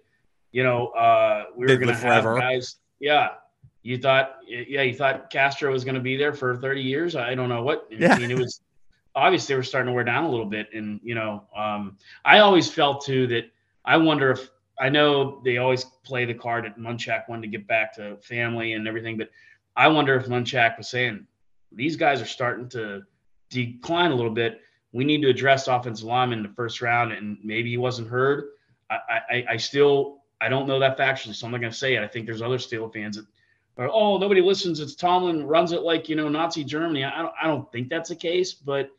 you 0.53 0.63
know, 0.63 0.91
uh, 0.91 1.47
we 1.57 1.67
were 1.67 1.75
going 1.75 1.89
to 1.89 1.95
have 1.97 2.23
guys. 2.23 2.77
Yeah. 3.01 3.31
You 3.83 3.99
thought, 3.99 4.37
yeah, 4.47 4.83
you 4.83 4.95
thought 4.95 5.29
Castro 5.29 5.73
was 5.73 5.83
going 5.83 5.97
to 5.97 6.01
be 6.01 6.17
there 6.17 6.33
for 6.33 6.57
30 6.57 6.83
years. 6.83 7.17
I 7.17 7.35
don't 7.35 7.49
know 7.49 7.65
what. 7.65 7.89
Yeah. 7.91 8.15
I 8.15 8.19
mean, 8.21 8.31
it 8.31 8.39
was 8.39 8.61
obviously 9.17 9.55
they 9.55 9.57
were 9.57 9.65
starting 9.65 9.89
to 9.89 9.93
wear 9.93 10.05
down 10.05 10.23
a 10.23 10.31
little 10.31 10.47
bit. 10.47 10.69
And, 10.73 11.01
you 11.03 11.17
know, 11.17 11.49
um, 11.57 11.97
I 12.25 12.39
always 12.39 12.71
felt 12.71 13.05
too 13.05 13.27
that 13.27 13.51
I 13.85 13.97
wonder 13.97 14.31
if, 14.31 14.49
I 14.81 14.89
know 14.89 15.41
they 15.45 15.57
always 15.57 15.83
play 16.05 16.25
the 16.27 16.35
card 16.35 16.65
that 16.65 16.79
Munchak 16.79 17.29
wanted 17.29 17.43
to 17.43 17.49
get 17.49 17.67
back 17.67 17.93
to 17.97 18.17
family 18.19 18.75
and 18.75 18.87
everything, 18.87 19.19
but 19.19 19.29
I 19.79 19.89
wonder 19.89 20.15
if 20.17 20.27
Munchak 20.27 20.77
was 20.77 20.89
saying, 20.89 21.27
these 21.73 21.97
guys 21.97 22.21
are 22.21 22.27
starting 22.27 22.69
to 22.71 23.03
decline 23.49 24.11
a 24.11 24.15
little 24.15 24.33
bit 24.33 24.61
we 24.93 25.05
need 25.05 25.23
to 25.23 25.29
address 25.29 25.69
offensive 25.69 26.07
lineman 26.07 26.39
in 26.39 26.43
the 26.45 26.55
first 26.55 26.81
round, 26.81 27.13
and 27.13 27.39
maybe 27.43 27.71
he 27.71 27.77
wasn't 27.77 28.09
heard. 28.09 28.45
I, 28.91 29.21
I, 29.31 29.45
I 29.51 29.57
still 29.57 30.23
I 30.41 30.49
don't 30.49 30.67
know 30.67 30.79
that 30.79 30.97
factually, 30.97 31.35
so 31.35 31.47
I'm 31.47 31.53
not 31.53 31.61
going 31.61 31.73
to 31.73 31.79
say 31.79 31.95
it. 31.95 32.03
I 32.03 32.09
think 32.09 32.27
there's 32.27 32.43
other 32.43 32.59
Steel 32.59 32.89
fans 32.89 33.17
that 33.17 33.27
are, 33.77 33.91
oh, 33.93 34.19
nobody 34.19 34.41
listens. 34.41 34.81
It's 34.81 34.95
Tomlin 34.95 35.45
runs 35.47 35.73
it 35.73 35.83
like 35.83 36.09
you 36.09 36.17
know 36.17 36.29
Nazi 36.29 36.65
Germany. 36.65 37.05
I 37.05 37.23
don't 37.23 37.35
I 37.43 37.47
don't 37.47 37.71
think 37.71 37.91
that's 37.91 38.09
the 38.09 38.17
case, 38.17 38.55
but 38.55 38.91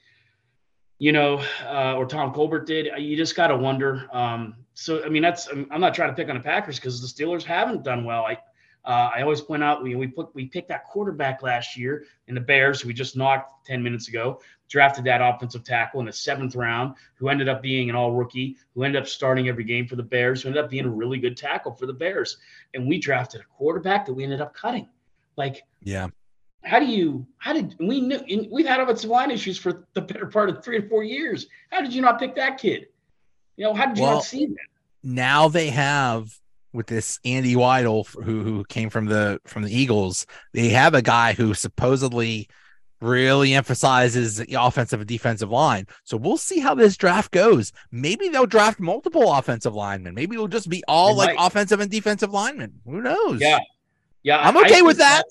you 0.99 1.11
know, 1.11 1.41
uh, 1.65 1.95
or 1.95 2.05
Tom 2.05 2.33
Colbert 2.33 2.67
did. 2.67 2.89
You 2.97 3.17
just 3.17 3.35
got 3.35 3.47
to 3.47 3.57
wonder. 3.57 4.07
Um, 4.11 4.55
so 4.75 5.03
I 5.03 5.09
mean, 5.09 5.23
that's 5.23 5.47
I'm 5.47 5.81
not 5.81 5.95
trying 5.95 6.09
to 6.09 6.15
pick 6.15 6.29
on 6.29 6.35
the 6.35 6.43
Packers 6.43 6.75
because 6.75 7.01
the 7.01 7.07
Steelers 7.07 7.43
haven't 7.43 7.83
done 7.83 8.03
well. 8.03 8.25
I 8.25 8.37
uh, 8.85 9.09
I 9.13 9.21
always 9.21 9.41
point 9.41 9.63
out 9.63 9.83
we 9.83 9.95
we 9.95 10.07
put 10.07 10.33
we 10.33 10.45
picked 10.45 10.69
that 10.69 10.85
quarterback 10.85 11.43
last 11.43 11.77
year 11.77 12.05
in 12.27 12.35
the 12.35 12.41
Bears, 12.41 12.85
we 12.85 12.93
just 12.93 13.15
knocked 13.15 13.65
ten 13.65 13.83
minutes 13.83 14.07
ago. 14.07 14.41
Drafted 14.67 15.03
that 15.05 15.21
offensive 15.21 15.63
tackle 15.63 15.99
in 15.99 16.05
the 16.05 16.13
seventh 16.13 16.55
round, 16.55 16.95
who 17.15 17.29
ended 17.29 17.49
up 17.49 17.61
being 17.61 17.89
an 17.89 17.95
all 17.95 18.13
rookie, 18.13 18.55
who 18.75 18.83
ended 18.83 19.01
up 19.01 19.07
starting 19.07 19.49
every 19.49 19.63
game 19.63 19.87
for 19.87 19.95
the 19.95 20.03
Bears, 20.03 20.43
who 20.43 20.49
ended 20.49 20.63
up 20.63 20.69
being 20.69 20.85
a 20.85 20.89
really 20.89 21.17
good 21.17 21.35
tackle 21.35 21.73
for 21.73 21.87
the 21.87 21.93
Bears. 21.93 22.37
And 22.73 22.87
we 22.87 22.99
drafted 22.99 23.41
a 23.41 23.45
quarterback 23.45 24.05
that 24.05 24.13
we 24.13 24.23
ended 24.23 24.41
up 24.41 24.53
cutting. 24.53 24.87
Like, 25.35 25.63
yeah, 25.81 26.09
how 26.63 26.79
do 26.79 26.85
you 26.85 27.25
how 27.37 27.53
did 27.53 27.75
we 27.79 28.01
knew 28.01 28.47
we've 28.51 28.67
had 28.67 28.79
offensive 28.79 29.09
line 29.09 29.31
issues 29.31 29.57
for 29.57 29.87
the 29.93 30.01
better 30.01 30.25
part 30.25 30.49
of 30.49 30.63
three 30.63 30.77
or 30.77 30.87
four 30.89 31.03
years 31.03 31.47
how 31.71 31.81
did 31.81 31.93
you 31.93 32.01
not 32.01 32.19
pick 32.19 32.35
that 32.35 32.57
kid 32.57 32.87
you 33.55 33.63
know 33.63 33.73
how 33.73 33.85
did 33.85 33.97
you 33.97 34.03
well, 34.03 34.15
not 34.15 34.23
see 34.23 34.45
that 34.45 34.57
now 35.01 35.47
they 35.47 35.69
have 35.69 36.37
with 36.73 36.87
this 36.87 37.19
Andy 37.25 37.55
Weidl 37.55 38.07
who 38.23 38.43
who 38.43 38.63
came 38.65 38.89
from 38.89 39.05
the 39.05 39.39
from 39.45 39.63
the 39.63 39.75
Eagles, 39.75 40.25
they 40.53 40.69
have 40.69 40.93
a 40.93 41.01
guy 41.01 41.33
who 41.33 41.53
supposedly 41.53 42.47
really 43.01 43.53
emphasizes 43.53 44.37
the 44.37 44.57
offensive 44.59 44.99
and 44.99 45.07
defensive 45.07 45.49
line. 45.49 45.87
So 46.03 46.17
we'll 46.17 46.37
see 46.37 46.59
how 46.59 46.75
this 46.75 46.97
draft 46.97 47.31
goes. 47.31 47.71
Maybe 47.91 48.29
they'll 48.29 48.45
draft 48.45 48.79
multiple 48.79 49.31
offensive 49.33 49.73
linemen. 49.73 50.13
Maybe 50.13 50.35
it'll 50.35 50.47
just 50.47 50.69
be 50.69 50.83
all 50.87 51.15
like 51.15 51.35
offensive 51.39 51.79
and 51.79 51.89
defensive 51.89 52.31
linemen. 52.31 52.81
Who 52.85 53.01
knows? 53.01 53.39
Yeah. 53.39 53.59
Yeah. 54.23 54.39
I'm 54.39 54.57
okay 54.57 54.81
with 54.81 54.97
that. 54.97 55.23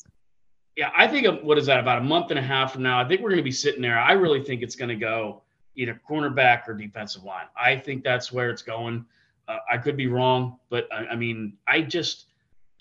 Yeah, 0.77 0.93
I 0.97 1.09
think 1.09 1.43
what 1.43 1.59
is 1.59 1.67
that 1.67 1.81
about 1.81 1.99
a 1.99 2.05
month 2.05 2.31
and 2.31 2.39
a 2.39 2.43
half 2.43 2.73
from 2.73 2.85
now? 2.85 3.01
I 3.01 3.05
think 3.07 3.21
we're 3.21 3.31
going 3.31 3.39
to 3.39 3.43
be 3.43 3.51
sitting 3.51 3.83
there. 3.83 3.99
I 3.99 4.13
really 4.13 4.45
think 4.45 4.63
it's 4.63 4.77
going 4.77 4.91
to 4.91 4.97
go 4.97 5.43
either 5.75 6.01
cornerback 6.09 6.69
or 6.69 6.75
defensive 6.75 7.25
line. 7.25 7.47
I 7.61 7.77
think 7.77 8.05
that's 8.05 8.33
where 8.33 8.49
it's 8.49 8.63
going. 8.63 9.05
Uh, 9.49 9.59
I 9.71 9.79
could 9.79 9.97
be 9.97 10.07
wrong, 10.07 10.59
but 10.69 10.87
I, 10.93 11.07
I, 11.07 11.17
mean, 11.17 11.55
I 11.67 11.81
just 11.81 12.27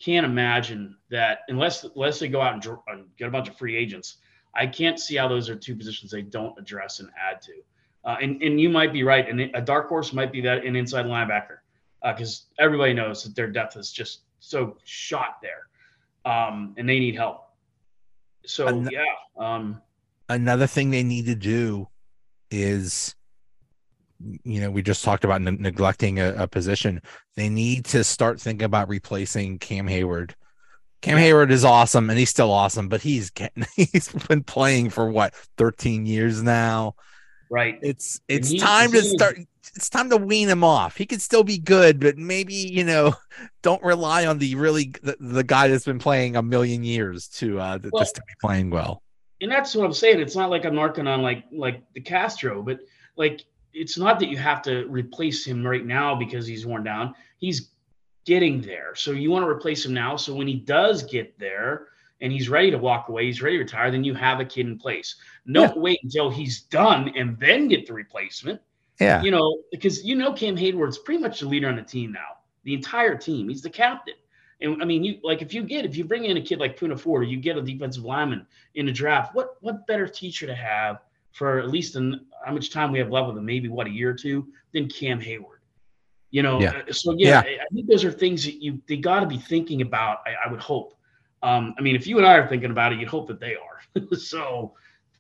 can't 0.04 0.26
imagine 0.26 0.96
that 1.10 1.40
unless 1.48 1.84
unless 1.84 2.20
they 2.20 2.28
go 2.28 2.42
out 2.42 2.54
and, 2.54 2.62
dr- 2.62 2.84
and, 2.88 3.06
get 3.18 3.28
a 3.28 3.32
bunch 3.32 3.50
of 3.50 3.58
free 3.58 3.76
agents. 3.76 4.18
I 4.54 4.68
can't 4.68 5.00
see 5.00 5.16
how 5.16 5.28
those 5.28 5.50
are 5.50 5.56
two 5.56 5.76
positions 5.76 6.12
they 6.12 6.24
don't 6.24 6.58
address 6.58 7.00
and 7.00 7.10
add 7.18 7.42
to. 7.44 7.54
Uh, 8.04 8.18
and 8.22 8.42
and 8.42 8.60
you 8.60 8.70
might 8.70 8.92
be 8.92 9.04
right, 9.04 9.28
and 9.28 9.42
a 9.54 9.62
dark 9.62 9.88
horse 9.88 10.14
might 10.14 10.32
be 10.32 10.42
that 10.42 10.66
an 10.66 10.76
inside 10.76 11.06
linebacker 11.06 11.58
because 12.04 12.46
uh, 12.58 12.64
everybody 12.64 12.94
knows 12.94 13.24
that 13.24 13.36
their 13.36 13.48
depth 13.48 13.78
is 13.78 13.92
just 13.92 14.22
so 14.40 14.78
shot 14.84 15.40
there, 15.42 15.68
um, 16.32 16.74
and 16.78 16.88
they 16.88 17.00
need 17.00 17.16
help. 17.16 17.50
So 18.46 18.68
An- 18.68 18.90
yeah. 18.92 19.04
Um, 19.38 19.82
another 20.30 20.68
thing 20.68 20.90
they 20.90 21.04
need 21.04 21.26
to 21.26 21.36
do 21.36 21.88
is 22.50 23.16
you 24.44 24.62
know, 24.62 24.72
we 24.72 24.82
just 24.82 25.04
talked 25.04 25.24
about 25.24 25.42
ne- 25.42 25.52
neglecting 25.52 26.20
a, 26.20 26.34
a, 26.34 26.48
position. 26.48 27.02
They 27.36 27.50
need 27.50 27.86
to 27.86 28.04
start 28.04 28.42
thinking 28.42 28.66
about 28.66 28.90
replacing 28.90 29.60
Cam 29.60 29.88
hayward 29.88 30.36
Cam 31.02 31.18
hayward 31.18 31.52
is 31.52 31.64
awesome, 31.64 32.10
and 32.10 32.18
he's 32.18 32.30
still 32.30 32.52
awesome, 32.52 32.88
but 32.88 33.02
he's 33.02 33.30
getting 33.30 33.66
he's 33.76 34.10
been 34.28 34.44
playing 34.44 34.90
for 34.90 35.10
what 35.10 35.36
13 35.58 36.06
years 36.06 36.42
now. 36.42 36.96
Right. 37.50 37.80
It's 37.82 38.20
it's 38.28 38.50
he, 38.50 38.60
time 38.60 38.92
to 38.92 39.02
start. 39.02 39.38
It's 39.76 39.90
time 39.90 40.10
to 40.10 40.18
wean 40.18 40.50
him 40.50 40.64
off. 40.64 40.98
He 40.98 41.06
could 41.06 41.22
still 41.22 41.44
be 41.44 41.60
good, 41.60 42.00
but 42.00 42.18
maybe 42.18 42.56
you 42.56 42.84
know, 42.84 43.14
don't 43.62 43.82
rely 43.84 44.26
on 44.26 44.40
the 44.40 44.56
really 44.56 44.94
the, 45.04 45.16
the 45.20 45.44
guy 45.44 45.68
that's 45.68 45.86
been 45.86 46.00
playing 46.00 46.36
a 46.36 46.42
million 46.42 46.84
years 46.84 47.28
to 47.28 47.60
uh 47.60 47.78
well, 47.92 48.02
just 48.02 48.16
to 48.16 48.22
be 48.22 48.34
playing 48.42 48.72
well. 48.72 49.04
And 49.40 49.52
that's 49.52 49.76
what 49.76 49.86
I'm 49.86 49.94
saying. 49.94 50.20
It's 50.20 50.36
not 50.36 50.50
like 50.50 50.66
I'm 50.66 50.76
marking 50.76 51.06
on 51.06 51.22
like 51.22 51.44
like 51.52 51.84
the 51.94 52.02
Castro, 52.02 52.64
but 52.64 52.80
like 53.16 53.46
it's 53.78 53.98
not 53.98 54.20
that 54.20 54.30
you 54.30 54.38
have 54.38 54.62
to 54.64 54.86
replace 54.88 55.46
him 55.46 55.66
right 55.66 55.86
now 55.86 56.16
because 56.16 56.48
he's 56.48 56.66
worn 56.66 56.84
down. 56.84 57.14
He's 57.38 57.70
getting 58.26 58.62
there. 58.62 58.96
So 58.96 59.12
you 59.12 59.32
want 59.32 59.44
to 59.44 59.50
replace 59.50 59.86
him 59.86 59.94
now. 59.94 60.18
So 60.18 60.34
when 60.34 60.48
he 60.48 60.56
does 60.56 61.04
get 61.04 61.38
there 61.40 61.88
and 62.20 62.32
he's 62.32 62.50
ready 62.50 62.72
to 62.72 62.78
walk 62.78 63.10
away, 63.10 63.26
he's 63.26 63.42
ready 63.42 63.58
to 63.58 63.64
retire, 63.64 63.92
then 63.92 64.04
you 64.04 64.14
have 64.16 64.40
a 64.40 64.46
kid 64.46 64.66
in 64.66 64.78
place. 64.78 65.16
No 65.46 65.64
yeah. 65.64 65.74
wait 65.76 66.00
until 66.04 66.30
he's 66.30 66.62
done 66.62 67.14
and 67.16 67.40
then 67.40 67.68
get 67.68 67.88
the 67.88 67.94
replacement. 67.94 68.60
Yeah. 69.00 69.22
You 69.22 69.32
know, 69.32 69.60
because 69.72 70.04
you 70.04 70.16
know 70.16 70.34
Cam 70.34 70.58
Hayward's 70.58 70.98
pretty 70.98 71.22
much 71.22 71.40
the 71.40 71.48
leader 71.48 71.70
on 71.70 71.76
the 71.76 71.84
team 71.84 72.12
now. 72.12 72.38
The 72.64 72.74
entire 72.74 73.16
team. 73.16 73.48
He's 73.48 73.62
the 73.62 73.70
captain. 73.70 74.16
And 74.60 74.82
I 74.82 74.86
mean, 74.86 75.04
you 75.04 75.20
like 75.24 75.44
if 75.44 75.54
you 75.54 75.62
get 75.64 75.86
if 75.86 75.96
you 75.96 76.04
bring 76.04 76.26
in 76.26 76.36
a 76.36 76.42
kid 76.42 76.60
like 76.60 76.80
Poona 76.80 77.00
Ford, 77.00 77.22
or 77.22 77.26
you 77.26 77.38
get 77.38 77.58
a 77.58 77.62
defensive 77.62 78.04
lineman 78.04 78.48
in 78.74 78.88
the 78.88 78.92
draft, 78.92 79.36
what 79.36 79.58
what 79.62 79.86
better 79.86 80.08
teacher 80.08 80.48
to 80.48 80.56
have 80.56 81.02
for 81.34 81.60
at 81.60 81.70
least 81.70 81.96
an, 81.96 82.26
how 82.46 82.54
much 82.54 82.72
time 82.72 82.92
we 82.92 83.00
have 83.00 83.12
left 83.12 83.28
with 83.28 83.38
him, 83.38 83.46
maybe 83.46 83.68
what 83.68 83.88
a 83.88 83.90
year 83.90 84.10
or 84.10 84.14
two, 84.14 84.48
than 84.74 84.88
Cam 84.88 85.20
Hayward. 85.20 85.60
You 86.32 86.44
know, 86.44 86.60
yeah. 86.60 86.82
Uh, 86.88 86.92
so 86.92 87.16
yeah, 87.18 87.44
yeah, 87.46 87.62
I 87.62 87.74
think 87.74 87.88
those 87.88 88.04
are 88.04 88.12
things 88.12 88.44
that 88.46 88.62
you 88.62 88.82
they 88.88 88.98
got 88.98 89.22
to 89.22 89.26
be 89.26 89.38
thinking 89.38 89.82
about. 89.82 90.20
I, 90.26 90.48
I 90.48 90.52
would 90.52 90.60
hope. 90.60 90.94
Um, 91.42 91.74
I 91.78 91.82
mean, 91.82 91.96
if 91.96 92.06
you 92.08 92.18
and 92.18 92.26
I 92.26 92.36
are 92.36 92.48
thinking 92.48 92.72
about 92.72 92.92
it, 92.92 93.00
you'd 93.00 93.08
hope 93.08 93.28
that 93.28 93.40
they 93.40 93.56
are. 93.56 94.16
so, 94.18 94.74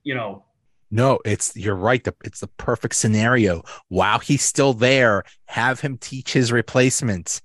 you 0.03 0.15
know, 0.15 0.43
no, 0.89 1.19
it's 1.25 1.55
you're 1.55 1.75
right. 1.75 2.05
It's 2.23 2.39
the 2.39 2.47
perfect 2.47 2.95
scenario. 2.95 3.63
While 3.89 4.19
he's 4.19 4.43
still 4.43 4.73
there, 4.73 5.23
have 5.45 5.79
him 5.79 5.97
teach 5.97 6.33
his 6.33 6.51
replacements. 6.51 7.41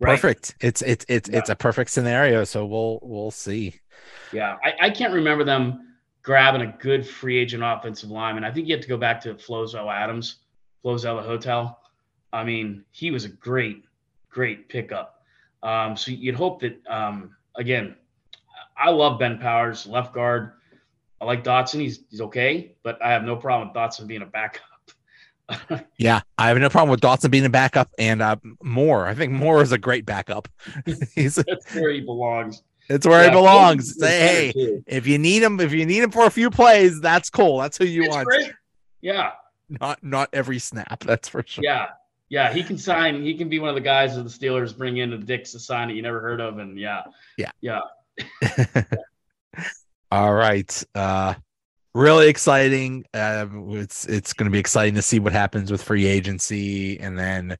Right. 0.00 0.10
Perfect. 0.10 0.54
It's 0.60 0.82
it's 0.82 1.04
it's 1.08 1.28
yeah. 1.28 1.38
it's 1.38 1.50
a 1.50 1.56
perfect 1.56 1.90
scenario. 1.90 2.44
So 2.44 2.66
we'll 2.66 2.98
we'll 3.02 3.30
see. 3.30 3.80
Yeah, 4.32 4.56
I, 4.64 4.86
I 4.86 4.90
can't 4.90 5.14
remember 5.14 5.44
them 5.44 5.93
grabbing 6.24 6.62
a 6.62 6.74
good 6.80 7.06
free 7.06 7.38
agent 7.38 7.62
offensive 7.62 8.10
lineman. 8.10 8.42
I 8.44 8.50
think 8.50 8.66
you 8.66 8.74
have 8.74 8.82
to 8.82 8.88
go 8.88 8.96
back 8.96 9.20
to 9.20 9.34
Flozell 9.34 9.92
Adams, 9.92 10.36
Flozell 10.84 11.22
Hotel. 11.22 11.78
I 12.32 12.42
mean, 12.42 12.82
he 12.90 13.12
was 13.12 13.24
a 13.24 13.28
great, 13.28 13.84
great 14.30 14.68
pickup. 14.68 15.22
Um, 15.62 15.96
so 15.96 16.10
you'd 16.10 16.34
hope 16.34 16.60
that, 16.62 16.84
um, 16.88 17.36
again, 17.56 17.94
I 18.76 18.90
love 18.90 19.20
Ben 19.20 19.38
Powers, 19.38 19.86
left 19.86 20.14
guard. 20.14 20.52
I 21.20 21.26
like 21.26 21.44
Dotson. 21.44 21.80
He's, 21.80 22.00
he's 22.10 22.22
okay, 22.22 22.74
but 22.82 23.00
I 23.02 23.12
have 23.12 23.22
no 23.22 23.36
problem 23.36 23.68
with 23.68 23.76
Dotson 23.76 24.06
being 24.06 24.22
a 24.22 24.26
backup. 24.26 24.62
yeah, 25.98 26.22
I 26.38 26.48
have 26.48 26.56
no 26.56 26.70
problem 26.70 26.90
with 26.90 27.00
Dotson 27.00 27.30
being 27.30 27.44
a 27.44 27.50
backup 27.50 27.90
and 27.98 28.22
uh, 28.22 28.36
Moore. 28.62 29.06
I 29.06 29.14
think 29.14 29.30
Moore 29.30 29.60
is 29.60 29.72
a 29.72 29.78
great 29.78 30.06
backup. 30.06 30.48
He's 31.14 31.34
that's 31.34 31.74
where 31.74 31.90
he 31.90 32.00
belongs. 32.00 32.62
It's 32.88 33.06
where 33.06 33.22
yeah, 33.22 33.30
he 33.30 33.34
belongs. 33.34 33.98
Say, 33.98 34.52
hey, 34.52 34.82
if 34.86 35.06
you 35.06 35.18
need 35.18 35.42
him, 35.42 35.58
if 35.60 35.72
you 35.72 35.86
need 35.86 36.02
him 36.02 36.10
for 36.10 36.26
a 36.26 36.30
few 36.30 36.50
plays, 36.50 37.00
that's 37.00 37.30
cool. 37.30 37.58
That's 37.58 37.78
who 37.78 37.84
you 37.84 38.04
it's 38.04 38.14
want. 38.14 38.26
Great. 38.26 38.52
Yeah. 39.00 39.32
Not 39.68 40.02
not 40.02 40.28
every 40.32 40.58
snap. 40.58 41.00
That's 41.04 41.28
for 41.28 41.42
sure. 41.46 41.64
Yeah. 41.64 41.86
Yeah, 42.28 42.52
he 42.52 42.62
can 42.62 42.78
sign. 42.78 43.22
He 43.22 43.36
can 43.36 43.48
be 43.48 43.58
one 43.58 43.68
of 43.68 43.74
the 43.74 43.80
guys 43.80 44.16
that 44.16 44.22
the 44.22 44.28
Steelers 44.28 44.76
bring 44.76 44.96
in 44.96 45.10
the 45.10 45.18
Dicks 45.18 45.52
to 45.52 45.60
sign 45.60 45.88
that 45.88 45.94
you 45.94 46.02
never 46.02 46.20
heard 46.20 46.40
of, 46.40 46.58
and 46.58 46.78
yeah, 46.78 47.02
yeah, 47.36 47.50
yeah. 47.60 47.80
All 50.10 50.32
right, 50.32 50.84
uh, 50.94 51.34
really 51.94 52.28
exciting. 52.28 53.04
Uh, 53.12 53.46
it's 53.68 54.06
it's 54.06 54.32
going 54.32 54.46
to 54.46 54.50
be 54.50 54.58
exciting 54.58 54.94
to 54.94 55.02
see 55.02 55.20
what 55.20 55.32
happens 55.32 55.70
with 55.70 55.82
free 55.82 56.06
agency, 56.06 56.98
and 56.98 57.16
then 57.16 57.56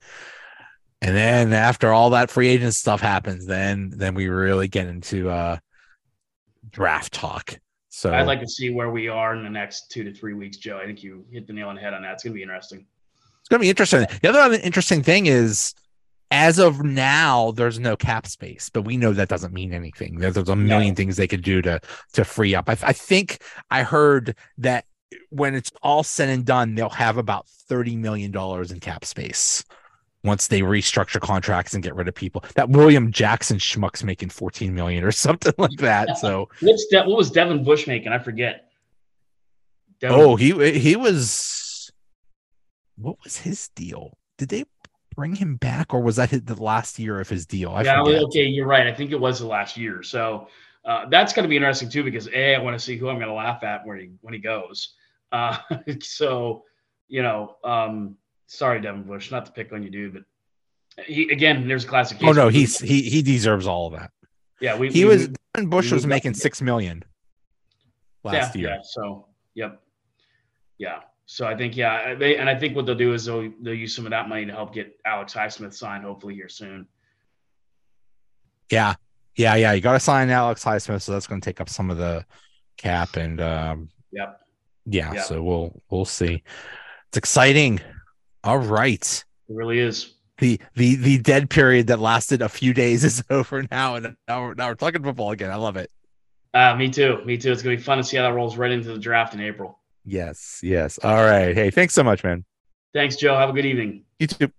and 1.04 1.14
then 1.14 1.52
after 1.52 1.92
all 1.92 2.10
that 2.10 2.30
free 2.30 2.48
agent 2.48 2.74
stuff 2.74 3.00
happens, 3.00 3.44
then 3.44 3.92
then 3.94 4.14
we 4.14 4.28
really 4.28 4.68
get 4.68 4.86
into 4.86 5.28
uh 5.28 5.58
draft 6.70 7.12
talk. 7.12 7.58
So 7.90 8.12
I'd 8.12 8.26
like 8.26 8.40
to 8.40 8.48
see 8.48 8.70
where 8.70 8.90
we 8.90 9.08
are 9.08 9.36
in 9.36 9.44
the 9.44 9.50
next 9.50 9.90
two 9.90 10.02
to 10.04 10.14
three 10.14 10.32
weeks, 10.32 10.56
Joe. 10.56 10.78
I 10.82 10.86
think 10.86 11.02
you 11.02 11.26
hit 11.30 11.46
the 11.46 11.52
nail 11.52 11.68
on 11.68 11.74
the 11.74 11.82
head 11.82 11.92
on 11.92 12.00
that. 12.02 12.12
It's 12.14 12.24
gonna 12.24 12.34
be 12.34 12.42
interesting. 12.42 12.86
It's 13.40 13.48
gonna 13.50 13.60
be 13.60 13.68
interesting. 13.68 14.06
The 14.22 14.30
other 14.30 14.54
interesting 14.54 15.02
thing 15.02 15.26
is 15.26 15.74
as 16.30 16.58
of 16.58 16.82
now, 16.82 17.50
there's 17.50 17.78
no 17.78 17.96
cap 17.96 18.26
space, 18.26 18.70
but 18.70 18.86
we 18.86 18.96
know 18.96 19.12
that 19.12 19.28
doesn't 19.28 19.52
mean 19.52 19.74
anything. 19.74 20.18
There's, 20.18 20.34
there's 20.34 20.48
a 20.48 20.56
million 20.56 20.94
no. 20.94 20.96
things 20.96 21.18
they 21.18 21.28
could 21.28 21.44
do 21.44 21.60
to 21.60 21.80
to 22.14 22.24
free 22.24 22.54
up. 22.54 22.70
I, 22.70 22.78
I 22.82 22.92
think 22.94 23.42
I 23.70 23.82
heard 23.82 24.36
that 24.56 24.86
when 25.28 25.54
it's 25.54 25.70
all 25.82 26.02
said 26.02 26.30
and 26.30 26.46
done, 26.46 26.74
they'll 26.74 26.88
have 26.88 27.18
about 27.18 27.46
thirty 27.46 27.94
million 27.94 28.30
dollars 28.30 28.72
in 28.72 28.80
cap 28.80 29.04
space 29.04 29.64
once 30.24 30.48
they 30.48 30.62
restructure 30.62 31.20
contracts 31.20 31.74
and 31.74 31.82
get 31.82 31.94
rid 31.94 32.08
of 32.08 32.14
people. 32.14 32.42
That 32.54 32.70
William 32.70 33.12
Jackson 33.12 33.58
schmuck's 33.58 34.02
making 34.02 34.30
14 34.30 34.74
million 34.74 35.04
or 35.04 35.12
something 35.12 35.54
like 35.58 35.78
that. 35.78 36.18
So 36.18 36.48
what's 36.60 36.86
De- 36.86 37.04
what 37.04 37.16
was 37.16 37.30
Devin 37.30 37.62
Bush 37.62 37.86
making? 37.86 38.12
I 38.12 38.18
forget. 38.18 38.70
Devin 40.00 40.18
oh, 40.18 40.36
he 40.36 40.78
he 40.78 40.96
was 40.96 41.90
what 42.96 43.16
was 43.22 43.36
his 43.36 43.68
deal? 43.68 44.16
Did 44.38 44.48
they 44.48 44.64
bring 45.14 45.34
him 45.36 45.56
back 45.56 45.94
or 45.94 46.00
was 46.00 46.16
that 46.16 46.30
the 46.30 46.60
last 46.60 46.98
year 46.98 47.20
of 47.20 47.28
his 47.28 47.46
deal? 47.46 47.70
I 47.70 47.82
yeah, 47.82 48.02
forget. 48.02 48.22
okay, 48.24 48.44
you're 48.46 48.66
right. 48.66 48.86
I 48.86 48.94
think 48.94 49.12
it 49.12 49.20
was 49.20 49.38
the 49.38 49.46
last 49.46 49.76
year. 49.76 50.02
So 50.02 50.48
uh, 50.84 51.08
that's 51.08 51.32
going 51.32 51.44
to 51.44 51.48
be 51.48 51.56
interesting 51.56 51.88
too 51.88 52.02
because 52.02 52.28
a 52.28 52.56
I 52.56 52.58
want 52.58 52.78
to 52.78 52.84
see 52.84 52.96
who 52.96 53.08
I'm 53.08 53.16
going 53.16 53.28
to 53.28 53.34
laugh 53.34 53.62
at 53.62 53.86
when 53.86 53.98
he 53.98 54.10
when 54.20 54.34
he 54.34 54.40
goes. 54.40 54.94
Uh, 55.30 55.58
so 56.00 56.64
you 57.08 57.22
know, 57.22 57.56
um, 57.62 58.16
sorry, 58.46 58.80
Devin 58.80 59.04
Bush, 59.04 59.30
not 59.30 59.46
to 59.46 59.52
pick 59.52 59.72
on 59.72 59.82
you, 59.82 59.90
dude, 59.90 60.14
but 60.14 60.22
he 61.06 61.30
again, 61.30 61.66
there's 61.66 61.84
a 61.84 61.88
classic. 61.88 62.18
oh 62.22 62.32
no, 62.32 62.48
he's 62.48 62.78
he 62.78 63.02
he 63.02 63.22
deserves 63.22 63.66
all 63.66 63.88
of 63.88 63.94
that. 63.94 64.10
Yeah, 64.60 64.76
we, 64.76 64.90
he 64.90 65.04
we, 65.04 65.10
was 65.10 65.28
we, 65.56 65.66
Bush 65.66 65.90
was 65.90 66.06
making 66.06 66.34
six 66.34 66.62
million 66.62 67.04
last 68.22 68.54
yeah, 68.54 68.60
year. 68.60 68.70
Yeah, 68.70 68.82
so 68.82 69.26
yep, 69.54 69.82
yeah. 70.78 71.00
So 71.26 71.46
I 71.46 71.56
think 71.56 71.76
yeah, 71.76 72.14
they 72.14 72.36
and 72.36 72.48
I 72.48 72.58
think 72.58 72.76
what 72.76 72.86
they'll 72.86 72.94
do 72.94 73.12
is 73.12 73.24
they'll 73.24 73.50
they'll 73.60 73.74
use 73.74 73.94
some 73.94 74.06
of 74.06 74.10
that 74.10 74.28
money 74.28 74.46
to 74.46 74.52
help 74.52 74.72
get 74.74 74.98
Alex 75.04 75.34
Highsmith 75.34 75.74
signed 75.74 76.04
hopefully 76.04 76.34
here 76.34 76.48
soon. 76.48 76.86
Yeah, 78.70 78.94
yeah, 79.36 79.56
yeah. 79.56 79.72
You 79.72 79.80
got 79.80 79.94
to 79.94 80.00
sign 80.00 80.30
Alex 80.30 80.64
Highsmith, 80.64 81.02
so 81.02 81.12
that's 81.12 81.26
going 81.26 81.40
to 81.40 81.44
take 81.44 81.60
up 81.60 81.68
some 81.68 81.90
of 81.90 81.96
the 81.96 82.24
cap 82.76 83.16
and 83.16 83.40
um, 83.40 83.88
yep. 84.12 84.40
Yeah, 84.86 85.14
yep. 85.14 85.24
so 85.24 85.42
we'll 85.42 85.82
we'll 85.90 86.04
see. 86.04 86.42
It's 87.08 87.18
exciting. 87.18 87.80
All 88.44 88.58
right. 88.58 89.24
It 89.48 89.54
really 89.54 89.78
is. 89.78 90.12
The 90.38 90.60
the 90.74 90.96
the 90.96 91.18
dead 91.18 91.48
period 91.48 91.86
that 91.86 91.98
lasted 91.98 92.42
a 92.42 92.48
few 92.48 92.74
days 92.74 93.02
is 93.02 93.24
over 93.30 93.64
now, 93.70 93.94
and 93.94 94.16
now 94.28 94.42
we're, 94.42 94.54
now 94.54 94.68
we're 94.68 94.74
talking 94.74 95.02
football 95.02 95.30
again. 95.30 95.50
I 95.50 95.56
love 95.56 95.76
it. 95.76 95.90
Uh, 96.52 96.76
me 96.76 96.90
too. 96.90 97.24
Me 97.24 97.36
too. 97.38 97.50
It's 97.50 97.62
gonna 97.62 97.76
be 97.76 97.82
fun 97.82 97.98
to 97.98 98.04
see 98.04 98.16
how 98.16 98.24
that 98.24 98.34
rolls 98.34 98.56
right 98.56 98.70
into 98.70 98.92
the 98.92 98.98
draft 98.98 99.34
in 99.34 99.40
April. 99.40 99.78
Yes. 100.04 100.60
Yes. 100.62 100.98
All 101.02 101.24
right. 101.24 101.54
Hey, 101.54 101.70
thanks 101.70 101.94
so 101.94 102.04
much, 102.04 102.22
man. 102.22 102.44
Thanks, 102.92 103.16
Joe. 103.16 103.36
Have 103.36 103.48
a 103.48 103.52
good 103.52 103.66
evening. 103.66 104.04
You 104.18 104.26
too. 104.26 104.52